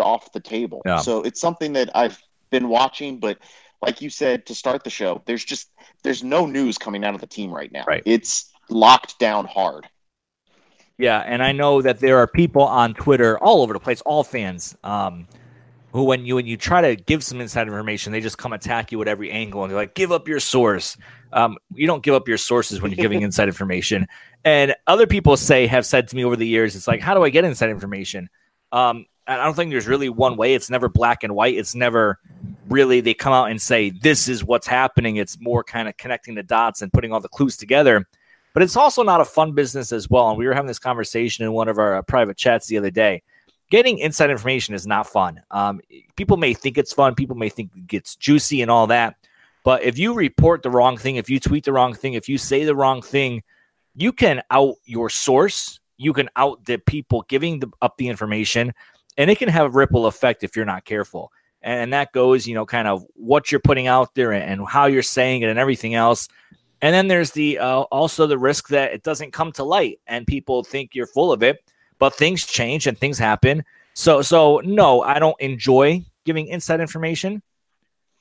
off 0.00 0.32
the 0.32 0.40
table. 0.40 0.82
Yeah. 0.84 0.98
So 0.98 1.22
it's 1.22 1.40
something 1.40 1.72
that 1.74 1.90
I've 1.94 2.20
been 2.50 2.68
watching, 2.68 3.18
but 3.18 3.38
like 3.80 4.00
you 4.00 4.10
said 4.10 4.46
to 4.46 4.54
start 4.54 4.84
the 4.84 4.90
show, 4.90 5.22
there's 5.26 5.44
just 5.44 5.70
there's 6.02 6.22
no 6.22 6.46
news 6.46 6.78
coming 6.78 7.04
out 7.04 7.14
of 7.14 7.20
the 7.20 7.26
team 7.26 7.50
right 7.52 7.70
now. 7.72 7.84
Right. 7.86 8.02
It's 8.06 8.52
locked 8.68 9.18
down 9.18 9.46
hard. 9.46 9.88
Yeah, 10.98 11.18
and 11.18 11.42
I 11.42 11.52
know 11.52 11.82
that 11.82 11.98
there 11.98 12.18
are 12.18 12.26
people 12.26 12.62
on 12.62 12.94
Twitter 12.94 13.38
all 13.38 13.62
over 13.62 13.72
the 13.72 13.80
place, 13.80 14.00
all 14.02 14.22
fans, 14.22 14.76
um, 14.84 15.26
who 15.92 16.04
when 16.04 16.24
you 16.24 16.36
when 16.36 16.46
you 16.46 16.56
try 16.56 16.80
to 16.80 16.96
give 16.96 17.24
some 17.24 17.40
inside 17.40 17.66
information, 17.66 18.12
they 18.12 18.20
just 18.20 18.38
come 18.38 18.52
attack 18.52 18.92
you 18.92 19.02
at 19.02 19.08
every 19.08 19.30
angle 19.30 19.62
and 19.62 19.70
they're 19.70 19.78
like, 19.78 19.94
"Give 19.94 20.12
up 20.12 20.28
your 20.28 20.40
source." 20.40 20.96
Um, 21.32 21.56
you 21.74 21.86
don't 21.86 22.02
give 22.02 22.14
up 22.14 22.28
your 22.28 22.38
sources 22.38 22.80
when 22.80 22.92
you're 22.92 23.02
giving 23.02 23.22
inside 23.22 23.48
information. 23.48 24.06
And 24.44 24.74
other 24.86 25.06
people 25.06 25.36
say 25.36 25.66
have 25.66 25.84
said 25.84 26.08
to 26.08 26.16
me 26.16 26.24
over 26.24 26.36
the 26.36 26.46
years, 26.46 26.76
it's 26.76 26.86
like, 26.86 27.00
"How 27.00 27.14
do 27.14 27.24
I 27.24 27.30
get 27.30 27.44
inside 27.44 27.70
information?" 27.70 28.30
Um, 28.70 29.06
I 29.26 29.36
don't 29.36 29.54
think 29.54 29.70
there's 29.70 29.86
really 29.86 30.08
one 30.08 30.36
way. 30.36 30.54
It's 30.54 30.70
never 30.70 30.88
black 30.88 31.22
and 31.22 31.34
white. 31.34 31.56
It's 31.56 31.74
never 31.74 32.18
really 32.68 33.00
they 33.00 33.14
come 33.14 33.32
out 33.32 33.50
and 33.50 33.60
say 33.60 33.90
this 33.90 34.28
is 34.28 34.44
what's 34.44 34.66
happening. 34.66 35.16
It's 35.16 35.38
more 35.40 35.62
kind 35.62 35.88
of 35.88 35.96
connecting 35.96 36.34
the 36.34 36.42
dots 36.42 36.82
and 36.82 36.92
putting 36.92 37.12
all 37.12 37.20
the 37.20 37.28
clues 37.28 37.56
together 37.56 38.06
but 38.54 38.62
it's 38.62 38.76
also 38.76 39.02
not 39.02 39.20
a 39.20 39.24
fun 39.24 39.52
business 39.52 39.92
as 39.92 40.10
well. 40.10 40.28
And 40.28 40.38
we 40.38 40.46
were 40.46 40.54
having 40.54 40.68
this 40.68 40.78
conversation 40.78 41.44
in 41.44 41.52
one 41.52 41.68
of 41.68 41.78
our 41.78 41.96
uh, 41.96 42.02
private 42.02 42.36
chats 42.36 42.66
the 42.66 42.78
other 42.78 42.90
day. 42.90 43.22
Getting 43.70 43.98
inside 43.98 44.30
information 44.30 44.74
is 44.74 44.86
not 44.86 45.06
fun. 45.06 45.40
Um, 45.50 45.80
people 46.16 46.36
may 46.36 46.52
think 46.52 46.76
it's 46.76 46.92
fun, 46.92 47.14
people 47.14 47.36
may 47.36 47.48
think 47.48 47.70
it 47.74 47.86
gets 47.86 48.16
juicy 48.16 48.60
and 48.60 48.70
all 48.70 48.88
that. 48.88 49.16
But 49.64 49.82
if 49.82 49.98
you 49.98 50.12
report 50.12 50.62
the 50.62 50.70
wrong 50.70 50.98
thing, 50.98 51.16
if 51.16 51.30
you 51.30 51.40
tweet 51.40 51.64
the 51.64 51.72
wrong 51.72 51.94
thing, 51.94 52.14
if 52.14 52.28
you 52.28 52.36
say 52.36 52.64
the 52.64 52.74
wrong 52.74 53.00
thing, 53.00 53.42
you 53.94 54.12
can 54.12 54.42
out 54.50 54.74
your 54.84 55.08
source. 55.08 55.80
You 55.96 56.12
can 56.12 56.28
out 56.34 56.64
the 56.64 56.78
people 56.78 57.24
giving 57.28 57.60
the, 57.60 57.70
up 57.80 57.96
the 57.96 58.08
information, 58.08 58.74
and 59.16 59.30
it 59.30 59.38
can 59.38 59.48
have 59.48 59.66
a 59.66 59.70
ripple 59.70 60.06
effect 60.06 60.44
if 60.44 60.56
you're 60.56 60.64
not 60.64 60.84
careful. 60.84 61.32
And 61.62 61.92
that 61.92 62.12
goes, 62.12 62.46
you 62.46 62.54
know, 62.54 62.66
kind 62.66 62.88
of 62.88 63.04
what 63.14 63.52
you're 63.52 63.60
putting 63.60 63.86
out 63.86 64.14
there 64.14 64.32
and 64.32 64.66
how 64.66 64.86
you're 64.86 65.02
saying 65.02 65.42
it 65.42 65.48
and 65.48 65.58
everything 65.58 65.94
else. 65.94 66.28
And 66.80 66.92
then 66.92 67.06
there's 67.06 67.30
the 67.30 67.58
uh, 67.58 67.82
also 67.82 68.26
the 68.26 68.38
risk 68.38 68.68
that 68.68 68.92
it 68.92 69.04
doesn't 69.04 69.32
come 69.32 69.52
to 69.52 69.62
light 69.62 70.00
and 70.08 70.26
people 70.26 70.64
think 70.64 70.94
you're 70.94 71.06
full 71.06 71.32
of 71.32 71.42
it, 71.42 71.62
but 72.00 72.14
things 72.14 72.44
change 72.44 72.88
and 72.88 72.98
things 72.98 73.18
happen. 73.18 73.64
So 73.94 74.22
so 74.22 74.60
no, 74.64 75.02
I 75.02 75.20
don't 75.20 75.40
enjoy 75.40 76.04
giving 76.24 76.48
inside 76.48 76.80
information. 76.80 77.42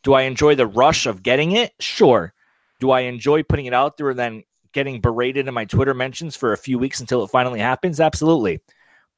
Do 0.03 0.13
I 0.13 0.23
enjoy 0.23 0.55
the 0.55 0.67
rush 0.67 1.07
of 1.07 1.23
getting 1.23 1.53
it? 1.53 1.73
Sure. 1.79 2.33
Do 2.79 2.91
I 2.91 3.01
enjoy 3.01 3.41
putting 3.43 3.65
it 3.65 3.73
out 3.73 3.97
there 3.97 4.11
and 4.11 4.19
then 4.19 4.43
getting 4.71 5.01
berated 5.01 5.47
in 5.47 5.53
my 5.53 5.65
Twitter 5.65 5.93
mentions 5.93 6.35
for 6.35 6.53
a 6.53 6.57
few 6.57 6.77
weeks 6.77 6.99
until 6.99 7.23
it 7.23 7.29
finally 7.29 7.59
happens? 7.59 7.99
Absolutely. 7.99 8.61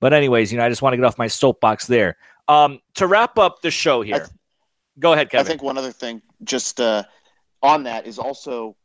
But 0.03 0.11
anyways, 0.11 0.51
you 0.51 0.57
know, 0.57 0.65
I 0.65 0.69
just 0.69 0.81
want 0.81 0.91
to 0.91 0.97
get 0.97 1.05
off 1.05 1.17
my 1.17 1.27
soapbox 1.27 1.87
there. 1.87 2.17
Um, 2.49 2.81
to 2.95 3.07
wrap 3.07 3.37
up 3.37 3.61
the 3.61 3.71
show 3.71 4.01
here, 4.01 4.17
th- 4.17 4.31
go 4.99 5.13
ahead, 5.13 5.29
Kevin. 5.29 5.45
I 5.45 5.47
think 5.47 5.63
one 5.63 5.77
other 5.77 5.93
thing, 5.93 6.21
just 6.43 6.81
uh, 6.81 7.03
on 7.61 7.83
that, 7.83 8.05
is 8.05 8.19
also, 8.19 8.75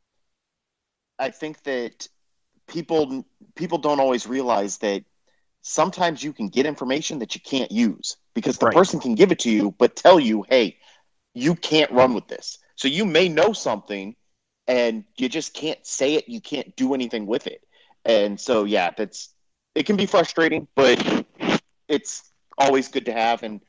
I 1.19 1.31
think 1.31 1.61
that 1.65 2.07
people 2.69 3.25
people 3.57 3.79
don't 3.79 3.99
always 3.99 4.29
realize 4.29 4.79
that 4.79 5.03
sometimes 5.63 6.23
you 6.23 6.33
can 6.33 6.51
get 6.51 6.67
information 6.67 7.19
that 7.19 7.35
you 7.35 7.41
can't 7.41 7.73
use 7.73 8.17
because 8.33 8.59
the 8.59 8.67
Right. 8.67 8.75
person 8.77 9.01
can 9.01 9.17
give 9.17 9.33
it 9.33 9.41
to 9.41 9.51
you, 9.51 9.73
but 9.73 9.97
tell 9.97 10.21
you, 10.21 10.45
hey, 10.49 10.79
you 11.35 11.57
can't 11.57 11.91
run 11.91 12.15
with 12.15 12.29
this. 12.29 12.59
So 12.77 12.87
you 12.87 13.05
may 13.05 13.29
know 13.29 13.53
something, 13.53 14.15
and 14.69 15.03
you 15.17 15.29
just 15.29 15.53
can't 15.53 15.85
say 15.85 16.15
it. 16.15 16.29
You 16.29 16.41
can't 16.41 16.77
do 16.77 16.95
anything 16.95 17.27
with 17.27 17.49
it. 17.49 17.67
And 18.05 18.39
so, 18.39 18.63
yeah, 18.63 18.91
that's 18.97 19.31
it 19.75 19.87
can 19.87 19.97
be 19.97 20.07
frustrating, 20.07 20.67
but 20.75 21.25
it's 21.89 22.31
always 22.57 22.89
good 22.89 23.05
to 23.07 23.13
have 23.13 23.43
and 23.43 23.61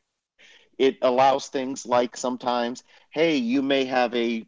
it 0.78 0.98
allows 1.04 1.48
things 1.48 1.86
like 1.86 2.18
sometimes 2.18 2.84
hey 3.12 3.36
you 3.36 3.62
may 3.62 3.86
have 3.86 4.14
a 4.16 4.44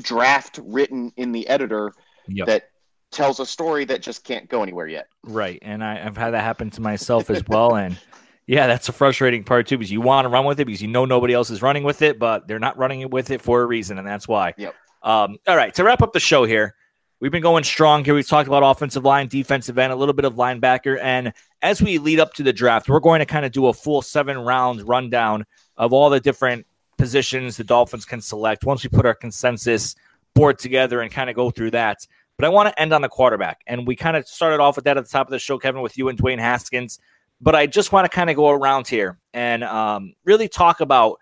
draft 0.00 0.60
written 0.62 1.12
in 1.16 1.32
the 1.32 1.48
editor 1.48 1.92
Yep. 2.28 2.46
that 2.46 2.70
tells 3.10 3.40
a 3.40 3.46
story 3.46 3.84
that 3.86 4.00
just 4.00 4.22
can't 4.22 4.48
go 4.48 4.62
anywhere 4.62 4.86
yet 4.86 5.08
Right. 5.24 5.58
And 5.62 5.84
I, 5.84 6.04
I've 6.04 6.16
had 6.16 6.32
that 6.32 6.42
happen 6.42 6.70
to 6.70 6.80
myself 6.80 7.30
as 7.30 7.42
well. 7.46 7.76
and 7.76 7.98
yeah, 8.46 8.66
that's 8.66 8.88
a 8.88 8.92
frustrating 8.92 9.44
part 9.44 9.66
too, 9.66 9.78
because 9.78 9.92
you 9.92 10.00
want 10.00 10.24
to 10.24 10.28
run 10.28 10.44
with 10.44 10.58
it 10.60 10.64
because 10.64 10.82
you 10.82 10.88
know 10.88 11.04
nobody 11.04 11.32
else 11.32 11.50
is 11.50 11.62
running 11.62 11.84
with 11.84 12.02
it, 12.02 12.18
but 12.18 12.48
they're 12.48 12.58
not 12.58 12.76
running 12.76 13.08
with 13.10 13.30
it 13.30 13.40
for 13.40 13.62
a 13.62 13.66
reason, 13.66 13.98
and 13.98 14.06
that's 14.06 14.26
why. 14.26 14.54
Yep. 14.56 14.74
Um, 15.02 15.38
all 15.46 15.56
right. 15.56 15.72
To 15.74 15.84
wrap 15.84 16.02
up 16.02 16.12
the 16.12 16.20
show 16.20 16.44
here, 16.44 16.74
we've 17.22 17.30
been 17.30 17.40
going 17.40 17.62
strong 17.62 18.04
here. 18.04 18.14
We've 18.14 18.26
talked 18.26 18.48
about 18.48 18.64
offensive 18.64 19.04
line, 19.04 19.28
defensive 19.28 19.78
end, 19.78 19.92
a 19.92 19.96
little 19.96 20.12
bit 20.12 20.24
of 20.24 20.34
linebacker. 20.34 20.98
And 21.00 21.32
as 21.62 21.80
we 21.80 21.98
lead 21.98 22.18
up 22.18 22.34
to 22.34 22.42
the 22.42 22.52
draft, 22.52 22.88
we're 22.88 22.98
going 22.98 23.20
to 23.20 23.26
kind 23.26 23.46
of 23.46 23.52
do 23.52 23.68
a 23.68 23.72
full 23.72 24.02
seven 24.02 24.36
round 24.36 24.86
rundown 24.86 25.46
of 25.76 25.92
all 25.92 26.10
the 26.10 26.18
different 26.18 26.66
positions 26.98 27.56
the 27.56 27.64
Dolphins 27.64 28.04
can 28.04 28.20
select 28.20 28.64
once 28.64 28.82
we 28.82 28.90
put 28.90 29.06
our 29.06 29.14
consensus 29.14 29.94
board 30.34 30.58
together 30.58 31.00
and 31.00 31.12
kind 31.12 31.30
of 31.30 31.36
go 31.36 31.50
through 31.50 31.70
that. 31.70 32.04
But 32.36 32.46
I 32.46 32.48
want 32.48 32.70
to 32.70 32.80
end 32.80 32.92
on 32.92 33.02
the 33.02 33.08
quarterback. 33.08 33.60
And 33.68 33.86
we 33.86 33.94
kind 33.94 34.16
of 34.16 34.26
started 34.26 34.58
off 34.58 34.74
with 34.74 34.84
that 34.86 34.96
at 34.96 35.04
the 35.04 35.10
top 35.10 35.28
of 35.28 35.30
the 35.30 35.38
show, 35.38 35.58
Kevin, 35.58 35.80
with 35.80 35.96
you 35.96 36.08
and 36.08 36.18
Dwayne 36.18 36.40
Haskins. 36.40 36.98
But 37.40 37.54
I 37.54 37.66
just 37.66 37.92
want 37.92 38.04
to 38.04 38.14
kind 38.14 38.30
of 38.30 38.36
go 38.36 38.50
around 38.50 38.88
here 38.88 39.18
and 39.32 39.62
um, 39.62 40.14
really 40.24 40.48
talk 40.48 40.80
about 40.80 41.20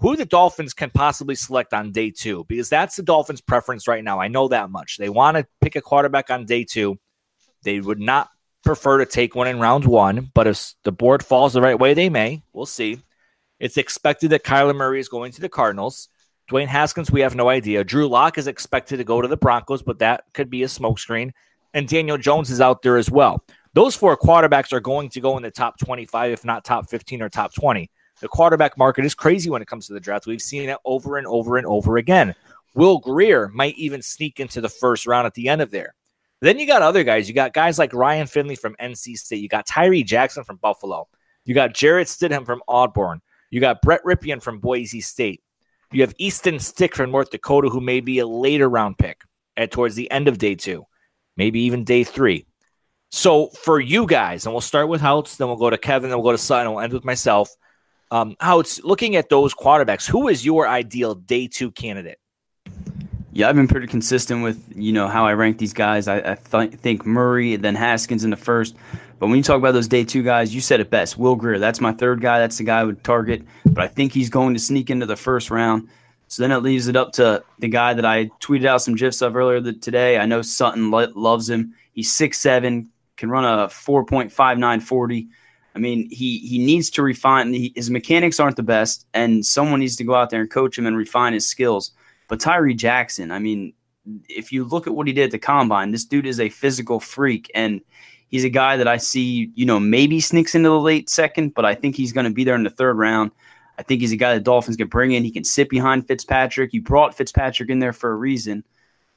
who 0.00 0.16
the 0.16 0.24
Dolphins 0.24 0.72
can 0.72 0.90
possibly 0.90 1.34
select 1.34 1.74
on 1.74 1.92
day 1.92 2.10
two, 2.10 2.44
because 2.48 2.68
that's 2.68 2.96
the 2.96 3.02
Dolphins' 3.02 3.40
preference 3.40 3.86
right 3.86 4.02
now. 4.02 4.18
I 4.18 4.28
know 4.28 4.48
that 4.48 4.70
much. 4.70 4.96
They 4.96 5.08
want 5.08 5.36
to 5.36 5.46
pick 5.60 5.76
a 5.76 5.80
quarterback 5.80 6.30
on 6.30 6.46
day 6.46 6.64
two. 6.64 6.98
They 7.62 7.80
would 7.80 8.00
not 8.00 8.30
prefer 8.64 8.98
to 8.98 9.06
take 9.06 9.34
one 9.34 9.46
in 9.46 9.60
round 9.60 9.84
one, 9.84 10.30
but 10.34 10.46
if 10.46 10.74
the 10.84 10.92
board 10.92 11.24
falls 11.24 11.52
the 11.52 11.62
right 11.62 11.78
way, 11.78 11.94
they 11.94 12.08
may. 12.08 12.42
We'll 12.52 12.66
see. 12.66 13.00
It's 13.58 13.76
expected 13.76 14.30
that 14.30 14.44
Kyler 14.44 14.74
Murray 14.74 15.00
is 15.00 15.08
going 15.08 15.32
to 15.32 15.40
the 15.40 15.48
Cardinals. 15.48 16.08
Dwayne 16.50 16.66
Haskins, 16.66 17.10
we 17.10 17.20
have 17.20 17.34
no 17.34 17.48
idea. 17.48 17.84
Drew 17.84 18.08
Lock 18.08 18.38
is 18.38 18.46
expected 18.46 18.96
to 18.96 19.04
go 19.04 19.20
to 19.20 19.28
the 19.28 19.36
Broncos, 19.36 19.82
but 19.82 19.98
that 19.98 20.24
could 20.32 20.50
be 20.50 20.62
a 20.62 20.66
smokescreen. 20.66 21.32
And 21.74 21.86
Daniel 21.86 22.18
Jones 22.18 22.50
is 22.50 22.60
out 22.60 22.82
there 22.82 22.96
as 22.96 23.10
well. 23.10 23.44
Those 23.74 23.94
four 23.94 24.16
quarterbacks 24.16 24.72
are 24.72 24.80
going 24.80 25.10
to 25.10 25.20
go 25.20 25.36
in 25.36 25.42
the 25.42 25.50
top 25.50 25.78
25, 25.78 26.32
if 26.32 26.44
not 26.44 26.64
top 26.64 26.88
15 26.90 27.22
or 27.22 27.28
top 27.28 27.54
20. 27.54 27.88
The 28.20 28.28
quarterback 28.28 28.76
market 28.76 29.04
is 29.04 29.14
crazy 29.14 29.50
when 29.50 29.62
it 29.62 29.68
comes 29.68 29.86
to 29.86 29.92
the 29.92 30.00
draft. 30.00 30.26
We've 30.26 30.42
seen 30.42 30.68
it 30.68 30.78
over 30.84 31.16
and 31.16 31.26
over 31.26 31.56
and 31.56 31.66
over 31.66 31.96
again. 31.96 32.34
Will 32.74 32.98
Grier 32.98 33.48
might 33.48 33.76
even 33.76 34.02
sneak 34.02 34.40
into 34.40 34.60
the 34.60 34.68
first 34.68 35.06
round 35.06 35.26
at 35.26 35.34
the 35.34 35.48
end 35.48 35.62
of 35.62 35.70
there. 35.70 35.94
Then 36.40 36.58
you 36.58 36.66
got 36.66 36.82
other 36.82 37.04
guys. 37.04 37.28
You 37.28 37.34
got 37.34 37.52
guys 37.52 37.78
like 37.78 37.92
Ryan 37.92 38.26
Finley 38.26 38.56
from 38.56 38.76
NC 38.80 39.16
State. 39.16 39.42
You 39.42 39.48
got 39.48 39.66
Tyree 39.66 40.04
Jackson 40.04 40.44
from 40.44 40.56
Buffalo. 40.56 41.08
You 41.44 41.54
got 41.54 41.74
Jarrett 41.74 42.08
Stidham 42.08 42.46
from 42.46 42.62
Auburn. 42.68 43.20
You 43.50 43.60
got 43.60 43.82
Brett 43.82 44.02
Rypien 44.04 44.42
from 44.42 44.60
Boise 44.60 45.00
State. 45.00 45.42
You 45.92 46.02
have 46.02 46.14
Easton 46.18 46.60
Stick 46.60 46.94
from 46.94 47.10
North 47.10 47.30
Dakota, 47.30 47.68
who 47.68 47.80
may 47.80 48.00
be 48.00 48.20
a 48.20 48.26
later 48.26 48.68
round 48.68 48.96
pick 48.96 49.22
at 49.56 49.72
towards 49.72 49.96
the 49.96 50.10
end 50.10 50.28
of 50.28 50.38
day 50.38 50.54
two, 50.54 50.86
maybe 51.36 51.60
even 51.62 51.84
day 51.84 52.04
three. 52.04 52.46
So 53.10 53.48
for 53.48 53.80
you 53.80 54.06
guys, 54.06 54.46
and 54.46 54.54
we'll 54.54 54.60
start 54.60 54.88
with 54.88 55.00
Houtz, 55.00 55.36
then 55.36 55.48
we'll 55.48 55.56
go 55.56 55.68
to 55.68 55.76
Kevin, 55.76 56.10
then 56.10 56.18
we'll 56.18 56.28
go 56.28 56.32
to 56.32 56.38
Sutton, 56.38 56.66
and 56.66 56.74
we'll 56.76 56.84
end 56.84 56.92
with 56.92 57.04
myself. 57.04 57.50
Um, 58.10 58.36
how 58.40 58.60
it's 58.60 58.82
looking 58.82 59.16
at 59.16 59.28
those 59.28 59.54
quarterbacks, 59.54 60.08
who 60.08 60.28
is 60.28 60.44
your 60.44 60.66
ideal 60.66 61.14
day 61.14 61.46
two 61.46 61.70
candidate? 61.70 62.18
Yeah, 63.32 63.48
I've 63.48 63.54
been 63.54 63.68
pretty 63.68 63.86
consistent 63.86 64.42
with 64.42 64.72
you 64.74 64.92
know 64.92 65.06
how 65.06 65.24
I 65.24 65.34
rank 65.34 65.58
these 65.58 65.72
guys. 65.72 66.08
I, 66.08 66.32
I 66.32 66.34
th- 66.34 66.72
think 66.72 67.06
Murray, 67.06 67.56
then 67.56 67.76
Haskins 67.76 68.24
in 68.24 68.30
the 68.30 68.36
first. 68.36 68.74
But 69.20 69.28
when 69.28 69.36
you 69.36 69.42
talk 69.42 69.58
about 69.58 69.72
those 69.72 69.86
day 69.86 70.02
two 70.02 70.22
guys, 70.22 70.52
you 70.54 70.60
said 70.60 70.80
it 70.80 70.90
best. 70.90 71.16
Will 71.16 71.36
Grier, 71.36 71.58
that's 71.58 71.80
my 71.80 71.92
third 71.92 72.20
guy. 72.20 72.38
That's 72.40 72.58
the 72.58 72.64
guy 72.64 72.80
I 72.80 72.84
would 72.84 73.04
target. 73.04 73.42
But 73.64 73.84
I 73.84 73.86
think 73.86 74.12
he's 74.12 74.30
going 74.30 74.54
to 74.54 74.60
sneak 74.60 74.90
into 74.90 75.06
the 75.06 75.16
first 75.16 75.50
round. 75.50 75.88
So 76.26 76.42
then 76.42 76.52
it 76.52 76.58
leaves 76.58 76.88
it 76.88 76.96
up 76.96 77.12
to 77.14 77.44
the 77.58 77.68
guy 77.68 77.92
that 77.92 78.04
I 78.06 78.26
tweeted 78.40 78.64
out 78.64 78.82
some 78.82 78.94
gifs 78.94 79.20
of 79.20 79.36
earlier 79.36 79.60
today. 79.72 80.18
I 80.18 80.26
know 80.26 80.42
Sutton 80.42 80.90
lo- 80.90 81.12
loves 81.14 81.50
him. 81.50 81.74
He's 81.92 82.12
six 82.12 82.38
seven, 82.38 82.88
can 83.16 83.30
run 83.30 83.44
a 83.44 83.66
4.5940. 83.66 85.28
I 85.74 85.78
mean, 85.78 86.08
he 86.10 86.38
he 86.38 86.58
needs 86.58 86.90
to 86.90 87.02
refine. 87.02 87.52
He, 87.52 87.72
his 87.76 87.90
mechanics 87.90 88.40
aren't 88.40 88.56
the 88.56 88.62
best, 88.62 89.06
and 89.14 89.44
someone 89.46 89.80
needs 89.80 89.96
to 89.96 90.04
go 90.04 90.14
out 90.14 90.30
there 90.30 90.40
and 90.40 90.50
coach 90.50 90.76
him 90.76 90.86
and 90.86 90.96
refine 90.96 91.32
his 91.32 91.46
skills. 91.46 91.92
But 92.28 92.40
Tyree 92.40 92.74
Jackson, 92.74 93.30
I 93.30 93.38
mean, 93.38 93.72
if 94.28 94.52
you 94.52 94.64
look 94.64 94.86
at 94.86 94.94
what 94.94 95.06
he 95.06 95.12
did 95.12 95.24
at 95.24 95.30
the 95.30 95.38
combine, 95.38 95.90
this 95.90 96.04
dude 96.04 96.26
is 96.26 96.40
a 96.40 96.48
physical 96.48 97.00
freak. 97.00 97.50
And 97.54 97.80
he's 98.28 98.44
a 98.44 98.50
guy 98.50 98.76
that 98.76 98.88
I 98.88 98.96
see, 98.96 99.50
you 99.54 99.66
know, 99.66 99.80
maybe 99.80 100.20
sneaks 100.20 100.54
into 100.54 100.68
the 100.68 100.80
late 100.80 101.10
second, 101.10 101.54
but 101.54 101.64
I 101.64 101.74
think 101.74 101.96
he's 101.96 102.12
going 102.12 102.24
to 102.24 102.32
be 102.32 102.44
there 102.44 102.54
in 102.54 102.62
the 102.62 102.70
third 102.70 102.96
round. 102.96 103.32
I 103.78 103.82
think 103.82 104.00
he's 104.00 104.12
a 104.12 104.16
guy 104.16 104.34
the 104.34 104.40
Dolphins 104.40 104.76
can 104.76 104.88
bring 104.88 105.12
in. 105.12 105.24
He 105.24 105.30
can 105.30 105.44
sit 105.44 105.68
behind 105.68 106.06
Fitzpatrick. 106.06 106.72
You 106.72 106.82
brought 106.82 107.16
Fitzpatrick 107.16 107.70
in 107.70 107.78
there 107.78 107.92
for 107.92 108.10
a 108.10 108.16
reason. 108.16 108.64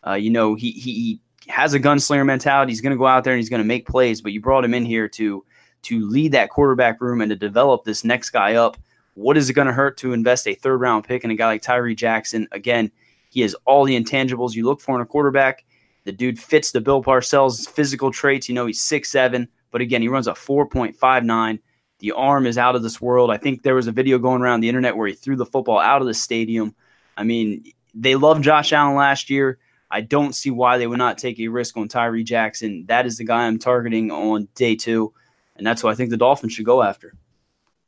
Uh, 0.05 0.13
you 0.13 0.29
know, 0.29 0.55
he, 0.55 0.71
he 0.71 1.21
has 1.47 1.73
a 1.73 1.79
gunslinger 1.79 2.25
mentality. 2.25 2.71
He's 2.71 2.81
going 2.81 2.91
to 2.91 2.97
go 2.97 3.05
out 3.05 3.23
there 3.23 3.33
and 3.33 3.39
he's 3.39 3.49
going 3.49 3.61
to 3.61 3.67
make 3.67 3.87
plays, 3.87 4.21
but 4.21 4.31
you 4.31 4.41
brought 4.41 4.63
him 4.63 4.73
in 4.73 4.85
here 4.85 5.09
to 5.09 5.45
to 5.83 6.07
lead 6.09 6.31
that 6.31 6.49
quarterback 6.49 7.01
room 7.01 7.21
and 7.21 7.29
to 7.29 7.35
develop 7.35 7.83
this 7.83 8.03
next 8.03 8.31
guy 8.31 8.55
up. 8.55 8.77
What 9.15 9.37
is 9.37 9.49
it 9.49 9.53
going 9.53 9.67
to 9.67 9.73
hurt 9.73 9.97
to 9.97 10.13
invest 10.13 10.47
a 10.47 10.55
third 10.55 10.81
round 10.81 11.05
pick 11.05 11.23
in 11.23 11.31
a 11.31 11.35
guy 11.35 11.47
like 11.47 11.61
Tyree 11.61 11.95
Jackson? 11.95 12.47
Again, 12.51 12.91
he 13.29 13.41
has 13.41 13.55
all 13.65 13.85
the 13.85 13.99
intangibles 13.99 14.53
you 14.53 14.65
look 14.65 14.81
for 14.81 14.95
in 14.95 15.01
a 15.01 15.05
quarterback. 15.05 15.65
The 16.05 16.11
dude 16.11 16.39
fits 16.39 16.71
the 16.71 16.81
Bill 16.81 17.03
Parcells 17.03 17.69
physical 17.69 18.11
traits. 18.11 18.49
You 18.49 18.55
know, 18.55 18.65
he's 18.65 18.81
six 18.81 19.09
seven, 19.09 19.47
but 19.71 19.81
again, 19.81 20.01
he 20.01 20.07
runs 20.07 20.27
a 20.27 20.33
4.59. 20.33 21.59
The 21.99 22.11
arm 22.11 22.45
is 22.45 22.57
out 22.57 22.75
of 22.75 22.83
this 22.83 22.99
world. 22.99 23.31
I 23.31 23.37
think 23.37 23.63
there 23.63 23.75
was 23.75 23.87
a 23.87 23.91
video 23.91 24.17
going 24.17 24.41
around 24.41 24.59
the 24.59 24.67
internet 24.67 24.97
where 24.97 25.07
he 25.07 25.13
threw 25.13 25.35
the 25.35 25.45
football 25.45 25.79
out 25.79 26.01
of 26.01 26.07
the 26.07 26.13
stadium. 26.13 26.75
I 27.15 27.23
mean, 27.23 27.63
they 27.93 28.15
loved 28.15 28.43
Josh 28.43 28.73
Allen 28.73 28.95
last 28.95 29.29
year. 29.29 29.59
I 29.89 30.01
don't 30.01 30.33
see 30.33 30.49
why 30.49 30.77
they 30.77 30.87
would 30.87 30.97
not 30.97 31.17
take 31.17 31.39
a 31.39 31.47
risk 31.47 31.77
on 31.77 31.87
Tyree 31.87 32.23
Jackson. 32.23 32.85
That 32.87 33.05
is 33.05 33.17
the 33.17 33.25
guy 33.25 33.45
I'm 33.45 33.59
targeting 33.59 34.11
on 34.11 34.47
day 34.55 34.75
two, 34.75 35.13
and 35.55 35.65
that's 35.65 35.81
who 35.81 35.87
I 35.87 35.95
think 35.95 36.09
the 36.09 36.17
Dolphins 36.17 36.53
should 36.53 36.65
go 36.65 36.81
after. 36.81 37.13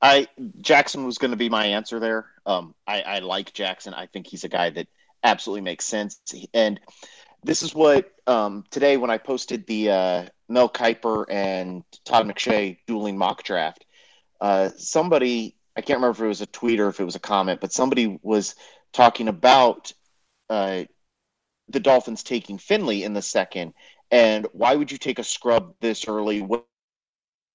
I 0.01 0.27
Jackson 0.61 1.05
was 1.05 1.17
going 1.17 1.31
to 1.31 1.37
be 1.37 1.49
my 1.49 1.65
answer 1.65 1.99
there. 1.99 2.27
Um, 2.45 2.75
I, 2.85 3.01
I 3.01 3.19
like 3.19 3.53
Jackson. 3.53 3.93
I 3.93 4.07
think 4.07 4.27
he's 4.27 4.43
a 4.43 4.49
guy 4.49 4.69
that 4.71 4.87
absolutely 5.23 5.61
makes 5.61 5.85
sense. 5.85 6.19
And 6.53 6.79
this 7.43 7.63
is 7.63 7.73
what 7.73 8.11
um, 8.27 8.65
today 8.69 8.97
when 8.97 9.09
I 9.09 9.17
posted 9.17 9.65
the 9.65 9.89
uh, 9.89 10.25
Mel 10.49 10.69
Kiper 10.69 11.25
and 11.29 11.83
Todd 12.03 12.27
McShay 12.27 12.77
dueling 12.87 13.17
mock 13.17 13.43
draft, 13.43 13.85
uh, 14.41 14.69
somebody 14.77 15.55
I 15.75 15.81
can't 15.81 15.97
remember 15.97 16.17
if 16.17 16.25
it 16.25 16.27
was 16.27 16.41
a 16.41 16.47
tweet 16.47 16.79
or 16.79 16.87
if 16.87 16.99
it 16.99 17.05
was 17.05 17.15
a 17.15 17.19
comment, 17.19 17.59
but 17.59 17.73
somebody 17.73 18.17
was 18.21 18.55
talking 18.93 19.27
about 19.27 19.91
uh, 20.49 20.83
the 21.67 21.79
Dolphins 21.79 22.23
taking 22.23 22.57
Finley 22.57 23.03
in 23.03 23.13
the 23.13 23.21
second, 23.21 23.73
and 24.11 24.47
why 24.53 24.75
would 24.75 24.91
you 24.91 24.97
take 24.97 25.19
a 25.19 25.23
scrub 25.23 25.73
this 25.81 26.07
early, 26.07 26.41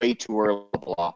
way 0.01 0.15
too 0.15 0.41
early, 0.41 0.65
blah. 0.81 1.15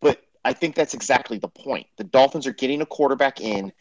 But 0.00 0.22
I 0.44 0.52
think 0.52 0.74
that's 0.74 0.94
exactly 0.94 1.38
the 1.38 1.48
point. 1.48 1.86
The 1.96 2.04
Dolphins 2.04 2.46
are 2.46 2.52
getting 2.52 2.80
a 2.80 2.86
quarterback 2.86 3.40
in 3.40 3.72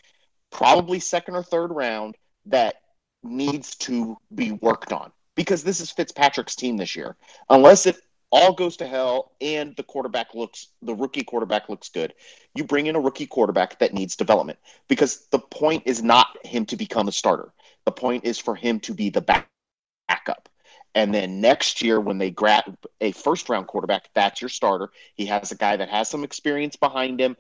probably 0.52 1.00
second 1.00 1.36
or 1.36 1.44
third 1.44 1.72
round 1.72 2.18
that 2.48 2.76
needs 3.24 3.76
to 3.76 4.18
be 4.34 4.52
worked 4.52 4.92
on 4.92 5.12
because 5.36 5.64
this 5.64 5.80
is 5.80 5.92
Fitzpatrick's 5.92 6.56
team 6.56 6.78
this 6.78 6.96
year. 6.96 7.16
Unless 7.50 7.86
it 7.86 7.98
all 8.32 8.54
goes 8.54 8.78
to 8.78 8.88
hell 8.88 9.32
and 9.42 9.76
the 9.76 9.84
quarterback 9.84 10.36
looks 10.36 10.68
the 10.82 10.94
rookie 10.94 11.24
quarterback 11.24 11.68
looks 11.70 11.90
good 11.90 12.14
you 12.56 12.64
bring 12.64 12.88
in 12.88 12.96
a 12.96 13.00
rookie 13.00 13.26
quarterback 13.26 13.80
that 13.80 13.94
needs 13.94 14.16
development 14.16 14.60
because 14.88 15.28
the 15.32 15.40
point 15.40 15.84
is 15.86 16.04
not 16.04 16.28
him 16.46 16.66
to 16.66 16.76
become 16.76 17.08
a 17.08 17.12
starter 17.12 17.52
the 17.86 17.92
point 17.92 18.24
is 18.26 18.38
for 18.38 18.56
him 18.56 18.80
to 18.80 18.94
be 18.94 19.10
the 19.10 19.22
back- 19.22 19.50
backup 20.08 20.48
and 20.96 21.14
then 21.14 21.42
next 21.42 21.82
year 21.82 22.00
when 22.00 22.18
they 22.18 22.32
grab 22.32 22.76
a 23.02 23.12
first 23.12 23.50
round 23.50 23.68
quarterback 23.68 24.10
that's 24.14 24.42
your 24.42 24.50
starter 24.50 24.90
he 25.16 25.26
has 25.26 25.52
a 25.52 25.56
guy 25.56 25.76
that 25.78 25.90
has 25.90 26.10
some 26.10 26.24
experience 26.24 26.76
behind 26.76 27.20
him 27.20 27.36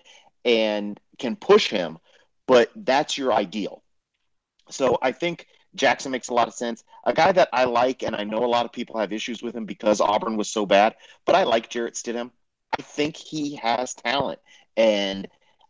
and 0.45 0.99
can 1.17 1.35
push 1.35 1.69
him 1.69 1.97
but 2.49 2.71
that's 2.75 3.15
your 3.17 3.31
ideal. 3.31 3.83
So 4.69 4.97
I 5.03 5.11
think 5.11 5.45
Jackson 5.75 6.11
makes 6.11 6.29
a 6.29 6.33
lot 6.33 6.47
of 6.47 6.53
sense. 6.55 6.83
A 7.05 7.13
guy 7.13 7.31
that 7.31 7.49
I 7.53 7.65
like, 7.65 8.01
and 8.01 8.15
I 8.15 8.23
know 8.23 8.43
a 8.43 8.47
lot 8.47 8.65
of 8.65 8.71
people 8.71 8.97
have 8.99 9.13
issues 9.13 9.43
with 9.43 9.55
him 9.55 9.65
because 9.65 10.01
Auburn 10.01 10.35
was 10.35 10.49
so 10.49 10.65
bad, 10.65 10.95
but 11.25 11.35
I 11.35 11.43
like 11.43 11.69
Jarrett 11.69 11.93
Stidham. 11.93 12.31
I 12.77 12.81
think 12.81 13.15
he 13.15 13.55
has 13.57 13.93
talent, 13.93 14.39
and 14.75 15.27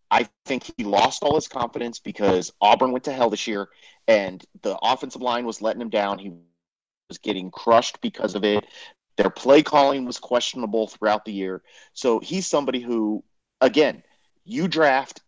I 0.10 0.30
think 0.46 0.72
he 0.78 0.84
lost 0.86 1.24
all 1.24 1.36
his 1.36 1.50
confidence 1.50 2.00
because 2.00 2.54
Auburn 2.62 2.94
went 2.94 3.04
to 3.06 3.12
hell 3.12 3.30
this 3.30 3.46
year, 3.46 3.68
and 4.08 4.44
the 4.62 4.78
offensive 4.82 5.22
line 5.22 5.46
was 5.46 5.62
letting 5.62 5.82
him 5.82 5.90
down. 5.90 6.18
He 6.20 6.32
was 7.10 7.18
getting 7.18 7.52
crushed 7.52 8.00
because 8.02 8.36
of 8.36 8.44
it. 8.46 8.66
Their 9.18 9.30
play 9.30 9.62
calling 9.62 10.06
was 10.06 10.18
questionable 10.18 10.88
throughout 10.88 11.26
the 11.26 11.34
year. 11.34 11.62
So 11.94 12.20
he's 12.20 12.48
somebody 12.48 12.80
who, 12.80 13.24
again, 13.60 14.04
you 14.46 14.70
draft 14.70 15.22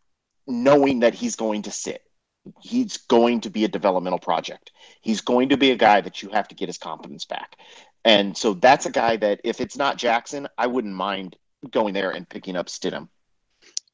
knowing 0.47 1.01
that 1.01 1.13
he's 1.13 1.35
going 1.35 1.63
to 1.63 1.71
sit. 1.71 2.01
He's 2.61 2.97
going 2.97 3.41
to 3.41 3.49
be 3.49 3.65
a 3.65 3.67
developmental 3.67 4.17
project. 4.17 4.71
He's 5.01 5.21
going 5.21 5.49
to 5.49 5.57
be 5.57 5.71
a 5.71 5.75
guy 5.75 6.01
that 6.01 6.23
you 6.23 6.29
have 6.29 6.47
to 6.47 6.55
get 6.55 6.69
his 6.69 6.77
confidence 6.77 7.25
back. 7.25 7.57
And 8.03 8.35
so 8.35 8.53
that's 8.53 8.85
a 8.85 8.91
guy 8.91 9.17
that 9.17 9.41
if 9.43 9.61
it's 9.61 9.77
not 9.77 9.97
Jackson, 9.97 10.47
I 10.57 10.67
wouldn't 10.67 10.95
mind 10.95 11.35
going 11.69 11.93
there 11.93 12.11
and 12.11 12.27
picking 12.27 12.55
up 12.55 12.67
Stidham. 12.67 13.09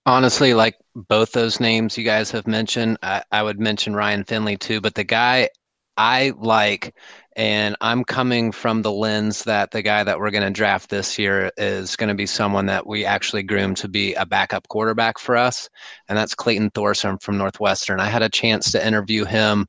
Honestly, 0.06 0.54
like 0.54 0.78
both 0.96 1.34
those 1.34 1.60
names 1.60 1.98
you 1.98 2.06
guys 2.06 2.32
have 2.32 2.48
mentioned, 2.48 2.98
I, 3.04 3.24
I 3.32 3.44
would 3.44 3.60
mention 3.60 3.94
Ryan 3.94 4.24
Finley 4.24 4.56
too. 4.56 4.80
But 4.80 4.96
the 4.96 5.04
guy 5.04 5.50
I 5.98 6.32
like 6.38 6.96
and 7.38 7.76
I'm 7.82 8.04
coming 8.04 8.52
from 8.52 8.82
the 8.82 8.92
lens 8.92 9.44
that 9.44 9.70
the 9.70 9.84
guy 9.84 10.04
that 10.04 10.18
we're 10.18 10.32
going 10.32 10.44
to 10.44 10.50
draft 10.50 10.90
this 10.90 11.20
year 11.20 11.52
is 11.56 11.96
going 11.96 12.10
to 12.10 12.16
be 12.16 12.26
someone 12.26 12.66
that 12.66 12.88
we 12.88 13.06
actually 13.06 13.44
groom 13.44 13.76
to 13.76 13.88
be 13.88 14.16
a 14.16 14.26
backup 14.26 14.68
quarterback 14.70 15.20
for 15.20 15.38
us. 15.38 15.70
And 16.10 16.18
that's 16.18 16.34
Clayton 16.34 16.72
Thorson 16.72 17.20
from 17.20 17.38
Northwestern. 17.38 18.00
I 18.00 18.10
had 18.10 18.24
a 18.24 18.30
chance 18.30 18.72
to 18.72 18.86
interview 18.86 19.24
him 19.24 19.68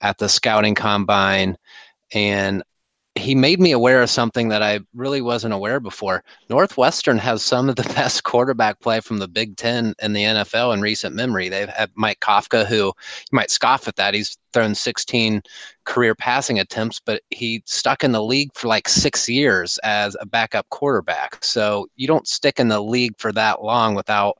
at 0.00 0.18
the 0.18 0.28
scouting 0.28 0.76
combine. 0.76 1.58
And 2.14 2.62
he 3.18 3.34
made 3.34 3.60
me 3.60 3.72
aware 3.72 4.00
of 4.02 4.10
something 4.10 4.48
that 4.48 4.62
I 4.62 4.80
really 4.94 5.20
wasn't 5.20 5.54
aware 5.54 5.80
before. 5.80 6.24
Northwestern 6.48 7.18
has 7.18 7.42
some 7.42 7.68
of 7.68 7.76
the 7.76 7.82
best 7.94 8.24
quarterback 8.24 8.80
play 8.80 9.00
from 9.00 9.18
the 9.18 9.28
Big 9.28 9.56
Ten 9.56 9.94
in 10.00 10.12
the 10.12 10.22
NFL 10.22 10.72
in 10.72 10.80
recent 10.80 11.14
memory. 11.14 11.48
They've 11.48 11.68
had 11.68 11.90
Mike 11.94 12.20
Kafka, 12.20 12.64
who 12.66 12.76
you 12.76 12.92
might 13.32 13.50
scoff 13.50 13.88
at 13.88 13.96
that. 13.96 14.14
He's 14.14 14.38
thrown 14.52 14.74
16 14.74 15.42
career 15.84 16.14
passing 16.14 16.58
attempts, 16.58 17.00
but 17.00 17.22
he 17.30 17.62
stuck 17.66 18.04
in 18.04 18.12
the 18.12 18.22
league 18.22 18.50
for 18.54 18.68
like 18.68 18.88
six 18.88 19.28
years 19.28 19.78
as 19.84 20.16
a 20.20 20.26
backup 20.26 20.68
quarterback. 20.70 21.38
So 21.42 21.88
you 21.96 22.06
don't 22.06 22.28
stick 22.28 22.58
in 22.58 22.68
the 22.68 22.82
league 22.82 23.14
for 23.18 23.32
that 23.32 23.62
long 23.62 23.94
without 23.94 24.38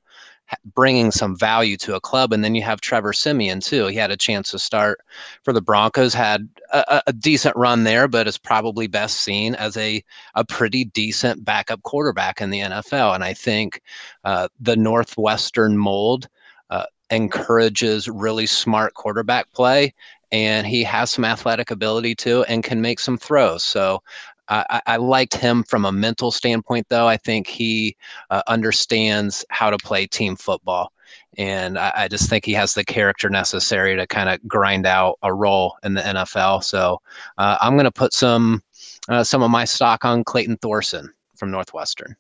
bringing 0.75 1.11
some 1.11 1.37
value 1.37 1.77
to 1.79 1.95
a 1.95 2.01
club. 2.01 2.33
And 2.33 2.43
then 2.43 2.55
you 2.55 2.63
have 2.63 2.81
Trevor 2.81 3.13
Siemian 3.13 3.61
too. 3.61 3.87
He 3.87 3.97
had 3.97 4.11
a 4.11 4.17
chance 4.17 4.51
to 4.51 4.59
start 4.59 5.01
for 5.43 5.53
the 5.53 5.61
Broncos, 5.61 6.15
had 6.15 6.49
a, 6.73 7.03
a 7.07 7.13
decent 7.13 7.57
run 7.57 7.85
there, 7.85 8.09
but 8.09 8.27
is 8.27 8.39
probably 8.39 8.87
best 8.87 9.21
seen 9.21 9.55
as 9.55 9.77
a 9.77 10.03
a 10.35 10.45
pretty 10.45 10.85
decent 10.85 11.45
backup 11.45 11.83
quarterback 11.83 12.41
in 12.41 12.51
the 12.51 12.61
NFL. 12.61 13.15
And 13.15 13.25
I 13.25 13.35
think 13.35 13.83
uh, 14.25 14.49
the 14.61 14.77
Northwestern 14.77 15.77
mold. 15.77 16.29
Uh, 16.71 16.85
encourages 17.11 18.07
really 18.07 18.45
smart 18.45 18.93
quarterback 18.93 19.51
play 19.53 19.95
and 20.33 20.67
he 20.67 20.83
has 20.85 21.11
some 21.11 21.25
athletic 21.25 21.71
ability 21.71 22.15
too 22.15 22.45
and 22.45 22.65
can 22.65 22.81
make 22.81 23.01
some 23.01 23.17
throws. 23.17 23.63
So 23.63 24.03
I, 24.49 24.81
I, 24.87 24.97
liked 24.97 25.35
him 25.35 25.63
from 25.63 25.85
a 25.85 25.93
mental 25.93 26.31
standpoint, 26.31 26.87
though. 26.89 27.07
I 27.07 27.17
think 27.19 27.47
he 27.47 27.97
uh, 28.31 28.43
understands 28.47 29.45
how 29.51 29.71
to 29.71 29.77
play 29.77 30.07
team 30.07 30.37
football. 30.37 30.93
And 31.37 31.79
I, 31.79 31.93
I, 31.95 32.09
just 32.09 32.29
think 32.31 32.45
he 32.45 32.53
has 32.55 32.75
the 32.75 32.85
character 32.85 33.29
necessary 33.29 33.95
to 33.97 34.07
kind 34.07 34.29
of 34.29 34.47
grind 34.49 34.87
out 34.87 35.19
a 35.23 35.33
role 35.33 35.77
in 35.83 35.95
the 35.95 36.01
NFL. 36.01 36.65
So 36.65 37.01
uh, 37.37 37.59
I'm 37.61 37.75
going 37.75 37.85
to 37.85 37.91
put 37.91 38.13
some 38.13 38.63
uh, 39.09 39.25
some 39.25 39.43
of 39.43 39.51
my 39.51 39.65
stock 39.65 40.05
on 40.05 40.25
Clayton 40.25 40.59
Thorson 40.59 41.13
from 41.37 41.51
Northwestern. 41.51 42.17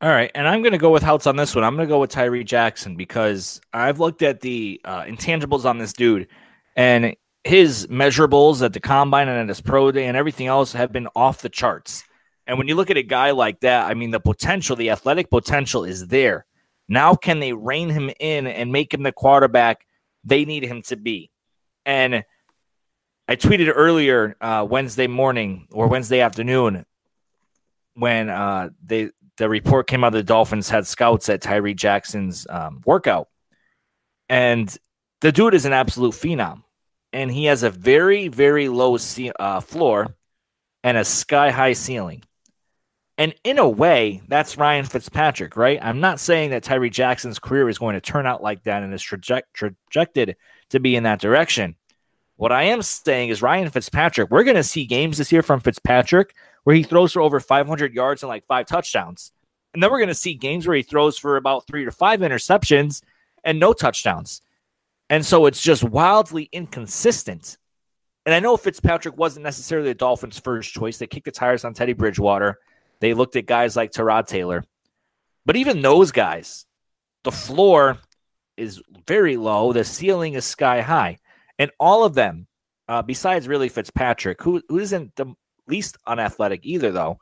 All 0.00 0.10
right, 0.10 0.32
and 0.34 0.48
I'm 0.48 0.62
going 0.62 0.72
to 0.72 0.78
go 0.78 0.90
with 0.90 1.04
Houtz 1.04 1.28
on 1.28 1.36
this 1.36 1.54
one. 1.54 1.62
I'm 1.62 1.76
going 1.76 1.86
to 1.86 1.92
go 1.92 2.00
with 2.00 2.10
Tyree 2.10 2.42
Jackson 2.42 2.96
because 2.96 3.60
I've 3.72 4.00
looked 4.00 4.22
at 4.22 4.40
the 4.40 4.80
uh, 4.84 5.02
intangibles 5.04 5.64
on 5.64 5.78
this 5.78 5.92
dude, 5.92 6.26
and 6.74 7.14
his 7.44 7.86
measurables 7.88 8.62
at 8.62 8.72
the 8.72 8.80
combine 8.80 9.28
and 9.28 9.38
at 9.38 9.48
his 9.48 9.60
pro 9.60 9.90
day 9.90 10.06
and 10.06 10.16
everything 10.16 10.46
else 10.46 10.72
have 10.72 10.92
been 10.92 11.08
off 11.16 11.42
the 11.42 11.48
charts. 11.48 12.04
And 12.46 12.58
when 12.58 12.68
you 12.68 12.74
look 12.74 12.90
at 12.90 12.96
a 12.96 13.02
guy 13.02 13.30
like 13.32 13.60
that, 13.60 13.88
I 13.88 13.94
mean, 13.94 14.10
the 14.10 14.20
potential, 14.20 14.76
the 14.76 14.90
athletic 14.90 15.30
potential 15.30 15.84
is 15.84 16.06
there. 16.08 16.46
Now, 16.88 17.14
can 17.14 17.40
they 17.40 17.52
rein 17.52 17.88
him 17.88 18.10
in 18.20 18.46
and 18.46 18.72
make 18.72 18.92
him 18.92 19.02
the 19.02 19.12
quarterback 19.12 19.86
they 20.24 20.44
need 20.44 20.64
him 20.64 20.82
to 20.82 20.96
be? 20.96 21.30
And 21.84 22.24
I 23.28 23.36
tweeted 23.36 23.72
earlier 23.74 24.36
uh, 24.40 24.66
Wednesday 24.68 25.06
morning 25.06 25.68
or 25.72 25.86
Wednesday 25.88 26.20
afternoon 26.20 26.84
when 27.94 28.28
uh, 28.28 28.70
they 28.84 29.10
the 29.36 29.48
report 29.48 29.86
came 29.86 30.04
out 30.04 30.12
the 30.12 30.22
Dolphins 30.22 30.68
had 30.68 30.86
scouts 30.86 31.28
at 31.28 31.40
Tyree 31.40 31.74
Jackson's 31.74 32.46
um, 32.50 32.82
workout. 32.84 33.28
And 34.28 34.76
the 35.20 35.32
dude 35.32 35.54
is 35.54 35.64
an 35.64 35.72
absolute 35.72 36.14
phenom 36.14 36.62
and 37.12 37.30
he 37.30 37.46
has 37.46 37.62
a 37.62 37.70
very, 37.70 38.28
very 38.28 38.68
low 38.68 38.96
ce- 38.96 39.32
uh, 39.38 39.60
floor 39.60 40.14
and 40.82 40.96
a 40.96 41.04
sky 41.04 41.50
high 41.50 41.74
ceiling. 41.74 42.22
And 43.18 43.34
in 43.44 43.58
a 43.58 43.68
way, 43.68 44.22
that's 44.26 44.56
Ryan 44.56 44.84
Fitzpatrick, 44.84 45.56
right? 45.56 45.78
I'm 45.82 46.00
not 46.00 46.18
saying 46.18 46.50
that 46.50 46.62
Tyree 46.62 46.90
Jackson's 46.90 47.38
career 47.38 47.68
is 47.68 47.78
going 47.78 47.94
to 47.94 48.00
turn 48.00 48.26
out 48.26 48.42
like 48.42 48.64
that 48.64 48.82
and 48.82 48.92
is 48.92 49.02
traje- 49.02 49.42
trajected 49.52 50.36
to 50.70 50.80
be 50.80 50.96
in 50.96 51.02
that 51.04 51.20
direction. 51.20 51.76
What 52.36 52.52
I 52.52 52.64
am 52.64 52.82
saying 52.82 53.28
is 53.28 53.42
Ryan 53.42 53.70
Fitzpatrick, 53.70 54.30
we're 54.30 54.44
going 54.44 54.56
to 54.56 54.64
see 54.64 54.86
games 54.86 55.18
this 55.18 55.30
year 55.30 55.42
from 55.42 55.60
Fitzpatrick 55.60 56.34
where 56.64 56.74
he 56.74 56.82
throws 56.82 57.12
for 57.12 57.20
over 57.20 57.38
500 57.38 57.94
yards 57.94 58.22
and 58.22 58.28
like 58.28 58.46
five 58.46 58.66
touchdowns. 58.66 59.32
And 59.74 59.82
then 59.82 59.90
we're 59.90 59.98
going 59.98 60.08
to 60.08 60.14
see 60.14 60.34
games 60.34 60.66
where 60.66 60.76
he 60.76 60.82
throws 60.82 61.18
for 61.18 61.36
about 61.36 61.66
three 61.66 61.84
to 61.84 61.92
five 61.92 62.20
interceptions 62.20 63.02
and 63.44 63.60
no 63.60 63.72
touchdowns. 63.72 64.42
And 65.12 65.26
so 65.26 65.44
it's 65.44 65.60
just 65.60 65.84
wildly 65.84 66.48
inconsistent. 66.52 67.58
And 68.24 68.34
I 68.34 68.40
know 68.40 68.56
Fitzpatrick 68.56 69.18
wasn't 69.18 69.44
necessarily 69.44 69.88
the 69.88 69.94
Dolphins' 69.94 70.38
first 70.38 70.72
choice. 70.72 70.96
They 70.96 71.06
kicked 71.06 71.26
the 71.26 71.30
tires 71.30 71.66
on 71.66 71.74
Teddy 71.74 71.92
Bridgewater. 71.92 72.58
They 73.00 73.12
looked 73.12 73.36
at 73.36 73.44
guys 73.44 73.76
like 73.76 73.92
Tyrod 73.92 74.26
Taylor. 74.26 74.64
But 75.44 75.56
even 75.56 75.82
those 75.82 76.12
guys, 76.12 76.64
the 77.24 77.30
floor 77.30 77.98
is 78.56 78.80
very 79.06 79.36
low. 79.36 79.74
The 79.74 79.84
ceiling 79.84 80.32
is 80.32 80.46
sky 80.46 80.80
high. 80.80 81.18
And 81.58 81.70
all 81.78 82.04
of 82.04 82.14
them, 82.14 82.46
uh, 82.88 83.02
besides 83.02 83.46
really 83.46 83.68
Fitzpatrick, 83.68 84.40
who, 84.40 84.62
who 84.70 84.78
isn't 84.78 85.14
the 85.16 85.34
least 85.68 85.98
unathletic 86.06 86.60
either, 86.62 86.90
though, 86.90 87.18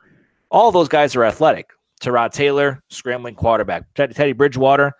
all 0.49 0.70
those 0.70 0.86
guys 0.86 1.16
are 1.16 1.24
athletic. 1.24 1.70
Tyrod 2.01 2.30
Taylor, 2.30 2.84
scrambling 2.88 3.34
quarterback. 3.34 3.93
Teddy 3.95 4.32
Bridgewater, 4.32 4.93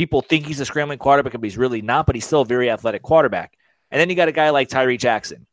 people 0.00 0.22
think 0.22 0.46
he's 0.46 0.60
a 0.60 0.64
scrambling 0.64 0.98
quarterback, 0.98 1.34
but 1.34 1.44
he's 1.44 1.58
really 1.58 1.82
not, 1.82 2.06
but 2.06 2.14
he's 2.14 2.24
still 2.24 2.40
a 2.40 2.46
very 2.46 2.70
athletic 2.70 3.02
quarterback. 3.02 3.52
And 3.90 4.00
then 4.00 4.08
you 4.08 4.16
got 4.16 4.28
a 4.28 4.32
guy 4.32 4.48
like 4.48 4.70
Tyree 4.70 4.96
Jackson. 4.96 5.46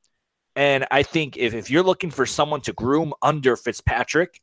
And 0.56 0.88
I 0.90 1.04
think 1.04 1.36
if, 1.36 1.54
if 1.54 1.70
you're 1.70 1.84
looking 1.84 2.12
for 2.12 2.26
someone 2.26 2.62
to 2.62 2.72
groom 2.72 3.14
under 3.22 3.58
Fitzpatrick, 3.58 4.40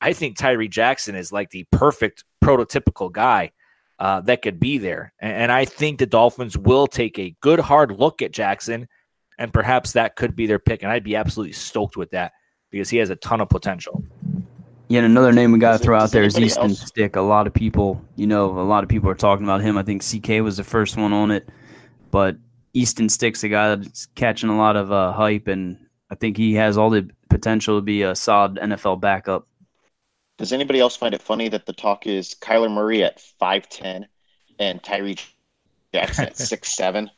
I 0.00 0.12
think 0.12 0.36
Tyree 0.36 0.68
Jackson 0.68 1.16
is 1.16 1.32
like 1.32 1.50
the 1.50 1.66
perfect 1.72 2.22
prototypical 2.44 3.10
guy 3.10 3.50
uh, 3.98 4.20
that 4.20 4.40
could 4.40 4.60
be 4.60 4.78
there. 4.78 5.12
And, 5.18 5.32
and 5.32 5.52
I 5.52 5.64
think 5.64 5.98
the 5.98 6.06
Dolphins 6.06 6.56
will 6.56 6.86
take 6.86 7.18
a 7.18 7.34
good 7.40 7.58
hard 7.58 7.90
look 7.90 8.22
at 8.22 8.30
Jackson, 8.30 8.86
and 9.36 9.52
perhaps 9.52 9.94
that 9.94 10.14
could 10.14 10.36
be 10.36 10.46
their 10.46 10.60
pick. 10.60 10.84
And 10.84 10.92
I'd 10.92 11.02
be 11.02 11.16
absolutely 11.16 11.54
stoked 11.54 11.96
with 11.96 12.12
that 12.12 12.34
because 12.70 12.88
he 12.88 12.98
has 12.98 13.10
a 13.10 13.16
ton 13.16 13.40
of 13.40 13.48
potential. 13.48 14.04
Yeah, 14.88 15.00
another 15.00 15.32
name 15.32 15.52
we 15.52 15.58
got 15.58 15.72
to 15.72 15.78
throw 15.78 15.98
out 15.98 16.10
there 16.10 16.24
is 16.24 16.38
Easton 16.38 16.70
else? 16.70 16.80
Stick. 16.80 17.16
A 17.16 17.20
lot 17.20 17.46
of 17.46 17.54
people, 17.54 18.02
you 18.16 18.26
know, 18.26 18.58
a 18.58 18.62
lot 18.62 18.82
of 18.82 18.90
people 18.90 19.08
are 19.08 19.14
talking 19.14 19.44
about 19.44 19.62
him. 19.62 19.78
I 19.78 19.82
think 19.82 20.02
CK 20.02 20.42
was 20.42 20.58
the 20.58 20.64
first 20.64 20.96
one 20.96 21.12
on 21.12 21.30
it, 21.30 21.48
but 22.10 22.36
Easton 22.74 23.08
Stick's 23.08 23.42
a 23.44 23.48
guy 23.48 23.74
that's 23.74 24.06
catching 24.14 24.50
a 24.50 24.58
lot 24.58 24.76
of 24.76 24.92
uh, 24.92 25.12
hype, 25.12 25.48
and 25.48 25.78
I 26.10 26.16
think 26.16 26.36
he 26.36 26.54
has 26.54 26.76
all 26.76 26.90
the 26.90 27.08
potential 27.30 27.78
to 27.78 27.82
be 27.82 28.02
a 28.02 28.14
solid 28.14 28.56
NFL 28.56 29.00
backup. 29.00 29.48
Does 30.36 30.52
anybody 30.52 30.80
else 30.80 30.96
find 30.96 31.14
it 31.14 31.22
funny 31.22 31.48
that 31.48 31.64
the 31.64 31.72
talk 31.72 32.06
is 32.06 32.34
Kyler 32.34 32.70
Murray 32.70 33.02
at 33.04 33.20
five 33.20 33.68
ten 33.68 34.06
and 34.58 34.82
Tyree 34.82 35.16
Jackson 35.94 36.26
at 36.26 36.36
six 36.36 36.76
seven? 36.76 37.10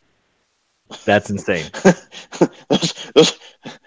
That's 1.05 1.31
insane. 1.31 1.69
those, 2.69 3.11
those, 3.15 3.39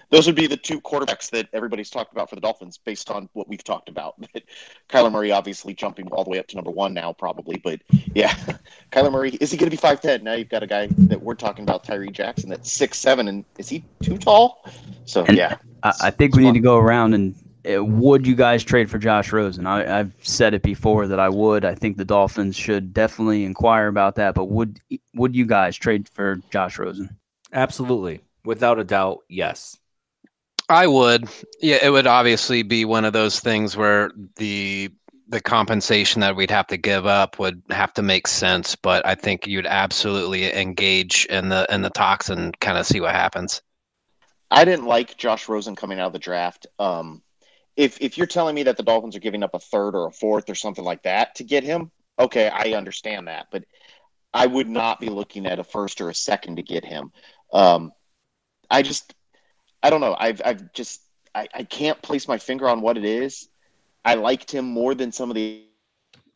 those 0.09 0.25
would 0.25 0.35
be 0.35 0.47
the 0.47 0.57
two 0.57 0.81
quarterbacks 0.81 1.29
that 1.31 1.47
everybody's 1.53 1.89
talked 1.89 2.11
about 2.11 2.29
for 2.29 2.35
the 2.35 2.41
Dolphins 2.41 2.77
based 2.77 3.11
on 3.11 3.29
what 3.33 3.47
we've 3.47 3.63
talked 3.63 3.89
about. 3.89 4.15
Kyler 4.89 5.11
Murray 5.11 5.31
obviously 5.31 5.73
jumping 5.73 6.07
all 6.07 6.23
the 6.23 6.29
way 6.29 6.39
up 6.39 6.47
to 6.47 6.55
number 6.55 6.71
one 6.71 6.93
now, 6.93 7.13
probably. 7.13 7.57
But 7.57 7.81
yeah, 8.13 8.33
Kyler 8.91 9.11
Murray, 9.11 9.31
is 9.39 9.51
he 9.51 9.57
going 9.57 9.69
to 9.69 9.75
be 9.75 9.81
5'10? 9.81 10.23
Now 10.23 10.33
you've 10.33 10.49
got 10.49 10.63
a 10.63 10.67
guy 10.67 10.87
that 10.87 11.21
we're 11.21 11.35
talking 11.35 11.63
about, 11.63 11.83
Tyree 11.83 12.11
Jackson, 12.11 12.49
that's 12.49 12.71
six 12.71 12.97
seven, 12.97 13.27
and 13.27 13.45
is 13.57 13.69
he 13.69 13.83
too 14.01 14.17
tall? 14.17 14.67
So 15.05 15.25
and 15.25 15.37
yeah. 15.37 15.57
I, 15.83 15.93
I 16.03 16.09
think 16.11 16.35
we 16.35 16.43
need 16.43 16.55
to 16.55 16.59
go 16.59 16.77
around 16.77 17.13
and 17.13 17.35
uh, 17.69 17.83
would 17.83 18.25
you 18.25 18.35
guys 18.35 18.63
trade 18.63 18.89
for 18.89 18.97
Josh 18.97 19.31
Rosen? 19.31 19.67
I, 19.67 19.83
have 19.85 20.13
said 20.21 20.53
it 20.53 20.63
before 20.63 21.07
that 21.07 21.19
I 21.19 21.29
would. 21.29 21.65
I 21.65 21.75
think 21.75 21.97
the 21.97 22.05
Dolphins 22.05 22.55
should 22.55 22.93
definitely 22.93 23.43
inquire 23.43 23.87
about 23.87 24.15
that. 24.15 24.33
But 24.33 24.45
would 24.45 24.79
would 25.13 25.35
you 25.35 25.45
guys 25.45 25.75
trade 25.75 26.07
for 26.09 26.39
Josh 26.51 26.79
Rosen? 26.79 27.17
Absolutely, 27.51 28.21
without 28.45 28.79
a 28.79 28.83
doubt, 28.83 29.19
yes. 29.27 29.77
I 30.69 30.85
would. 30.85 31.27
Yeah, 31.61 31.79
it 31.81 31.89
would 31.89 32.07
obviously 32.07 32.61
be 32.61 32.85
one 32.85 33.03
of 33.03 33.13
those 33.13 33.39
things 33.39 33.75
where 33.75 34.11
the 34.37 34.91
the 35.27 35.41
compensation 35.41 36.21
that 36.21 36.35
we'd 36.35 36.49
have 36.49 36.65
to 36.67 36.77
give 36.77 37.05
up 37.05 37.37
would 37.37 37.61
have 37.69 37.93
to 37.93 38.01
make 38.01 38.27
sense, 38.27 38.75
but 38.75 39.05
I 39.05 39.13
think 39.13 39.45
you'd 39.45 39.67
absolutely 39.67 40.51
engage 40.51 41.25
in 41.25 41.49
the 41.49 41.67
in 41.73 41.81
the 41.81 41.89
talks 41.89 42.29
and 42.29 42.57
kind 42.59 42.77
of 42.77 42.85
see 42.85 42.99
what 42.99 43.13
happens. 43.13 43.61
I 44.51 44.65
didn't 44.65 44.85
like 44.85 45.17
Josh 45.17 45.47
Rosen 45.47 45.75
coming 45.75 45.99
out 45.99 46.07
of 46.07 46.13
the 46.13 46.19
draft. 46.19 46.67
Um, 46.79 47.21
if 47.75 47.99
if 48.01 48.17
you're 48.17 48.27
telling 48.27 48.55
me 48.55 48.63
that 48.63 48.77
the 48.77 48.83
Dolphins 48.83 49.15
are 49.15 49.19
giving 49.19 49.43
up 49.43 49.53
a 49.53 49.59
third 49.59 49.95
or 49.95 50.07
a 50.07 50.11
fourth 50.11 50.49
or 50.49 50.55
something 50.55 50.83
like 50.83 51.03
that 51.03 51.35
to 51.35 51.43
get 51.43 51.63
him, 51.63 51.91
okay, 52.19 52.49
I 52.49 52.73
understand 52.73 53.27
that, 53.27 53.47
but 53.51 53.63
I 54.33 54.45
would 54.45 54.69
not 54.69 54.99
be 54.99 55.09
looking 55.09 55.47
at 55.47 55.59
a 55.59 55.63
first 55.63 56.01
or 56.01 56.09
a 56.09 56.15
second 56.15 56.57
to 56.57 56.63
get 56.63 56.85
him. 56.85 57.11
Um, 57.53 57.91
I 58.69 58.83
just 58.83 59.13
I 59.83 59.89
don't 59.89 60.01
know. 60.01 60.15
I've 60.19 60.41
I've 60.43 60.73
just 60.73 61.01
I, 61.33 61.47
I 61.53 61.63
can't 61.63 62.01
place 62.01 62.27
my 62.27 62.37
finger 62.37 62.67
on 62.67 62.81
what 62.81 62.97
it 62.97 63.05
is. 63.05 63.49
I 64.03 64.15
liked 64.15 64.51
him 64.51 64.65
more 64.65 64.95
than 64.95 65.11
some 65.11 65.29
of 65.29 65.35
the 65.35 65.63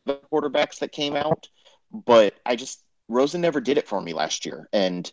quarterbacks 0.08 0.78
that 0.80 0.92
came 0.92 1.16
out, 1.16 1.48
but 1.92 2.34
I 2.44 2.56
just 2.56 2.82
Rosen 3.08 3.40
never 3.40 3.60
did 3.60 3.78
it 3.78 3.88
for 3.88 4.00
me 4.00 4.12
last 4.12 4.46
year, 4.46 4.68
and 4.72 5.10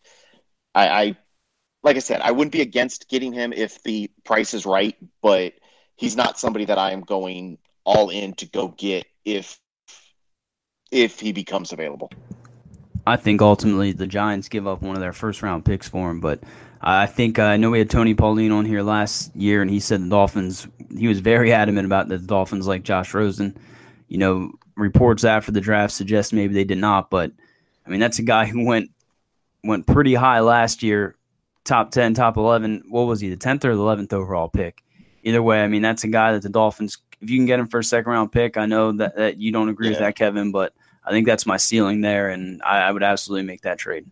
I, 0.75 0.88
I 0.88 1.17
like 1.84 1.95
I 1.95 1.99
said, 1.99 2.21
I 2.21 2.32
wouldn't 2.32 2.51
be 2.51 2.61
against 2.61 3.09
getting 3.09 3.34
him 3.34 3.53
if 3.53 3.82
the 3.84 4.09
price 4.23 4.53
is 4.53 4.65
right, 4.65 4.95
but 5.21 5.53
he's 5.95 6.15
not 6.15 6.39
somebody 6.39 6.65
that 6.65 6.77
I 6.77 6.91
am 6.91 7.01
going 7.01 7.57
all 7.84 8.09
in 8.09 8.34
to 8.36 8.45
go 8.45 8.69
get 8.69 9.05
if 9.25 9.59
if 10.91 11.19
he 11.19 11.32
becomes 11.32 11.71
available. 11.71 12.11
I 13.07 13.15
think 13.15 13.41
ultimately 13.41 13.93
the 13.93 14.07
Giants 14.07 14.47
give 14.47 14.67
up 14.67 14.82
one 14.82 14.95
of 14.95 15.01
their 15.01 15.13
first 15.13 15.41
round 15.41 15.65
picks 15.65 15.89
for 15.89 16.11
him, 16.11 16.19
but 16.19 16.41
I 16.82 17.05
think 17.05 17.38
uh, 17.38 17.43
I 17.43 17.57
know 17.57 17.69
we 17.69 17.79
had 17.79 17.89
Tony 17.89 18.15
Pauline 18.15 18.51
on 18.51 18.65
here 18.65 18.82
last 18.82 19.36
year, 19.36 19.61
and 19.61 19.69
he 19.69 19.79
said 19.79 20.01
the 20.01 20.09
Dolphins. 20.09 20.67
He 20.97 21.07
was 21.07 21.19
very 21.19 21.53
adamant 21.53 21.86
about 21.86 22.07
the 22.07 22.17
Dolphins 22.17 22.67
like 22.67 22.84
Josh 22.84 23.13
Rosen. 23.13 23.57
You 24.07 24.17
know, 24.17 24.51
reports 24.75 25.23
after 25.23 25.51
the 25.51 25.61
draft 25.61 25.93
suggest 25.93 26.34
maybe 26.34 26.53
they 26.53 26.63
did 26.63 26.79
not, 26.79 27.09
but 27.09 27.32
I 27.86 27.89
mean 27.89 27.99
that's 27.99 28.19
a 28.19 28.23
guy 28.23 28.45
who 28.45 28.65
went 28.65 28.89
went 29.63 29.86
pretty 29.86 30.15
high 30.15 30.39
last 30.39 30.82
year, 30.82 31.15
top 31.63 31.91
ten, 31.91 32.13
top 32.13 32.38
eleven. 32.38 32.84
What 32.89 33.03
was 33.03 33.21
he, 33.21 33.29
the 33.29 33.38
tenth 33.38 33.63
or 33.63 33.75
the 33.75 33.82
eleventh 33.82 34.11
overall 34.11 34.49
pick? 34.49 34.84
Either 35.23 35.43
way, 35.43 35.61
I 35.61 35.67
mean 35.67 35.84
that's 35.84 36.03
a 36.03 36.09
guy 36.09 36.34
that 36.34 36.41
the 36.41 36.49
Dolphins. 36.49 36.97
If 37.21 37.29
you 37.29 37.38
can 37.38 37.45
get 37.45 37.59
him 37.59 37.67
for 37.67 37.79
a 37.79 37.84
second 37.84 38.11
round 38.11 38.32
pick, 38.32 38.57
I 38.57 38.65
know 38.65 38.91
that, 38.93 39.15
that 39.15 39.38
you 39.38 39.51
don't 39.51 39.69
agree 39.69 39.88
yeah. 39.88 39.91
with 39.91 39.99
that, 39.99 40.15
Kevin, 40.15 40.51
but 40.51 40.73
I 41.05 41.11
think 41.11 41.27
that's 41.27 41.45
my 41.45 41.57
ceiling 41.57 42.01
there, 42.01 42.29
and 42.29 42.63
I, 42.63 42.79
I 42.79 42.91
would 42.91 43.03
absolutely 43.03 43.45
make 43.45 43.61
that 43.61 43.77
trade. 43.77 44.07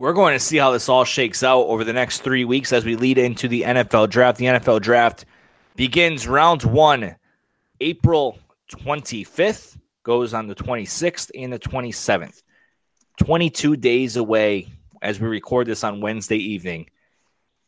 We're 0.00 0.14
going 0.14 0.32
to 0.32 0.40
see 0.40 0.56
how 0.56 0.70
this 0.70 0.88
all 0.88 1.04
shakes 1.04 1.42
out 1.42 1.66
over 1.66 1.84
the 1.84 1.92
next 1.92 2.22
three 2.22 2.46
weeks 2.46 2.72
as 2.72 2.86
we 2.86 2.96
lead 2.96 3.18
into 3.18 3.48
the 3.48 3.60
NFL 3.60 4.08
draft. 4.08 4.38
The 4.38 4.46
NFL 4.46 4.80
draft 4.80 5.26
begins 5.76 6.26
round 6.26 6.62
one, 6.62 7.16
April 7.82 8.38
25th, 8.72 9.76
goes 10.02 10.32
on 10.32 10.46
the 10.46 10.54
26th 10.54 11.30
and 11.34 11.52
the 11.52 11.58
27th. 11.58 12.40
22 13.18 13.76
days 13.76 14.16
away 14.16 14.68
as 15.02 15.20
we 15.20 15.28
record 15.28 15.66
this 15.66 15.84
on 15.84 16.00
Wednesday 16.00 16.38
evening. 16.38 16.88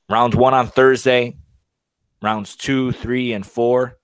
Round 0.09 0.33
one 0.33 0.55
on 0.55 0.69
Thursday, 0.69 1.37
rounds 2.23 2.57
two, 2.57 2.93
three, 2.93 3.35
and 3.35 3.45
four 3.45 3.99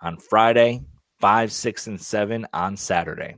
on 0.00 0.16
Friday, 0.16 0.80
five, 1.20 1.52
six, 1.52 1.86
and 1.86 2.00
seven 2.00 2.46
on 2.54 2.78
Saturday. 2.78 3.36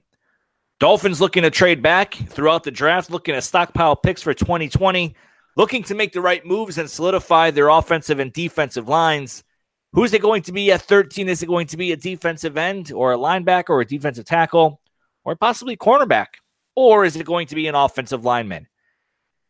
Dolphins 0.81 1.21
looking 1.21 1.43
to 1.43 1.51
trade 1.51 1.83
back 1.83 2.15
throughout 2.15 2.65
the 2.65 2.71
draft, 2.71 3.11
looking 3.11 3.35
to 3.35 3.43
stockpile 3.43 3.95
picks 3.95 4.23
for 4.23 4.33
2020, 4.33 5.15
looking 5.55 5.83
to 5.83 5.95
make 5.95 6.15
the 6.15 6.23
right 6.23 6.45
moves 6.47 6.79
and 6.79 6.89
solidify 6.89 7.51
their 7.51 7.69
offensive 7.69 8.19
and 8.19 8.33
defensive 8.33 8.89
lines. 8.89 9.45
Who's 9.93 10.15
it 10.15 10.23
going 10.23 10.41
to 10.45 10.53
be 10.53 10.73
at 10.73 10.81
13? 10.81 11.29
Is 11.29 11.43
it 11.43 11.49
going 11.49 11.67
to 11.67 11.77
be 11.77 11.93
a 11.93 11.99
defensive 11.99 12.57
end 12.57 12.93
or 12.93 13.13
a 13.13 13.19
linebacker 13.19 13.69
or 13.69 13.83
a 13.83 13.87
defensive 13.87 14.25
tackle 14.25 14.81
or 15.23 15.37
possibly 15.37 15.77
cornerback? 15.77 16.29
Or 16.75 17.05
is 17.05 17.15
it 17.15 17.27
going 17.27 17.47
to 17.49 17.55
be 17.55 17.67
an 17.67 17.75
offensive 17.75 18.25
lineman? 18.25 18.67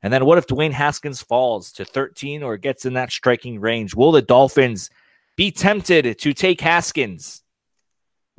And 0.03 0.13
then 0.13 0.25
what 0.25 0.39
if 0.39 0.49
Dwayne 0.49 0.73
Haskins 0.73 1.23
falls 1.23 1.71
to 1.75 1.85
13 1.85 2.43
or 2.43 2.57
gets 2.57 2.85
in 2.85 2.95
that 2.95 3.13
striking 3.13 3.61
range? 3.61 3.95
Will 3.95 4.11
the 4.11 4.21
Dolphins 4.21 4.91
be 5.37 5.53
tempted 5.53 6.19
to 6.19 6.33
take 6.35 6.61
Haskins? 6.61 7.45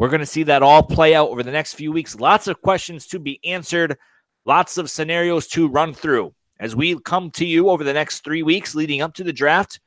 We're 0.02 0.10
going 0.10 0.22
to 0.22 0.26
see 0.26 0.42
that 0.42 0.64
all 0.64 0.82
play 0.82 1.14
out 1.14 1.30
over 1.30 1.44
the 1.44 1.52
next 1.52 1.76
few 1.76 1.92
weeks. 1.92 2.16
Lots 2.16 2.48
of 2.48 2.60
questions 2.60 3.06
to 3.06 3.20
be 3.20 3.40
answered, 3.44 4.00
lots 4.46 4.80
of 4.80 4.90
scenarios 4.90 5.46
to 5.50 5.68
run 5.68 5.94
through. 5.94 6.34
As 6.60 6.76
we 6.76 7.00
come 7.00 7.30
to 7.34 7.46
you 7.46 7.70
over 7.70 7.84
the 7.84 7.94
next 7.94 8.24
three 8.24 8.42
weeks 8.42 8.74
leading 8.74 9.04
up 9.04 9.14
to 9.14 9.24
the 9.24 9.32
draft, 9.32 9.80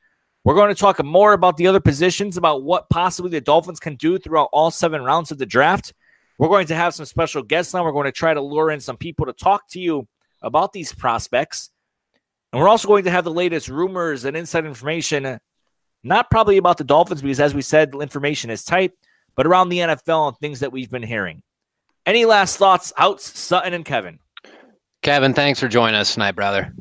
we're 0.45 0.55
going 0.55 0.73
to 0.73 0.81
talk 0.81 1.05
more 1.05 1.33
about 1.33 1.57
the 1.57 1.67
other 1.67 1.81
positions, 1.81 2.37
about 2.37 2.63
what 2.63 2.89
possibly 2.91 3.29
the 3.29 3.41
Dolphins 3.41 3.81
can 3.81 3.97
do 3.97 4.17
throughout 4.17 4.51
all 4.53 4.71
seven 4.71 5.03
rounds 5.03 5.33
of 5.33 5.39
the 5.39 5.47
draft. 5.47 5.93
We're 6.39 6.47
going 6.47 6.69
to 6.69 6.77
have 6.77 6.95
some 6.95 7.07
special 7.07 7.43
guests 7.43 7.75
now. 7.75 7.83
We're 7.83 7.91
going 7.91 8.05
to 8.05 8.13
try 8.13 8.35
to 8.35 8.41
lure 8.41 8.71
in 8.71 8.79
some 8.79 8.97
people 8.97 9.27
to 9.27 9.33
talk 9.33 9.69
to 9.71 9.81
you 9.81 10.07
about 10.43 10.73
these 10.73 10.93
prospects. 10.93 11.71
And 12.53 12.63
we're 12.63 12.69
also 12.69 12.87
going 12.87 13.03
to 13.07 13.11
have 13.11 13.25
the 13.25 13.33
latest 13.33 13.69
rumors 13.69 14.27
and 14.27 14.37
inside 14.37 14.65
information, 14.65 15.41
not 16.05 16.31
probably 16.31 16.59
about 16.59 16.79
the 16.79 16.85
Dolphins, 16.85 17.21
because 17.21 17.41
as 17.41 17.53
we 17.53 17.63
said, 17.63 17.97
information 18.01 18.51
is 18.51 18.63
tight, 18.63 18.93
but 19.37 19.47
around 19.47 19.69
the 19.69 19.79
NFL 19.79 20.29
and 20.29 20.39
things 20.39 20.61
that 20.61 20.73
we've 20.73 20.91
been 20.91 21.03
hearing. 21.03 21.43
Any 22.07 22.25
last 22.25 22.57
thoughts, 22.59 22.93
Houtz, 22.99 23.21
Sutton, 23.21 23.73
and 23.75 23.85
Kevin? 23.85 24.19
Kevin, 25.03 25.35
thanks 25.35 25.61
for 25.61 25.69
joining 25.69 25.95
us 25.97 26.15
tonight, 26.15 26.33
brother. 26.33 26.73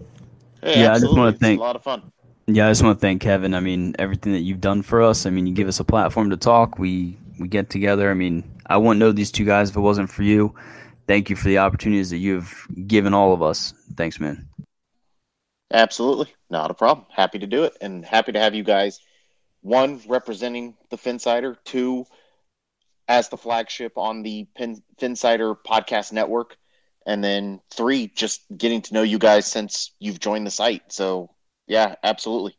Hey, 0.62 0.82
Yeah, 0.82 0.94
I 0.94 1.00
just 1.00 1.16
wanna 1.16 1.34
thank- 1.34 1.60
a 1.60 1.64
lot 1.64 1.76
of 1.76 1.84
fun. 1.84 2.12
Yeah, 2.48 2.68
I 2.68 2.72
just 2.72 2.84
want 2.84 2.98
to 2.98 3.02
thank 3.02 3.22
Kevin. 3.22 3.54
I 3.54 3.62
mean, 3.62 3.96
everything 3.98 4.34
that 4.34 4.42
you've 4.42 4.60
done 4.60 4.82
for 4.82 5.02
us. 5.02 5.26
I 5.26 5.30
mean, 5.30 5.48
you 5.48 5.54
give 5.54 5.70
us 5.70 5.80
a 5.80 5.86
platform 5.86 6.30
to 6.32 6.38
talk. 6.38 6.78
We 6.78 7.18
we 7.40 7.48
get 7.48 7.70
together. 7.70 8.12
I 8.12 8.14
mean, 8.14 8.44
I 8.68 8.76
wouldn't 8.78 9.00
know 9.00 9.12
these 9.14 9.32
two 9.32 9.46
guys 9.46 9.70
if 9.70 9.78
it 9.78 9.80
wasn't 9.80 10.10
for 10.10 10.24
you. 10.24 10.54
Thank 11.08 11.30
you 11.30 11.36
for 11.38 11.48
the 11.48 11.58
opportunities 11.60 12.10
that 12.10 12.18
you've 12.18 12.68
given 12.86 13.14
all 13.14 13.34
of 13.34 13.42
us. 13.42 13.74
Thanks, 13.96 14.20
man. 14.20 14.48
Absolutely. 15.72 16.28
Not 16.50 16.70
a 16.70 16.74
problem. 16.74 17.08
Happy 17.10 17.40
to 17.40 17.48
do 17.48 17.64
it 17.64 17.76
and 17.82 18.06
happy 18.06 18.32
to 18.34 18.40
have 18.40 18.54
you 18.54 18.64
guys, 18.64 19.00
one, 19.62 20.02
representing 20.08 20.76
the 20.90 20.98
Phinsider, 20.98 21.58
two, 21.64 22.06
as 23.08 23.30
the 23.30 23.38
flagship 23.38 23.94
on 23.98 24.24
the 24.24 24.48
Pin, 24.56 24.82
Phinsider 25.00 25.56
podcast 25.66 26.12
network, 26.12 26.58
and 27.06 27.24
then 27.24 27.60
three, 27.72 28.08
just 28.08 28.42
getting 28.56 28.82
to 28.84 28.94
know 28.94 29.02
you 29.04 29.20
guys 29.20 29.46
since 29.46 29.94
you've 30.00 30.20
joined 30.20 30.48
the 30.48 30.52
site. 30.52 30.92
So, 30.92 31.30
yeah, 31.68 31.96
absolutely. 32.04 32.58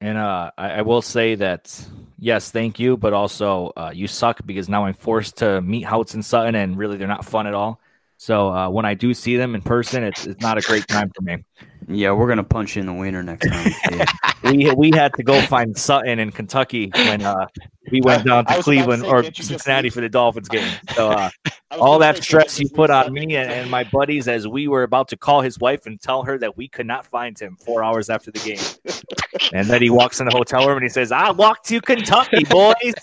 And 0.00 0.18
uh, 0.18 0.50
I, 0.58 0.70
I 0.70 0.82
will 0.82 1.02
say 1.02 1.36
that 1.36 1.82
yes, 2.18 2.50
thank 2.50 2.78
you, 2.78 2.96
but 2.96 3.12
also 3.12 3.72
uh, 3.76 3.92
you 3.94 4.06
suck 4.06 4.40
because 4.44 4.68
now 4.68 4.84
I'm 4.86 4.94
forced 4.94 5.38
to 5.38 5.60
meet 5.62 5.86
Houtz 5.86 6.14
and 6.14 6.24
Sutton, 6.24 6.54
and 6.54 6.76
really 6.76 6.96
they're 6.96 7.08
not 7.08 7.24
fun 7.24 7.46
at 7.46 7.54
all. 7.54 7.80
So 8.16 8.48
uh, 8.48 8.68
when 8.70 8.84
I 8.84 8.94
do 8.94 9.12
see 9.14 9.36
them 9.36 9.54
in 9.54 9.62
person, 9.62 10.04
it's, 10.04 10.26
it's 10.26 10.40
not 10.40 10.58
a 10.58 10.60
great 10.60 10.86
time 10.88 11.10
for 11.14 11.22
me. 11.22 11.44
Yeah, 11.88 12.12
we're 12.12 12.28
gonna 12.28 12.44
punch 12.44 12.76
you 12.76 12.80
in 12.80 12.86
the 12.86 12.92
wiener 12.92 13.22
next 13.22 13.48
time. 13.48 13.72
We 14.44 14.70
we 14.72 14.90
had 14.92 15.14
to 15.14 15.22
go 15.22 15.40
find 15.42 15.76
Sutton 15.76 16.18
in 16.18 16.30
Kentucky 16.30 16.90
when 16.94 17.22
uh, 17.22 17.46
we 17.90 18.00
went 18.00 18.24
down 18.24 18.46
to 18.46 18.62
Cleveland 18.62 19.02
say, 19.02 19.08
or 19.08 19.22
can't 19.22 19.26
you 19.26 19.30
just 19.32 19.48
Cincinnati 19.48 19.90
for 19.90 20.00
the 20.00 20.08
Dolphins 20.08 20.48
game. 20.48 20.70
So 20.94 21.10
uh, 21.10 21.30
all 21.72 21.98
that 21.98 22.22
stress 22.22 22.58
you 22.58 22.68
put 22.68 22.90
on 22.90 23.12
me 23.12 23.36
and, 23.36 23.50
and 23.50 23.70
my 23.70 23.84
buddies 23.84 24.28
as 24.28 24.46
we 24.46 24.68
were 24.68 24.82
about 24.82 25.08
to 25.08 25.16
call 25.16 25.40
his 25.40 25.58
wife 25.58 25.86
and 25.86 26.00
tell 26.00 26.22
her 26.22 26.38
that 26.38 26.56
we 26.56 26.68
could 26.68 26.86
not 26.86 27.06
find 27.06 27.38
him 27.38 27.56
four 27.56 27.82
hours 27.82 28.10
after 28.10 28.30
the 28.30 28.38
game. 28.40 29.02
and 29.52 29.66
then 29.68 29.82
he 29.82 29.90
walks 29.90 30.20
in 30.20 30.26
the 30.26 30.32
hotel 30.32 30.66
room 30.66 30.76
and 30.78 30.84
he 30.84 30.88
says, 30.88 31.12
I 31.12 31.30
walked 31.30 31.66
to 31.68 31.80
Kentucky, 31.80 32.44
boys. 32.44 32.94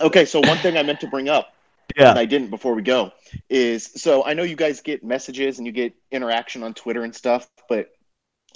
Okay, 0.00 0.24
so 0.24 0.40
one 0.40 0.58
thing 0.58 0.76
I 0.76 0.82
meant 0.82 1.00
to 1.00 1.08
bring 1.08 1.28
up 1.28 1.54
Yeah. 1.96 2.10
and 2.10 2.18
I 2.18 2.24
didn't 2.24 2.50
before 2.50 2.74
we 2.74 2.82
go 2.82 3.12
is 3.48 3.84
so 3.84 4.24
I 4.24 4.34
know 4.34 4.42
you 4.42 4.56
guys 4.56 4.80
get 4.80 5.02
messages 5.02 5.58
and 5.58 5.66
you 5.66 5.72
get 5.72 5.94
interaction 6.12 6.62
on 6.62 6.74
Twitter 6.74 7.02
and 7.04 7.14
stuff, 7.14 7.48
but 7.68 7.95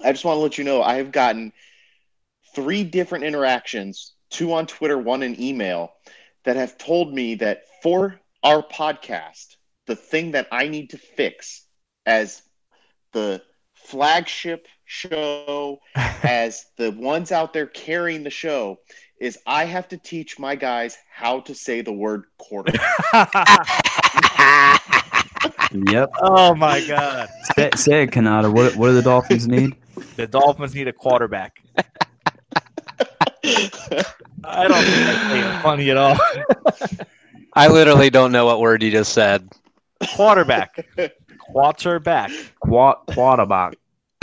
I 0.04 0.12
just 0.12 0.24
want 0.24 0.36
to 0.36 0.40
let 0.40 0.58
you 0.58 0.64
know 0.64 0.82
I 0.82 0.94
have 0.96 1.12
gotten 1.12 1.52
three 2.54 2.84
different 2.84 3.24
interactions, 3.24 4.14
two 4.30 4.52
on 4.52 4.66
Twitter, 4.66 4.98
one 4.98 5.22
in 5.22 5.40
email, 5.40 5.92
that 6.44 6.56
have 6.56 6.78
told 6.78 7.12
me 7.12 7.36
that 7.36 7.64
for 7.82 8.20
our 8.42 8.62
podcast, 8.62 9.56
the 9.86 9.96
thing 9.96 10.32
that 10.32 10.48
I 10.50 10.68
need 10.68 10.90
to 10.90 10.98
fix 10.98 11.64
as 12.06 12.42
the 13.12 13.42
flagship 13.74 14.66
show, 14.84 15.80
as 15.94 16.66
the 16.76 16.90
ones 16.92 17.32
out 17.32 17.52
there 17.52 17.66
carrying 17.66 18.22
the 18.22 18.30
show, 18.30 18.78
is 19.20 19.38
I 19.46 19.64
have 19.64 19.88
to 19.88 19.98
teach 19.98 20.38
my 20.38 20.54
guys 20.54 20.96
how 21.14 21.40
to 21.40 21.54
say 21.54 21.82
the 21.82 21.92
word 21.92 22.24
quarter. 22.38 22.72
yep. 25.92 26.10
oh 26.22 26.54
my 26.54 26.82
God. 26.86 27.28
Say, 27.54 27.70
say 27.76 28.02
it, 28.04 28.10
Cannata. 28.10 28.52
What 28.52 28.76
what 28.76 28.88
do 28.88 28.94
the 28.94 29.02
Dolphins 29.02 29.46
need? 29.46 29.76
The 30.16 30.26
Dolphins 30.26 30.74
need 30.74 30.88
a 30.88 30.92
quarterback. 30.92 31.62
I 34.44 34.66
don't 34.68 34.84
think 34.84 35.06
that's 35.06 35.62
funny 35.62 35.90
at 35.90 35.96
all. 35.96 36.16
I 37.54 37.68
literally 37.68 38.10
don't 38.10 38.32
know 38.32 38.46
what 38.46 38.60
word 38.60 38.82
you 38.82 38.90
just 38.90 39.12
said. 39.12 39.48
Quarterback. 40.14 40.86
Quarterback. 41.38 42.30
Quad 42.60 42.96
quarterback. 43.08 43.74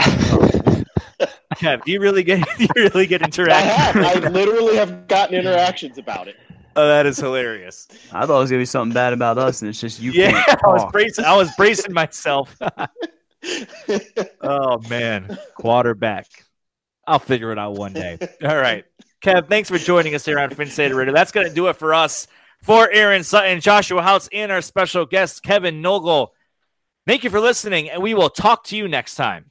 Kev, 1.56 1.84
do 1.84 1.92
you 1.92 2.00
really 2.00 2.22
get 2.22 2.46
do 2.58 2.64
you 2.64 2.68
really 2.76 3.06
get 3.06 3.22
interactions? 3.22 3.72
I 3.72 4.08
have. 4.10 4.24
I 4.24 4.28
literally 4.28 4.76
have 4.76 5.08
gotten 5.08 5.34
interactions 5.34 5.98
about 5.98 6.28
it. 6.28 6.36
oh, 6.76 6.86
that 6.86 7.06
is 7.06 7.18
hilarious. 7.18 7.88
I 8.12 8.26
thought 8.26 8.36
it 8.38 8.40
was 8.40 8.50
gonna 8.50 8.62
be 8.62 8.66
something 8.66 8.94
bad 8.94 9.12
about 9.12 9.38
us, 9.38 9.62
and 9.62 9.68
it's 9.68 9.80
just 9.80 10.00
you 10.00 10.12
yeah, 10.12 10.42
can't 10.44 10.64
I 10.64 10.68
was 10.68 10.92
bracing. 10.92 11.24
I 11.24 11.36
was 11.36 11.50
bracing 11.56 11.92
myself. 11.92 12.56
oh 14.40 14.78
man, 14.88 15.38
quarterback. 15.54 16.26
I'll 17.06 17.18
figure 17.18 17.52
it 17.52 17.58
out 17.58 17.74
one 17.74 17.92
day. 17.92 18.18
All 18.44 18.56
right, 18.56 18.84
Kev. 19.22 19.48
Thanks 19.48 19.70
for 19.70 19.78
joining 19.78 20.14
us 20.14 20.24
here 20.24 20.38
on 20.38 20.50
Phinsider 20.50 20.94
Radio. 20.94 21.14
That's 21.14 21.32
going 21.32 21.48
to 21.48 21.54
do 21.54 21.68
it 21.68 21.76
for 21.76 21.94
us. 21.94 22.26
For 22.62 22.90
Aaron 22.90 23.22
Sutton, 23.22 23.60
Joshua 23.60 24.02
Houtz, 24.02 24.28
and 24.32 24.50
our 24.50 24.62
special 24.62 25.06
guest 25.06 25.42
Kevin 25.42 25.80
Nogle. 25.80 26.28
Thank 27.06 27.24
you 27.24 27.30
for 27.30 27.40
listening, 27.40 27.88
and 27.88 28.02
we 28.02 28.14
will 28.14 28.30
talk 28.30 28.64
to 28.64 28.76
you 28.76 28.88
next 28.88 29.14
time. 29.14 29.50